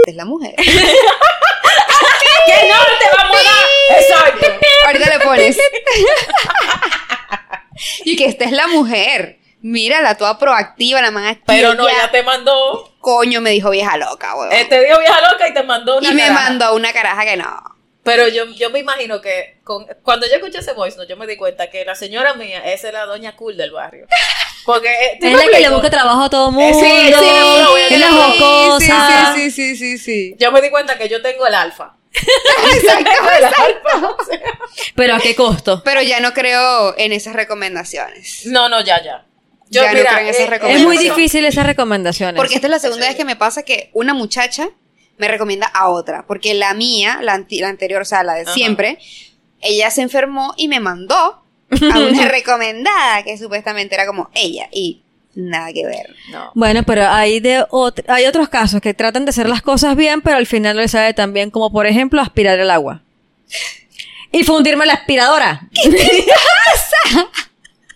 es 0.10 0.16
la 0.16 0.26
mujer. 0.26 0.56
¡Que 0.58 0.64
no 2.68 2.78
te 3.00 3.08
vamos 3.18 3.38
a 3.38 3.44
dar! 3.44 4.02
Exacto. 4.02 4.46
Ahorita 4.86 5.10
le 5.10 5.20
pones. 5.20 5.58
y 8.06 8.16
que 8.16 8.26
esta 8.26 8.46
es 8.46 8.52
la 8.52 8.68
mujer. 8.68 9.40
Mírala, 9.62 10.16
toda 10.16 10.40
proactiva, 10.40 11.02
la 11.02 11.12
man 11.12 11.42
Pero 11.46 11.74
no, 11.74 11.88
ella 11.88 12.10
te 12.10 12.24
mandó 12.24 12.90
coño 13.00 13.42
me 13.42 13.52
dijo 13.52 13.70
vieja 13.70 13.98
loca, 13.98 14.36
weón. 14.36 14.52
Eh, 14.52 14.66
te 14.66 14.86
dio 14.86 15.00
vieja 15.00 15.32
loca 15.32 15.48
y 15.48 15.54
te 15.54 15.64
mandó 15.64 15.98
una 15.98 16.10
y 16.10 16.14
me 16.14 16.32
mandó 16.32 16.76
una 16.76 16.94
caraja 16.94 17.26
que 17.26 17.38
no. 17.38 17.64
Pero 18.04 18.28
yo, 18.28 18.46
yo 18.46 18.70
me 18.70 18.80
imagino 18.80 19.22
que 19.22 19.60
con- 19.64 19.86
cuando 20.04 20.28
yo 20.28 20.36
escuché 20.36 20.60
ese 20.60 20.74
voice, 20.74 20.98
no, 20.98 21.04
yo 21.04 21.18
me 21.18 21.28
di 21.28 21.38
cuenta 21.38 21.70
que 21.70 21.86
la 21.86 21.96
señora 21.96 22.34
mía 22.34 22.64
esa 22.66 22.88
es 22.88 22.94
la 22.94 23.06
doña 23.06 23.36
cool 23.36 23.58
del 23.58 23.72
barrio. 23.72 24.08
Porque 24.66 24.88
eh, 24.90 25.18
¿tú 25.20 25.28
Es 25.28 25.34
la 25.34 25.48
que 25.52 25.60
le 25.60 25.70
busca 25.70 25.90
trabajo 25.90 26.24
a 26.24 26.30
todo 26.30 26.52
mundo. 26.52 26.80
sí, 26.80 26.86
sí, 26.86 27.14
a 27.14 27.88
es 27.90 28.00
la 28.00 28.12
jocosa. 28.12 29.34
Sí, 29.36 29.52
sí, 29.52 29.76
sí, 29.76 29.76
sí, 29.78 29.98
sí. 29.98 30.36
Yo 30.38 30.52
me 30.52 30.62
di 30.62 30.70
cuenta 30.70 30.98
que 30.98 31.08
yo 31.10 31.22
tengo 31.22 31.48
el 31.48 31.56
alfa. 31.56 31.96
El 32.14 32.78
exacto. 32.78 33.12
alfa. 33.64 34.08
o 34.20 34.26
sea. 34.26 34.40
Pero 34.96 35.16
¿a 35.16 35.20
qué 35.20 35.36
costo? 35.36 35.82
Pero 35.86 36.02
ya 36.02 36.20
no 36.20 36.34
creo 36.34 36.98
en 36.98 37.14
esas 37.14 37.34
recomendaciones. 37.36 38.46
No, 38.46 38.68
no, 38.70 38.82
ya, 38.82 39.02
ya. 39.04 39.26
Ya 39.70 39.84
no 39.94 40.00
creo 40.00 40.18
en 40.20 40.28
esas 40.28 40.42
eh, 40.42 40.44
Es 40.44 40.50
recomendaciones. 40.50 40.84
muy 40.84 40.98
difícil 40.98 41.46
esas 41.46 41.66
recomendaciones. 41.66 42.36
Porque 42.36 42.56
esta 42.56 42.68
es 42.68 42.72
la 42.72 42.80
segunda 42.80 43.08
vez 43.08 43.16
que 43.16 43.26
me 43.26 43.36
pasa 43.36 43.62
que 43.64 43.92
una 43.94 44.14
muchacha 44.16 44.68
me 45.18 45.28
recomienda 45.28 45.68
a 45.68 45.90
otra. 45.90 46.26
Porque 46.26 46.54
la 46.56 46.74
mía, 46.74 47.20
la, 47.22 47.34
anti- 47.34 47.60
la 47.60 47.70
anterior, 47.70 48.02
o 48.02 48.06
sea, 48.06 48.24
la 48.24 48.34
de 48.34 48.42
Ajá. 48.42 48.54
siempre, 48.54 48.98
ella 49.62 49.92
se 49.92 50.02
enfermó 50.02 50.54
y 50.58 50.68
me 50.68 50.80
mandó 50.80 51.39
a 51.72 52.00
una 52.10 52.26
recomendada 52.28 53.24
que 53.24 53.38
supuestamente 53.38 53.96
era 53.96 54.06
como 54.06 54.30
ella. 54.34 54.68
Y 54.72 55.02
nada 55.36 55.72
que 55.74 55.86
ver. 55.86 56.16
No. 56.32 56.52
Bueno, 56.56 56.84
pero 56.84 57.08
hay 57.08 57.40
de 57.40 57.62
ot- 57.68 58.04
hay 58.08 58.26
otros 58.26 58.50
casos 58.50 58.82
que 58.82 58.94
tratan 58.94 59.26
de 59.26 59.30
hacer 59.30 59.48
las 59.50 59.62
cosas 59.62 59.96
bien, 59.96 60.22
pero 60.22 60.38
al 60.38 60.48
final 60.48 60.76
no 60.76 60.82
les 60.82 60.92
sabe 60.92 61.14
tan 61.14 61.34
bien 61.34 61.52
como 61.52 61.72
por 61.72 61.86
ejemplo 61.88 62.22
aspirar 62.22 62.60
el 62.60 62.72
agua. 62.72 63.02
Y 64.32 64.44
fundirme 64.44 64.86
la 64.86 64.94
aspiradora. 64.94 65.62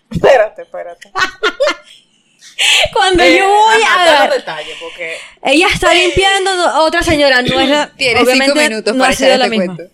Espérate, 0.10 0.62
espérate. 0.62 1.12
Cuando 2.94 3.24
Eh, 3.24 3.38
yo 3.40 3.48
voy 3.48 3.82
ajá, 3.84 4.02
a 4.04 4.06
ver, 4.22 4.30
los 4.30 4.38
detalles, 4.38 4.78
porque 4.80 5.16
ella 5.44 5.68
está 5.74 5.94
limpiando, 5.94 6.52
otra 6.84 7.02
señora 7.02 7.42
no 7.42 7.60
es 7.60 7.68
la, 7.70 7.92
obviamente 8.22 8.46
cinco 8.46 8.56
minutos 8.56 8.94
no 8.96 9.00
para 9.02 9.12
ha 9.12 9.16
sido 9.16 9.38
la 9.38 9.46
este 9.46 9.50
misma. 9.58 9.76
cuento. 9.76 9.94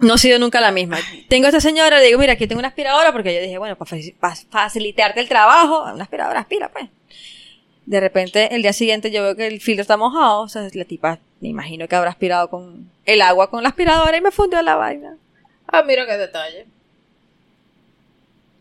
No 0.00 0.14
ha 0.14 0.18
sido 0.18 0.38
nunca 0.38 0.60
la 0.60 0.70
misma. 0.70 0.98
Tengo 1.28 1.46
a 1.46 1.48
esta 1.48 1.60
señora, 1.60 1.98
le 1.98 2.06
digo, 2.06 2.18
mira, 2.18 2.34
aquí 2.34 2.46
tengo 2.46 2.60
una 2.60 2.68
aspiradora, 2.68 3.12
porque 3.12 3.34
yo 3.34 3.40
dije, 3.40 3.58
bueno, 3.58 3.76
para 3.76 3.90
facilitarte 4.50 5.20
el 5.20 5.28
trabajo, 5.28 5.84
una 5.92 6.04
aspiradora 6.04 6.40
aspira, 6.40 6.68
pues. 6.70 6.86
De 7.86 8.00
repente, 8.00 8.54
el 8.54 8.62
día 8.62 8.72
siguiente 8.72 9.10
yo 9.10 9.22
veo 9.22 9.34
que 9.34 9.46
el 9.46 9.60
filtro 9.60 9.80
está 9.82 9.96
mojado, 9.96 10.42
o 10.42 10.48
sea, 10.48 10.68
la 10.72 10.84
tipa, 10.84 11.18
me 11.40 11.48
imagino 11.48 11.88
que 11.88 11.96
habrá 11.96 12.10
aspirado 12.10 12.48
con 12.50 12.90
el 13.06 13.22
agua 13.22 13.50
con 13.50 13.62
la 13.62 13.70
aspiradora 13.70 14.16
y 14.16 14.20
me 14.20 14.30
fundió 14.30 14.60
la 14.62 14.76
vaina. 14.76 15.16
Ah, 15.66 15.82
mira 15.82 16.06
qué 16.06 16.16
detalle. 16.18 16.66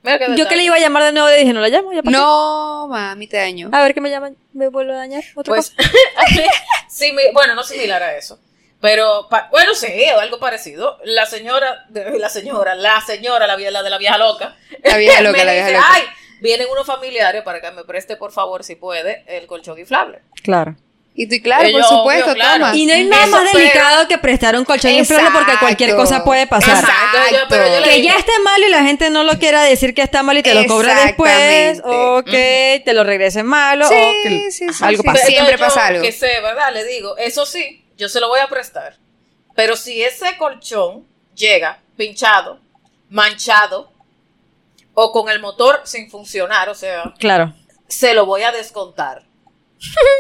Mira 0.04 0.18
qué 0.18 0.24
detalle. 0.24 0.38
Yo 0.42 0.48
que 0.48 0.56
le 0.56 0.64
iba 0.64 0.76
a 0.76 0.80
llamar 0.80 1.04
de 1.04 1.12
nuevo, 1.12 1.28
le 1.28 1.38
dije, 1.40 1.54
no 1.54 1.60
la 1.60 1.68
llamo, 1.70 1.92
ya 1.94 2.02
para 2.02 2.18
No, 2.18 2.88
mami, 2.88 3.28
te 3.28 3.38
daño. 3.38 3.70
qué? 3.70 3.76
A 3.76 3.84
ver 3.84 3.94
que 3.94 4.02
me 4.02 4.10
llaman, 4.10 4.38
me 4.54 4.70
vuelve 4.70 4.94
a 4.94 4.98
dañar. 4.98 5.24
Otra 5.36 5.54
Pues, 5.54 5.72
cosa. 5.72 5.90
simi- 6.90 7.32
bueno, 7.34 7.54
no 7.54 7.64
similar 7.64 8.02
a 8.02 8.18
eso. 8.18 8.40
Pero, 8.80 9.28
pa- 9.30 9.48
bueno, 9.52 9.74
sí, 9.74 9.88
o 10.16 10.20
algo 10.20 10.40
parecido. 10.40 11.00
La 11.04 11.26
señora, 11.26 11.86
la 11.92 12.30
señora, 12.30 12.76
la 12.76 13.02
señora, 13.02 13.48
la, 13.48 13.58
la 13.58 13.84
de 13.84 13.90
la 13.90 13.98
vieja 13.98 14.18
loca. 14.18 14.56
La 14.84 14.98
vieja 14.98 15.22
loca, 15.22 15.44
la 15.44 15.52
vieja 15.54 15.68
dice, 15.68 15.78
loca. 15.80 15.88
ay, 15.94 16.04
vienen 16.42 16.68
unos 16.72 16.86
familiares 16.86 17.42
para 17.44 17.60
que 17.60 17.72
me 17.72 17.84
preste, 17.86 18.18
por 18.18 18.32
favor, 18.32 18.64
si 18.64 18.76
puede, 18.76 19.24
el 19.28 19.48
colchón 19.48 19.80
inflable. 19.80 20.20
Claro. 20.44 20.76
Y 21.20 21.28
tú, 21.28 21.44
claro, 21.44 21.64
Ellos, 21.68 21.88
por 21.88 21.98
supuesto, 21.98 22.26
obvio, 22.26 22.36
claro. 22.36 22.66
toma. 22.66 22.76
Y 22.76 22.86
no 22.86 22.94
hay 22.94 23.04
nada 23.06 23.24
Eso, 23.24 23.32
más 23.32 23.44
pero- 23.52 23.58
delicado 23.58 24.08
que 24.08 24.18
prestar 24.20 24.56
un 24.56 24.64
colchón 24.64 24.92
inflable 24.92 25.30
porque 25.34 25.54
cualquier 25.60 25.96
cosa 25.96 26.24
puede 26.24 26.46
pasar. 26.46 26.78
Exacto, 26.78 27.18
yo- 27.32 27.40
pero 27.50 27.66
yo 27.80 27.84
Que 27.84 28.04
ya 28.04 28.16
esté 28.18 28.34
mal 28.44 28.62
y 28.62 28.70
la 28.70 28.84
gente 28.84 29.10
no 29.10 29.24
lo 29.24 29.40
quiera 29.40 29.64
decir 29.64 29.96
que 29.96 30.04
está 30.04 30.22
mal 30.22 30.38
y 30.38 30.44
te 30.44 30.54
lo 30.54 30.64
cobra 30.68 30.94
después, 31.06 31.82
o 31.84 32.22
que 32.24 32.84
te 32.86 32.94
lo 32.94 33.04
regresen 33.04 33.48
malo, 33.48 33.88
Sí, 33.88 33.96
o 33.96 34.12
que 34.22 34.52
sí, 34.52 34.68
sí, 34.72 34.84
algo 34.84 35.02
sí. 35.02 35.08
pasa. 35.08 35.26
Siempre 35.26 35.54
yo 35.54 35.58
pasa 35.58 35.88
algo. 35.88 36.04
Que 36.04 36.12
sé, 36.12 36.40
¿verdad? 36.40 36.72
Le 36.72 36.84
digo, 36.84 37.18
eso 37.18 37.48
sí, 37.48 37.84
yo 37.98 38.08
se 38.10 38.20
lo 38.20 38.28
voy 38.30 38.40
a 38.40 38.48
prestar. 38.48 38.96
Pero 39.56 39.76
si 39.76 40.04
ese 40.04 40.38
colchón 40.38 41.06
llega 41.36 41.80
pinchado, 41.98 42.60
manchado, 43.10 43.92
o 44.94 45.12
con 45.12 45.30
el 45.30 45.40
motor 45.40 45.82
sin 45.84 46.10
funcionar, 46.10 46.70
o 46.70 46.76
sea, 46.76 47.14
Claro. 47.20 47.54
se 47.88 48.14
lo 48.14 48.26
voy 48.26 48.44
a 48.44 48.52
descontar. 48.52 49.24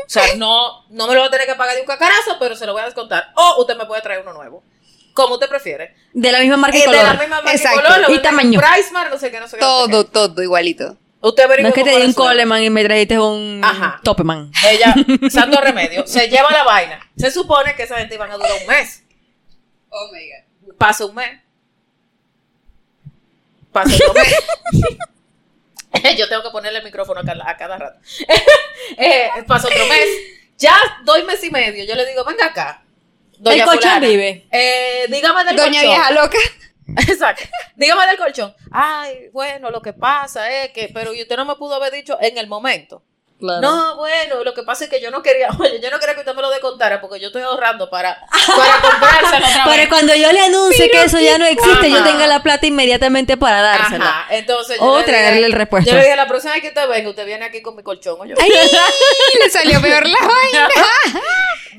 O 0.05 0.09
sea, 0.09 0.35
no, 0.35 0.83
no 0.89 1.07
me 1.07 1.15
lo 1.15 1.21
va 1.21 1.27
a 1.27 1.31
tener 1.31 1.47
que 1.47 1.55
pagar 1.55 1.75
de 1.75 1.81
un 1.81 1.87
cacarazo, 1.87 2.37
pero 2.39 2.55
se 2.55 2.65
lo 2.65 2.73
voy 2.73 2.81
a 2.83 2.85
descontar. 2.85 3.31
O 3.35 3.61
usted 3.61 3.75
me 3.75 3.85
puede 3.85 4.01
traer 4.03 4.21
uno 4.21 4.33
nuevo. 4.33 4.63
Como 5.13 5.33
usted 5.33 5.49
prefiere. 5.49 5.95
De 6.13 6.31
la 6.31 6.39
misma 6.41 6.57
marca 6.57 6.77
y 6.77 6.81
Eh, 6.81 6.85
color. 6.85 6.99
de 6.99 7.03
la 7.07 7.13
misma 7.19 7.35
marca 7.37 7.51
y 7.51 7.55
Exacto. 7.55 7.79
color, 7.81 7.91
Y 7.97 8.01
venden 8.01 8.15
en 8.17 8.21
tamaño. 8.21 8.59
Pricemart, 8.61 9.09
no 9.11 9.17
sé 9.17 9.31
qué, 9.31 9.39
no 9.39 9.47
sé 9.47 9.57
qué. 9.57 9.61
no 9.65 9.85
sé 9.85 9.89
Todo, 9.91 10.05
todo 10.05 10.43
igualito. 10.43 10.95
Usted 11.19 11.47
no 11.61 11.67
es 11.67 11.73
que 11.73 11.83
te 11.83 11.89
di 11.97 12.05
un. 12.05 12.13
Coleman 12.13 12.63
y 12.63 12.69
me 12.69 12.83
trajiste 12.83 13.19
un 13.19 13.61
Ajá. 13.63 13.99
Topman. 14.03 14.51
Ella, 14.69 14.93
santo 15.29 15.59
remedio, 15.59 16.05
se 16.05 16.29
lleva 16.29 16.51
la 16.51 16.63
vaina. 16.63 16.99
Se 17.17 17.31
supone 17.31 17.75
que 17.75 17.83
esa 17.83 17.97
gente 17.97 18.15
iban 18.15 18.31
a 18.31 18.35
durar 18.35 18.51
un 18.61 18.67
mes. 18.67 19.03
Oh 19.89 20.09
my 20.11 20.19
god. 20.19 20.75
Pasa 20.77 21.05
un 21.05 21.15
mes. 21.15 21.39
Pasa 23.71 23.95
otro 23.95 24.13
mes. 24.13 24.35
Yo 26.17 26.29
tengo 26.29 26.43
que 26.43 26.49
ponerle 26.51 26.79
el 26.79 26.85
micrófono 26.85 27.21
a 27.21 27.23
cada, 27.23 27.49
a 27.49 27.57
cada 27.57 27.77
rato. 27.77 27.99
eh, 28.97 29.29
pasa 29.47 29.67
otro 29.67 29.85
mes. 29.87 30.05
Ya 30.57 30.75
doy 31.03 31.23
mes 31.23 31.43
y 31.43 31.49
medio. 31.49 31.83
Yo 31.85 31.95
le 31.95 32.05
digo, 32.05 32.23
venga 32.23 32.45
acá. 32.45 32.83
El 33.43 33.63
colchón 33.63 34.01
vive. 34.01 34.45
Eh, 34.51 35.05
dígame 35.09 35.43
del 35.43 35.55
Doña 35.55 35.81
colchón. 35.81 35.81
vieja 35.81 36.11
loca. 36.11 36.37
Exacto. 37.07 37.43
Dígame 37.75 38.07
del 38.07 38.17
colchón. 38.17 38.55
Ay, 38.71 39.29
bueno, 39.33 39.69
lo 39.71 39.81
que 39.81 39.93
pasa 39.93 40.49
es 40.63 40.71
que, 40.71 40.89
pero 40.93 41.11
usted 41.11 41.35
no 41.37 41.45
me 41.45 41.55
pudo 41.55 41.75
haber 41.75 41.91
dicho 41.93 42.17
en 42.21 42.37
el 42.37 42.47
momento. 42.47 43.03
Claro. 43.39 43.61
No, 43.61 43.97
bueno, 43.97 44.43
lo 44.43 44.51
que 44.55 44.63
pasa 44.63 44.85
es 44.85 44.89
que 44.89 44.99
yo 44.99 45.11
no 45.11 45.21
quería, 45.21 45.49
oye, 45.59 45.79
yo 45.79 45.91
no 45.91 45.99
quería 45.99 46.15
que 46.15 46.21
usted 46.21 46.33
me 46.33 46.41
lo 46.41 46.49
descontara 46.49 46.99
porque 46.99 47.19
yo 47.19 47.27
estoy 47.27 47.43
ahorrando 47.43 47.87
para, 47.87 48.17
para 48.31 48.81
comprárselo 48.81 49.45
otra 49.45 49.63
Para 49.63 49.77
vez. 49.77 49.89
cuando 49.89 50.15
yo 50.15 50.31
le 50.31 50.39
anuncie 50.39 50.89
que 50.89 51.03
eso 51.03 51.19
ya 51.19 51.37
no 51.37 51.45
existe, 51.45 51.91
yo 51.91 52.03
tenga 52.03 52.25
la 52.25 52.41
plata 52.41 52.65
inmediatamente 52.65 53.37
para 53.37 53.61
dársela. 53.61 54.05
Ajá, 54.09 54.35
entonces 54.35 54.77
O 54.79 55.03
traerle 55.03 55.45
el 55.45 55.51
repuesto. 55.51 55.91
Yo 55.91 55.97
le 55.97 56.03
dije, 56.03 56.15
la 56.15 56.27
próxima 56.27 56.53
vez 56.53 56.63
que 56.63 56.69
usted 56.69 56.87
venga, 56.89 57.09
usted 57.11 57.25
viene 57.27 57.45
aquí 57.45 57.61
con 57.61 57.75
mi 57.75 57.83
colchón. 57.83 58.17
o 58.19 58.25
yo. 58.25 58.35
Ay, 58.41 58.49
le 59.43 59.49
salió 59.51 59.79
peor 59.81 60.07
la 60.07 60.17
vaina. 60.19 60.69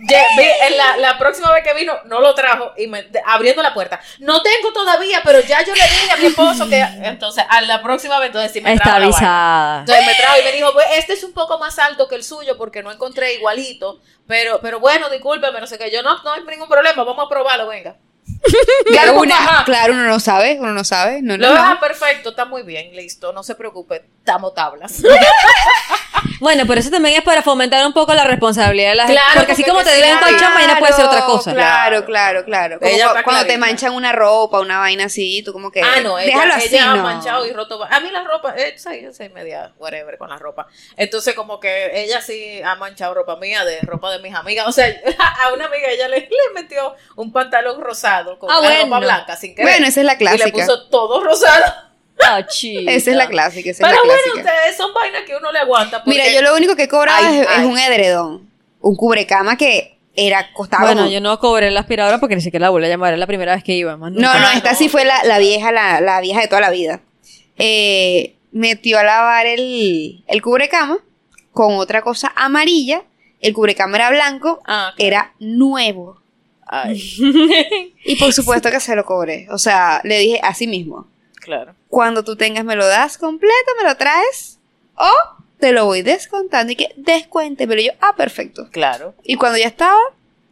En 0.01 0.76
la, 0.76 0.96
la 0.96 1.18
próxima 1.18 1.53
vez 1.53 1.64
que 1.64 1.74
vino, 1.74 1.94
no 2.07 2.20
lo 2.20 2.34
trajo 2.34 2.72
y 2.76 2.86
me, 2.86 3.07
abriendo 3.26 3.62
la 3.62 3.74
puerta. 3.74 4.01
No 4.20 4.42
tengo 4.42 4.72
todavía, 4.72 5.22
pero 5.24 5.40
ya 5.40 5.64
yo 5.64 5.74
le 5.74 5.82
dije 5.82 6.11
a 6.12 6.16
mi 6.16 6.26
esposo 6.26 6.68
que, 6.68 6.80
entonces, 6.80 7.44
a 7.49 7.61
la 7.62 7.82
próxima 7.82 8.18
vez, 8.18 8.28
entonces 8.28 8.53
sí 8.53 8.61
me 8.61 8.74
Está 8.74 8.96
avisada. 8.96 9.80
Entonces 9.80 10.07
me 10.07 10.14
trajo 10.14 10.40
y 10.40 10.44
me 10.44 10.53
dijo, 10.53 10.72
pues 10.72 10.86
este 10.96 11.14
es 11.14 11.24
un 11.24 11.32
poco 11.32 11.59
más 11.59 11.78
alto 11.78 12.09
que 12.09 12.14
el 12.14 12.24
suyo 12.24 12.57
porque 12.57 12.82
no 12.82 12.92
encontré 12.92 13.34
igualito. 13.34 14.01
Pero, 14.26 14.61
pero 14.61 14.78
bueno, 14.78 15.09
discúlpeme, 15.09 15.61
no 15.61 15.66
sé 15.66 15.78
qué. 15.78 15.90
Yo 15.90 16.03
no, 16.03 16.22
no 16.22 16.32
hay 16.32 16.42
ningún 16.44 16.68
problema, 16.68 17.03
vamos 17.03 17.26
a 17.26 17.28
probarlo, 17.28 17.66
venga. 17.66 17.96
Una, 19.14 19.62
claro, 19.64 19.94
uno 19.94 20.05
no 20.05 20.20
sabe, 20.20 20.59
uno 20.61 20.72
no 20.72 20.84
sabe. 20.84 21.22
No, 21.22 21.36
Lo 21.36 21.49
no, 21.49 21.55
no. 21.55 21.61
ah, 21.61 21.78
perfecto, 21.80 22.30
está 22.30 22.44
muy 22.44 22.62
bien, 22.62 22.94
listo, 22.94 23.32
no 23.32 23.42
se 23.42 23.55
preocupe, 23.55 24.05
estamos 24.18 24.55
tablas. 24.55 25.03
Bueno, 26.40 26.64
pero 26.66 26.80
eso 26.80 26.90
también 26.90 27.16
es 27.16 27.22
para 27.22 27.42
fomentar 27.42 27.84
un 27.86 27.92
poco 27.92 28.14
la 28.14 28.24
responsabilidad 28.24 28.90
de 28.90 28.94
la 28.96 29.06
gente. 29.06 29.20
Claro, 29.20 29.38
Porque 29.40 29.52
así 29.52 29.64
como 29.64 29.82
te 29.82 29.94
digan 29.94 30.18
sí, 30.18 30.24
colchón, 30.24 30.54
mañana 30.54 30.78
puede 30.78 30.92
ser 30.92 31.04
otra 31.06 31.18
Claro, 31.18 31.32
cosa. 31.32 31.52
Claro, 31.54 32.04
claro, 32.04 32.44
claro. 32.44 32.78
Como 32.78 32.90
Ella 32.90 33.04
cu- 33.04 33.10
está 33.10 33.22
cuando 33.24 33.46
te 33.46 33.58
manchan 33.58 33.92
una 33.94 34.12
ropa, 34.12 34.60
una 34.60 34.78
vaina 34.78 35.04
así, 35.06 35.42
tú 35.42 35.52
como 35.52 35.70
que. 35.70 35.82
Ah, 35.82 36.00
no, 36.02 36.18
ella, 36.18 36.32
déjalo 36.34 36.54
así, 36.54 36.68
ella 36.74 36.92
ha 36.92 36.96
no. 36.96 37.02
manchado 37.02 37.46
y 37.46 37.52
roto. 37.52 37.82
A 37.84 38.00
mí 38.00 38.10
la 38.10 38.24
ropa, 38.24 38.54
eh, 38.56 38.74
sí, 38.76 39.00
yo 39.02 39.12
soy 39.12 39.28
media 39.30 39.72
whatever 39.78 40.16
con 40.18 40.28
la 40.30 40.38
ropa. 40.38 40.66
Entonces, 40.96 41.34
como 41.34 41.58
que 41.60 41.90
ella 42.04 42.20
sí 42.20 42.60
ha 42.62 42.74
manchado 42.76 43.14
ropa 43.14 43.36
mía, 43.36 43.64
de 43.64 43.80
ropa 43.82 44.10
de 44.12 44.18
mis 44.20 44.34
amigas. 44.34 44.66
O 44.68 44.72
sea, 44.72 44.86
a 45.44 45.52
una 45.52 45.66
amiga 45.66 45.88
ella 45.88 46.08
le, 46.08 46.20
le 46.20 46.28
metió 46.54 46.94
un 47.16 47.32
pantalón 47.32 47.80
rosado 47.80 48.38
con 48.38 48.50
Ah, 48.50 48.58
una 48.60 48.68
bueno. 48.68 48.84
ropa 48.84 48.98
blanca 49.00 49.36
sin 49.36 49.54
querer. 49.54 49.70
Bueno, 49.72 49.86
esa 49.86 50.00
es 50.00 50.06
la 50.06 50.12
Y 50.14 50.18
le 50.18 50.24
clásica. 50.36 50.50
puso 50.52 50.88
todo 50.88 51.22
rosado. 51.24 51.88
Ah. 52.26 52.40
Esa 52.60 53.10
es 53.10 53.16
la 53.16 53.28
clásica, 53.28 53.70
esa 53.70 53.84
es 53.86 53.90
Pero 53.90 54.02
la 54.02 54.08
bueno, 54.08 54.22
clásica. 54.32 54.50
ustedes 54.58 54.76
son 54.76 54.92
vainas 54.94 55.22
que 55.22 55.36
uno 55.36 55.50
le 55.52 55.58
aguanta. 55.60 56.02
porque- 56.04 56.18
Mira, 56.18 56.32
yo 56.32 56.42
lo 56.42 56.54
único 56.56 56.74
que 56.76 56.84
he 56.84 56.88
cobrado 56.88 57.26
Ay, 57.26 57.38
es, 57.38 57.46
es 57.58 57.64
un 57.64 57.78
edredón. 57.78 58.48
Un 58.80 58.96
cubrecama 58.96 59.56
que 59.56 59.98
era 60.14 60.52
costaba. 60.52 60.82
Bueno, 60.84 61.02
como- 61.02 61.12
yo 61.12 61.20
no 61.20 61.38
cobré 61.38 61.70
la 61.70 61.80
aspiradora 61.80 62.18
porque 62.18 62.34
ni 62.36 62.40
siquiera 62.42 62.66
la 62.66 62.70
volví 62.70 62.86
a 62.86 62.88
llamar. 62.90 63.12
Es 63.14 63.18
la 63.20 63.26
primera 63.26 63.54
vez 63.54 63.62
que 63.64 63.72
iba. 63.74 63.96
más 63.96 64.12
No, 64.12 64.38
no, 64.38 64.50
esta 64.50 64.72
no. 64.72 64.78
sí 64.78 64.88
fue 64.88 65.04
la, 65.04 65.22
la 65.24 65.38
vieja, 65.38 65.70
la, 65.72 66.00
la 66.00 66.20
vieja 66.20 66.40
de 66.40 66.48
toda 66.48 66.60
la 66.60 66.70
vida. 66.70 67.00
Eh, 67.56 68.34
metió 68.52 68.98
a 68.98 69.02
lavar 69.04 69.46
el, 69.46 70.22
el 70.26 70.42
cubrecama 70.42 70.98
con 71.52 71.74
otra 71.76 72.02
cosa 72.02 72.32
amarilla. 72.36 73.02
El 73.40 73.52
cubrecama 73.54 73.96
era 73.96 74.10
blanco, 74.10 74.60
Ah, 74.66 74.92
era 74.98 75.32
nuevo. 75.38 76.20
Ay, 76.66 77.00
Y 78.04 78.16
por 78.16 78.32
supuesto 78.34 78.70
que 78.70 78.80
se 78.80 78.94
lo 78.96 79.04
cobré. 79.04 79.46
O 79.50 79.58
sea, 79.58 80.00
le 80.04 80.18
dije 80.18 80.40
así 80.42 80.66
mismo. 80.66 81.06
Claro. 81.49 81.74
Cuando 81.88 82.22
tú 82.24 82.36
tengas, 82.36 82.62
me 82.64 82.76
lo 82.76 82.86
das 82.86 83.16
completo, 83.16 83.70
me 83.80 83.88
lo 83.88 83.96
traes. 83.96 84.59
O 84.96 85.11
te 85.59 85.72
lo 85.72 85.86
voy 85.86 86.03
descontando 86.03 86.72
y 86.72 86.76
que 86.76 86.92
descuéntemelo. 86.96 87.80
Y 87.80 87.86
yo, 87.86 87.92
ah, 88.01 88.14
perfecto. 88.16 88.68
Claro, 88.70 89.14
Y 89.24 89.36
cuando 89.36 89.59
ya 89.59 89.66
estaba, 89.66 89.99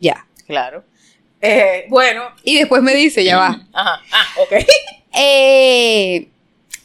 ya. 0.00 0.26
claro. 0.46 0.84
Eh, 1.42 1.84
bueno, 1.90 2.22
Y 2.42 2.56
después 2.58 2.82
me 2.82 2.94
dice, 2.94 3.22
ya 3.22 3.36
va. 3.36 3.60
ajá, 3.72 4.00
ah, 4.12 4.26
ok. 4.40 4.52
Eh, 5.18 6.28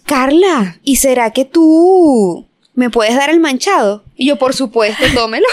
Carla, 0.06 0.78
¿y 0.84 0.96
será 0.98 1.32
que 1.32 1.46
tú 1.46 2.48
me 2.76 2.90
puedes 2.90 3.16
dar 3.16 3.30
el 3.30 3.40
manchado? 3.40 4.04
Y 4.16 4.28
yo, 4.28 4.38
por 4.38 4.54
supuesto, 4.54 5.04
tómelo. 5.14 5.46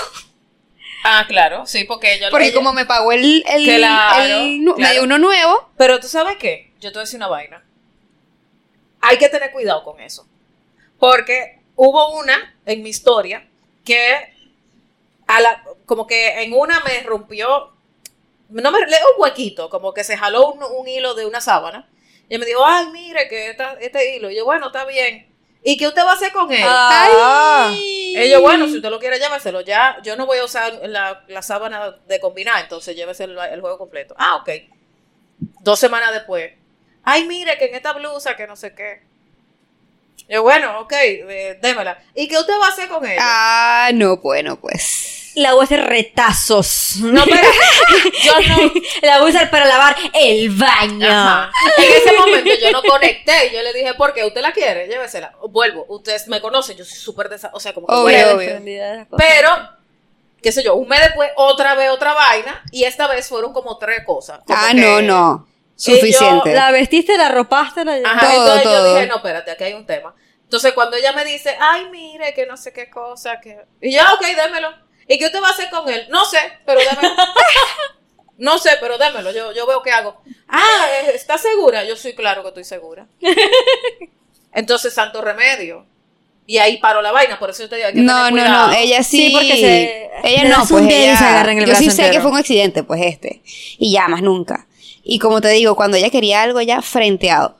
Ah, 1.04 1.24
claro, 1.28 1.64
sí, 1.66 1.84
porque 1.84 2.14
ella 2.14 2.28
Porque 2.30 2.46
ella- 2.48 2.54
como 2.56 2.72
me 2.72 2.84
pagó 2.86 3.12
el, 3.12 3.44
el, 3.48 3.64
Claro, 3.64 4.22
el 4.42 4.64
nu- 4.64 4.76
me 4.76 4.92
dio 4.92 5.04
uno 5.04 5.18
nuevo, 5.18 5.70
Pero 5.76 6.00
tú 6.00 6.08
sabes 6.08 6.36
qué, 6.38 6.72
yo 6.80 6.90
te 6.90 6.94
voy 6.98 7.00
a 7.00 7.04
decir 7.04 7.18
una 7.18 7.28
vaina. 7.28 7.64
Hay 9.00 9.18
que 9.18 9.28
tener 9.28 9.52
cuidado 9.52 9.82
con 9.84 10.00
eso. 10.00 10.26
Porque 10.98 11.60
hubo 11.76 12.18
una 12.18 12.56
en 12.66 12.82
mi 12.82 12.90
historia 12.90 13.46
que 13.84 14.34
a 15.26 15.40
la, 15.40 15.62
como 15.86 16.06
que 16.06 16.42
en 16.42 16.52
una 16.52 16.80
me 16.80 17.02
rompió, 17.02 17.72
no 18.48 18.70
me 18.72 18.78
un 18.78 18.86
huequito, 19.18 19.68
como 19.70 19.92
que 19.94 20.04
se 20.04 20.16
jaló 20.16 20.52
un, 20.52 20.62
un 20.62 20.88
hilo 20.88 21.14
de 21.14 21.26
una 21.26 21.40
sábana. 21.40 21.88
Y 22.28 22.34
ella 22.34 22.40
me 22.40 22.46
dijo, 22.46 22.64
ay, 22.64 22.86
mire 22.92 23.28
que 23.28 23.50
esta- 23.50 23.74
este 23.80 24.16
hilo. 24.16 24.30
Y 24.30 24.36
yo, 24.36 24.44
bueno, 24.44 24.66
está 24.66 24.84
bien. 24.84 25.26
¿Y 25.62 25.76
qué 25.76 25.86
usted 25.88 26.02
va 26.04 26.12
a 26.12 26.14
hacer 26.14 26.32
con 26.32 26.50
él? 26.52 26.60
Ah. 26.64 27.70
Y 27.80 28.30
yo, 28.30 28.40
bueno, 28.40 28.66
si 28.68 28.76
usted 28.76 28.90
lo 28.90 28.98
quiere, 28.98 29.18
lléveselo. 29.18 29.60
Ya, 29.62 29.98
yo 30.02 30.16
no 30.16 30.24
voy 30.26 30.38
a 30.38 30.44
usar 30.44 30.80
la, 30.84 31.24
la 31.28 31.42
sábana 31.42 31.96
de 32.06 32.20
combinar, 32.20 32.62
entonces 32.62 32.94
llévese 32.96 33.24
el, 33.24 33.36
el 33.38 33.60
juego 33.60 33.76
completo. 33.78 34.14
Ah, 34.18 34.36
ok. 34.36 34.50
Dos 35.60 35.78
semanas 35.78 36.12
después. 36.12 36.52
Ay, 37.10 37.24
mire 37.26 37.56
que 37.58 37.66
en 37.66 37.74
esta 37.74 37.92
blusa, 37.92 38.36
que 38.36 38.46
no 38.46 38.54
sé 38.56 38.74
qué. 38.74 39.02
Yo, 40.28 40.42
bueno, 40.42 40.80
ok, 40.80 40.92
eh, 40.92 41.58
démela. 41.62 41.98
¿Y 42.14 42.28
qué 42.28 42.36
usted 42.36 42.52
va 42.60 42.66
a 42.66 42.70
hacer 42.70 42.88
con 42.88 43.06
ella? 43.06 43.18
ah, 43.22 43.90
no, 43.94 44.18
bueno, 44.18 44.60
pues. 44.60 45.32
La 45.36 45.52
voy 45.52 45.62
a 45.62 45.64
hacer 45.64 45.84
retazos. 45.86 46.96
No, 47.00 47.24
pero 47.24 47.48
yo 48.24 48.32
no. 48.48 48.72
La 49.02 49.18
voy 49.20 49.28
a 49.28 49.30
usar 49.34 49.50
para 49.50 49.64
lavar 49.66 49.96
el 50.12 50.50
baño. 50.50 51.08
Ajá. 51.08 51.50
En 51.78 51.92
ese 51.92 52.12
momento 52.12 52.50
yo 52.60 52.72
no 52.72 52.82
conecté. 52.82 53.46
y 53.46 53.54
Yo 53.54 53.62
le 53.62 53.72
dije, 53.72 53.94
¿por 53.94 54.12
qué? 54.12 54.24
¿Usted 54.26 54.40
la 54.42 54.52
quiere? 54.52 54.86
Llévesela. 54.88 55.32
Vuelvo. 55.48 55.86
Ustedes 55.88 56.26
me 56.28 56.40
conocen. 56.42 56.76
Yo 56.76 56.84
soy 56.84 56.98
súper 56.98 57.28
desa... 57.30 57.50
O 57.54 57.60
sea, 57.60 57.72
como 57.72 57.86
que 57.86 57.94
Obvio, 57.94 58.34
obvio. 58.36 59.06
Pero, 59.16 59.48
qué 60.42 60.50
sé 60.52 60.62
yo, 60.64 60.74
un 60.74 60.88
mes 60.88 61.00
después, 61.02 61.30
otra 61.36 61.74
vez 61.74 61.88
otra 61.90 62.12
vaina. 62.14 62.62
Y 62.72 62.84
esta 62.84 63.06
vez 63.06 63.28
fueron 63.28 63.52
como 63.54 63.78
tres 63.78 64.00
cosas. 64.04 64.40
Como 64.44 64.58
Ah, 64.60 64.68
que- 64.72 64.80
no, 64.80 65.00
no. 65.02 65.47
Yo- 65.78 65.94
Suficiente. 65.94 66.52
La 66.54 66.70
vestiste, 66.72 67.16
la 67.16 67.28
ropaste, 67.28 67.84
la 67.84 67.92
Ajá, 68.04 68.20
Todo, 68.20 68.40
entonces 68.46 68.64
yo 68.64 68.70
todo. 68.70 68.94
dije, 68.94 69.06
no, 69.06 69.16
espérate, 69.16 69.50
aquí 69.52 69.64
hay 69.64 69.74
un 69.74 69.86
tema. 69.86 70.14
Entonces 70.42 70.72
cuando 70.72 70.96
ella 70.96 71.12
me 71.12 71.24
dice, 71.24 71.56
ay, 71.60 71.86
mire, 71.90 72.34
que 72.34 72.46
no 72.46 72.56
sé 72.56 72.72
qué 72.72 72.88
cosa, 72.90 73.38
que... 73.40 73.58
Y 73.80 73.92
yo, 73.92 74.00
"Ah, 74.02 74.14
ok, 74.14 74.26
démelo. 74.34 74.68
¿Y 75.06 75.18
qué 75.18 75.26
usted 75.26 75.42
va 75.42 75.48
a 75.48 75.52
hacer 75.52 75.70
con 75.70 75.88
él? 75.88 76.06
No 76.10 76.24
sé, 76.24 76.38
pero 76.66 76.80
démelo. 76.80 77.14
no 78.38 78.58
sé, 78.58 78.70
pero 78.80 78.98
démelo, 78.98 79.30
yo, 79.32 79.52
yo 79.52 79.66
veo 79.66 79.82
qué 79.82 79.90
hago. 79.90 80.20
Ah, 80.48 80.86
eh, 81.06 81.12
¿estás 81.14 81.42
segura? 81.42 81.84
Yo 81.84 81.96
soy 81.96 82.14
claro 82.14 82.42
que 82.42 82.48
estoy 82.48 82.64
segura. 82.64 83.06
Entonces, 84.52 84.94
santo 84.94 85.20
remedio. 85.22 85.86
Y 86.46 86.56
ahí 86.58 86.78
paró 86.78 87.02
la 87.02 87.12
vaina, 87.12 87.38
por 87.38 87.50
eso 87.50 87.62
yo 87.64 87.68
te 87.68 87.76
digo, 87.76 87.88
que 87.92 88.00
No, 88.00 88.30
no, 88.30 88.42
no, 88.48 88.72
ella 88.72 89.02
sí. 89.02 89.28
Sí, 89.28 89.32
porque 89.34 89.48
se- 89.56 90.10
ella 90.24 90.44
no, 90.44 90.64
pues 90.66 90.84
ella. 90.88 91.16
se 91.18 91.24
agarra 91.24 91.52
en 91.52 91.58
el 91.58 91.66
yo 91.66 91.74
sí 91.74 91.90
sé 91.90 92.10
que 92.10 92.20
fue 92.22 92.30
un 92.30 92.38
accidente, 92.38 92.82
pues 92.84 93.02
este. 93.04 93.42
Y 93.44 93.92
ya, 93.92 94.08
más 94.08 94.22
nunca. 94.22 94.66
Y 95.10 95.18
como 95.20 95.40
te 95.40 95.48
digo, 95.48 95.74
cuando 95.74 95.96
ella 95.96 96.10
quería 96.10 96.42
algo, 96.42 96.60
ella 96.60 96.82
frenteado. 96.82 97.56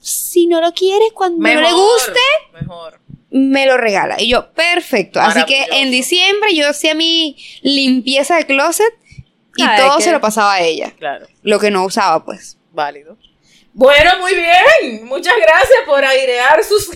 Si 0.00 0.46
no 0.46 0.60
lo 0.60 0.74
quieres, 0.74 1.12
cuando 1.14 1.38
no 1.38 1.60
le 1.62 1.72
guste, 1.72 2.20
Mejor. 2.52 3.00
me 3.30 3.64
lo 3.64 3.78
regala. 3.78 4.20
Y 4.20 4.28
yo, 4.28 4.52
perfecto. 4.52 5.18
Así 5.18 5.42
que 5.46 5.66
en 5.72 5.90
diciembre 5.90 6.54
yo 6.54 6.68
hacía 6.68 6.94
mi 6.94 7.38
limpieza 7.62 8.36
de 8.36 8.44
closet 8.44 8.92
y 9.56 9.62
Ay, 9.62 9.80
todo 9.80 9.98
se 10.00 10.12
lo 10.12 10.20
pasaba 10.20 10.52
a 10.52 10.60
ella. 10.60 10.92
Claro. 10.98 11.26
Lo 11.42 11.58
que 11.58 11.70
no 11.70 11.86
usaba, 11.86 12.22
pues. 12.22 12.58
Válido. 12.72 13.16
Bueno, 13.72 14.18
muy 14.20 14.34
bien. 14.34 15.06
Muchas 15.06 15.34
gracias 15.40 15.78
por 15.86 16.04
airear 16.04 16.62
sus, 16.62 16.90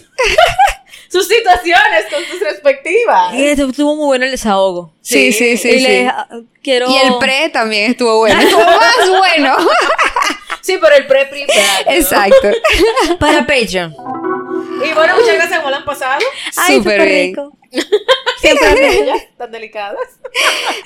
sus 1.09 1.27
situaciones 1.29 2.05
con 2.11 2.25
sus 2.25 2.41
respectivas. 2.41 3.35
Y 3.35 3.45
estuvo 3.47 3.97
muy 3.97 4.07
bueno 4.07 4.25
el 4.25 4.31
desahogo. 4.31 4.93
Sí, 5.01 5.33
sí, 5.33 5.57
sí. 5.57 5.69
y 5.69 5.79
sí. 5.79 5.81
le 5.81 6.07
ah, 6.09 6.29
quiero. 6.63 6.89
Y 6.91 6.97
el 6.97 7.19
pre 7.19 7.49
también 7.51 7.91
estuvo 7.93 8.19
bueno. 8.19 8.41
Estuvo 8.41 8.65
más 8.65 9.09
bueno. 9.09 9.57
Sí, 10.61 10.79
pero 10.81 10.97
el 10.97 11.07
pre 11.07 11.27
pre 11.27 11.47
Exacto. 11.89 12.49
Para 13.21 13.41
Patreon. 13.47 13.93
Y 13.93 14.95
bueno, 14.95 15.15
muchas 15.17 15.35
gracias. 15.35 15.59
¿Cómo 15.59 15.71
la 15.71 15.77
han 15.77 15.85
pasado? 15.85 16.19
Ay, 16.57 16.77
Súper 16.77 17.01
súper 17.01 17.07
bien. 17.07 17.27
rico. 17.27 17.53
Siempre 18.41 18.67
tan 18.67 18.75
bellas, 18.77 19.23
tan 19.37 19.51
delicadas. 19.51 19.99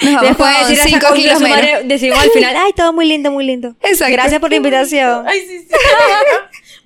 Nos 0.03 0.15
vamos 0.15 0.29
Después 0.29 0.51
de 0.51 0.59
con 0.59 0.69
decir 0.69 0.81
hasta 0.81 0.99
5 0.99 1.07
con 1.07 1.17
kilos 1.17 1.39
su 1.39 1.45
menos. 1.45 1.59
madre, 1.59 1.81
decimos 1.85 2.19
al 2.19 2.31
final, 2.31 2.57
ay, 2.57 2.73
todo 2.73 2.93
muy 2.93 3.07
lindo, 3.07 3.31
muy 3.31 3.45
lindo. 3.45 3.77
Exacto. 3.83 4.13
Gracias 4.13 4.41
por 4.41 4.51
la 4.51 4.57
invitación. 4.57 5.29
Ay, 5.29 5.41
sí, 5.47 5.61
sí. 5.61 5.75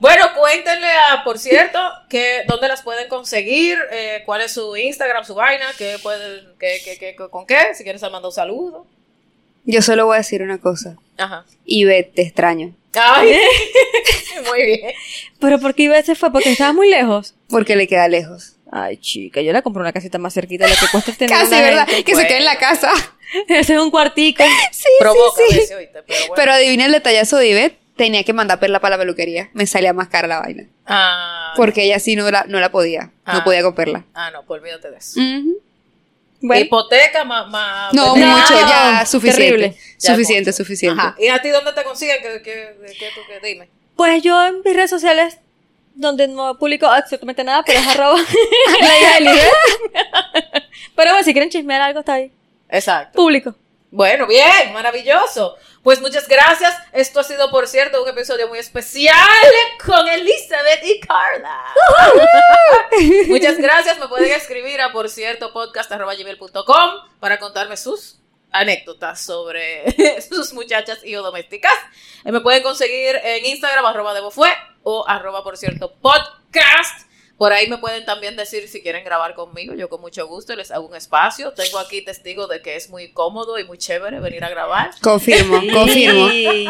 Bueno, 0.02 0.24
cuéntenle 0.36 0.88
a, 0.88 1.22
por 1.22 1.38
cierto, 1.38 1.78
que 2.10 2.42
dónde 2.48 2.66
las 2.66 2.82
pueden 2.82 3.08
conseguir, 3.08 3.78
eh, 3.92 4.24
cuál 4.26 4.40
es 4.40 4.50
su 4.50 4.76
Instagram, 4.76 5.24
su 5.24 5.36
vaina, 5.36 5.64
qué 5.78 5.96
pueden, 6.02 6.54
qué, 6.58 6.80
qué, 6.84 6.98
qué, 6.98 7.14
con 7.14 7.46
qué, 7.46 7.72
si 7.74 7.84
quieres 7.84 8.02
mandar 8.02 8.24
un 8.24 8.32
saludo. 8.32 8.84
Yo 9.64 9.80
solo 9.80 10.06
voy 10.06 10.16
a 10.16 10.18
decir 10.18 10.42
una 10.42 10.58
cosa. 10.58 10.96
Ajá. 11.18 11.44
Ivette, 11.64 12.14
te 12.16 12.22
extraño. 12.22 12.74
Ay, 12.94 13.36
muy 14.48 14.66
bien. 14.66 14.92
Pero 15.38 15.60
¿por 15.60 15.72
qué 15.72 15.84
iba 15.84 15.96
ese 15.96 16.16
fue? 16.16 16.32
Porque 16.32 16.50
estaba 16.50 16.72
muy 16.72 16.90
lejos. 16.90 17.36
Porque 17.48 17.76
le 17.76 17.86
queda 17.86 18.08
lejos. 18.08 18.56
Ay, 18.72 18.96
chica, 18.96 19.40
yo 19.40 19.52
le 19.52 19.62
compré 19.62 19.82
una 19.82 19.92
casita 19.92 20.18
más 20.18 20.34
cerquita 20.34 20.64
de 20.64 20.72
lo 20.72 20.76
que 20.80 20.86
cuesta 20.90 21.12
tener 21.12 21.30
Casi, 21.30 21.52
una 21.52 21.62
¿verdad? 21.62 21.86
gente. 21.86 22.02
Que 22.02 22.16
se 22.16 22.26
quede 22.26 22.38
en 22.38 22.44
la 22.44 22.58
casa. 22.58 22.90
Ese 23.48 23.74
es 23.74 23.80
un 23.80 23.92
cuartico. 23.92 24.42
Sí, 24.72 24.88
Provoca 24.98 25.42
sí, 25.48 25.60
sí. 25.60 25.74
pero 25.92 26.04
bueno. 26.08 26.34
Pero 26.34 26.52
adivina 26.54 26.86
el 26.86 26.92
detallazo 26.92 27.36
de 27.36 27.50
Ivette. 27.50 27.81
Tenía 27.96 28.24
que 28.24 28.32
mandar 28.32 28.58
perla 28.58 28.80
para 28.80 28.96
la 28.96 29.02
peluquería. 29.02 29.50
Me 29.52 29.66
salía 29.66 29.92
más 29.92 30.08
cara 30.08 30.26
la 30.26 30.40
vaina. 30.40 30.64
Ah, 30.86 31.52
Porque 31.56 31.84
ella 31.84 31.98
sí 31.98 32.16
no 32.16 32.30
la, 32.30 32.44
no 32.48 32.58
la 32.58 32.70
podía. 32.72 33.10
Ah. 33.24 33.34
No 33.34 33.44
podía 33.44 33.62
con 33.62 33.74
perla. 33.74 34.04
ah, 34.14 34.30
no, 34.30 34.44
pues 34.44 34.60
olvídate 34.62 34.90
de 34.90 34.96
eso. 34.96 35.20
Ujú. 35.20 35.58
Bueno, 36.40 36.64
Hipoteca 36.64 37.22
más... 37.24 37.48
más 37.50 37.92
No, 37.94 38.14
veterinario. 38.14 38.42
mucho, 38.42 38.68
ya, 38.68 39.06
suficiente. 39.06 39.42
terrible. 39.44 39.76
Ya 40.00 40.12
suficiente, 40.12 40.50
mucho. 40.50 40.56
suficiente. 40.56 41.00
Ajá. 41.00 41.14
¿Y 41.20 41.28
a 41.28 41.40
ti 41.40 41.50
dónde 41.50 41.72
te 41.72 41.84
consiguen? 41.84 42.16
¿Qué, 42.20 42.42
qué, 42.42 42.76
qué, 42.84 42.92
qué 42.98 43.08
tú 43.14 43.20
qué? 43.28 43.46
Dime. 43.46 43.68
pues 43.94 44.22
yo 44.22 44.44
en 44.44 44.56
mis 44.64 44.74
redes 44.74 44.90
sociales, 44.90 45.38
donde 45.94 46.26
no 46.26 46.58
publico 46.58 46.86
absolutamente 46.86 47.44
nada, 47.44 47.62
pero 47.64 47.78
es 47.78 47.86
arroba 47.86 48.16
la 48.80 48.98
hija 48.98 49.14
de 49.14 49.20
Lidia. 49.20 49.44
Pero 50.96 51.10
bueno, 51.12 51.24
si 51.24 51.32
quieren 51.32 51.50
chismear 51.50 51.80
algo, 51.82 52.00
está 52.00 52.14
ahí. 52.14 52.32
Exacto. 52.68 53.16
Público. 53.16 53.54
Bueno, 53.90 54.26
bien, 54.26 54.72
maravilloso. 54.72 55.54
Pues 55.82 56.00
muchas 56.00 56.28
gracias. 56.28 56.74
Esto 56.92 57.20
ha 57.20 57.24
sido, 57.24 57.50
por 57.50 57.66
cierto, 57.66 58.02
un 58.02 58.08
episodio 58.08 58.46
muy 58.48 58.58
especial 58.58 59.16
con 59.84 60.06
Elizabeth 60.08 60.84
y 60.84 61.00
Carla. 61.00 61.60
muchas 63.26 63.58
gracias. 63.58 63.98
Me 63.98 64.06
pueden 64.06 64.30
escribir 64.32 64.80
a, 64.80 64.92
por 64.92 65.08
cierto, 65.08 65.52
podcast.gmail.com 65.52 66.90
para 67.18 67.38
contarme 67.40 67.76
sus 67.76 68.20
anécdotas 68.52 69.20
sobre 69.20 70.20
sus 70.28 70.52
muchachas 70.52 71.00
y 71.04 71.16
o 71.16 71.22
domésticas. 71.22 71.74
Eh, 72.24 72.30
Me 72.30 72.40
pueden 72.40 72.62
conseguir 72.62 73.16
en 73.24 73.44
Instagram, 73.46 73.84
arroba 73.84 74.14
debofue 74.14 74.52
o 74.84 75.04
arroba, 75.08 75.42
por 75.42 75.56
cierto, 75.56 75.94
podcast. 76.00 77.08
Por 77.42 77.52
ahí 77.52 77.66
me 77.68 77.76
pueden 77.78 78.04
también 78.04 78.36
decir 78.36 78.68
si 78.68 78.82
quieren 78.82 79.04
grabar 79.04 79.34
conmigo. 79.34 79.74
Yo 79.74 79.88
con 79.88 80.00
mucho 80.00 80.28
gusto 80.28 80.54
les 80.54 80.70
hago 80.70 80.86
un 80.86 80.94
espacio. 80.94 81.52
Tengo 81.52 81.80
aquí 81.80 82.00
testigo 82.04 82.46
de 82.46 82.62
que 82.62 82.76
es 82.76 82.88
muy 82.88 83.10
cómodo 83.10 83.58
y 83.58 83.64
muy 83.64 83.78
chévere 83.78 84.20
venir 84.20 84.44
a 84.44 84.48
grabar. 84.48 84.92
Confirmo, 85.02 85.60
confirmo. 85.72 86.28
Sí. 86.28 86.68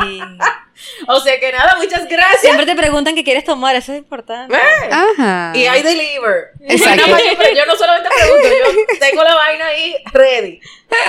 O 1.09 1.21
sea 1.21 1.39
que 1.39 1.53
nada, 1.53 1.77
muchas 1.77 2.09
gracias. 2.09 2.41
Siempre 2.41 2.65
te 2.65 2.75
preguntan 2.75 3.15
qué 3.15 3.23
quieres 3.23 3.45
tomar, 3.45 3.77
eso 3.77 3.93
es 3.93 3.99
importante. 3.99 4.57
Ven. 4.57 4.91
Ajá. 4.91 5.53
Y 5.55 5.67
hay 5.67 5.83
deliver. 5.83 6.53
Exacto. 6.61 7.07
Yo, 7.07 7.17
pero 7.37 7.55
yo 7.55 7.67
no 7.67 7.77
solamente 7.77 8.09
pregunto, 8.17 8.49
yo 8.49 8.99
tengo 8.99 9.23
la 9.25 9.35
vaina 9.35 9.67
ahí 9.67 9.95
ready. 10.15 10.59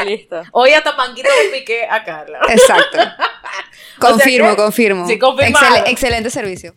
Listo. 0.06 0.44
Hoy 0.52 0.74
hasta 0.74 0.94
panquito 0.98 1.30
le 1.46 1.58
piqué 1.58 1.86
a 1.90 2.04
Carla. 2.04 2.40
Exacto. 2.50 2.98
Confirmo, 4.00 4.50
que- 4.50 4.56
confirmo. 4.58 5.08
Sí. 5.08 5.18
Excel- 5.20 5.84
excelente 5.88 6.30
servicio. 6.30 6.74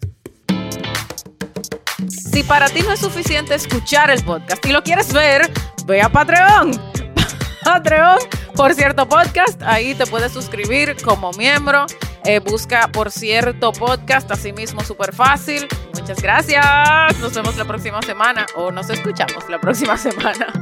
Si 2.36 2.42
para 2.42 2.68
ti 2.68 2.82
no 2.82 2.92
es 2.92 3.00
suficiente 3.00 3.54
escuchar 3.54 4.10
el 4.10 4.22
podcast 4.22 4.62
y 4.66 4.70
lo 4.70 4.82
quieres 4.82 5.10
ver, 5.10 5.50
ve 5.86 6.02
a 6.02 6.10
Patreon. 6.10 6.70
Patreon, 7.64 8.18
por 8.54 8.74
cierto 8.74 9.08
podcast, 9.08 9.62
ahí 9.62 9.94
te 9.94 10.04
puedes 10.04 10.32
suscribir 10.32 10.96
como 11.02 11.30
miembro. 11.30 11.86
Eh, 12.26 12.40
busca 12.40 12.88
por 12.88 13.10
cierto 13.10 13.72
podcast, 13.72 14.30
así 14.30 14.52
mismo 14.52 14.84
súper 14.84 15.14
fácil. 15.14 15.66
Muchas 15.94 16.20
gracias. 16.20 17.18
Nos 17.20 17.32
vemos 17.32 17.56
la 17.56 17.64
próxima 17.64 18.02
semana 18.02 18.44
o 18.54 18.70
nos 18.70 18.90
escuchamos 18.90 19.48
la 19.48 19.58
próxima 19.58 19.96
semana. 19.96 20.52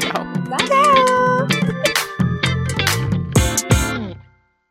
Chao. 0.00 1.13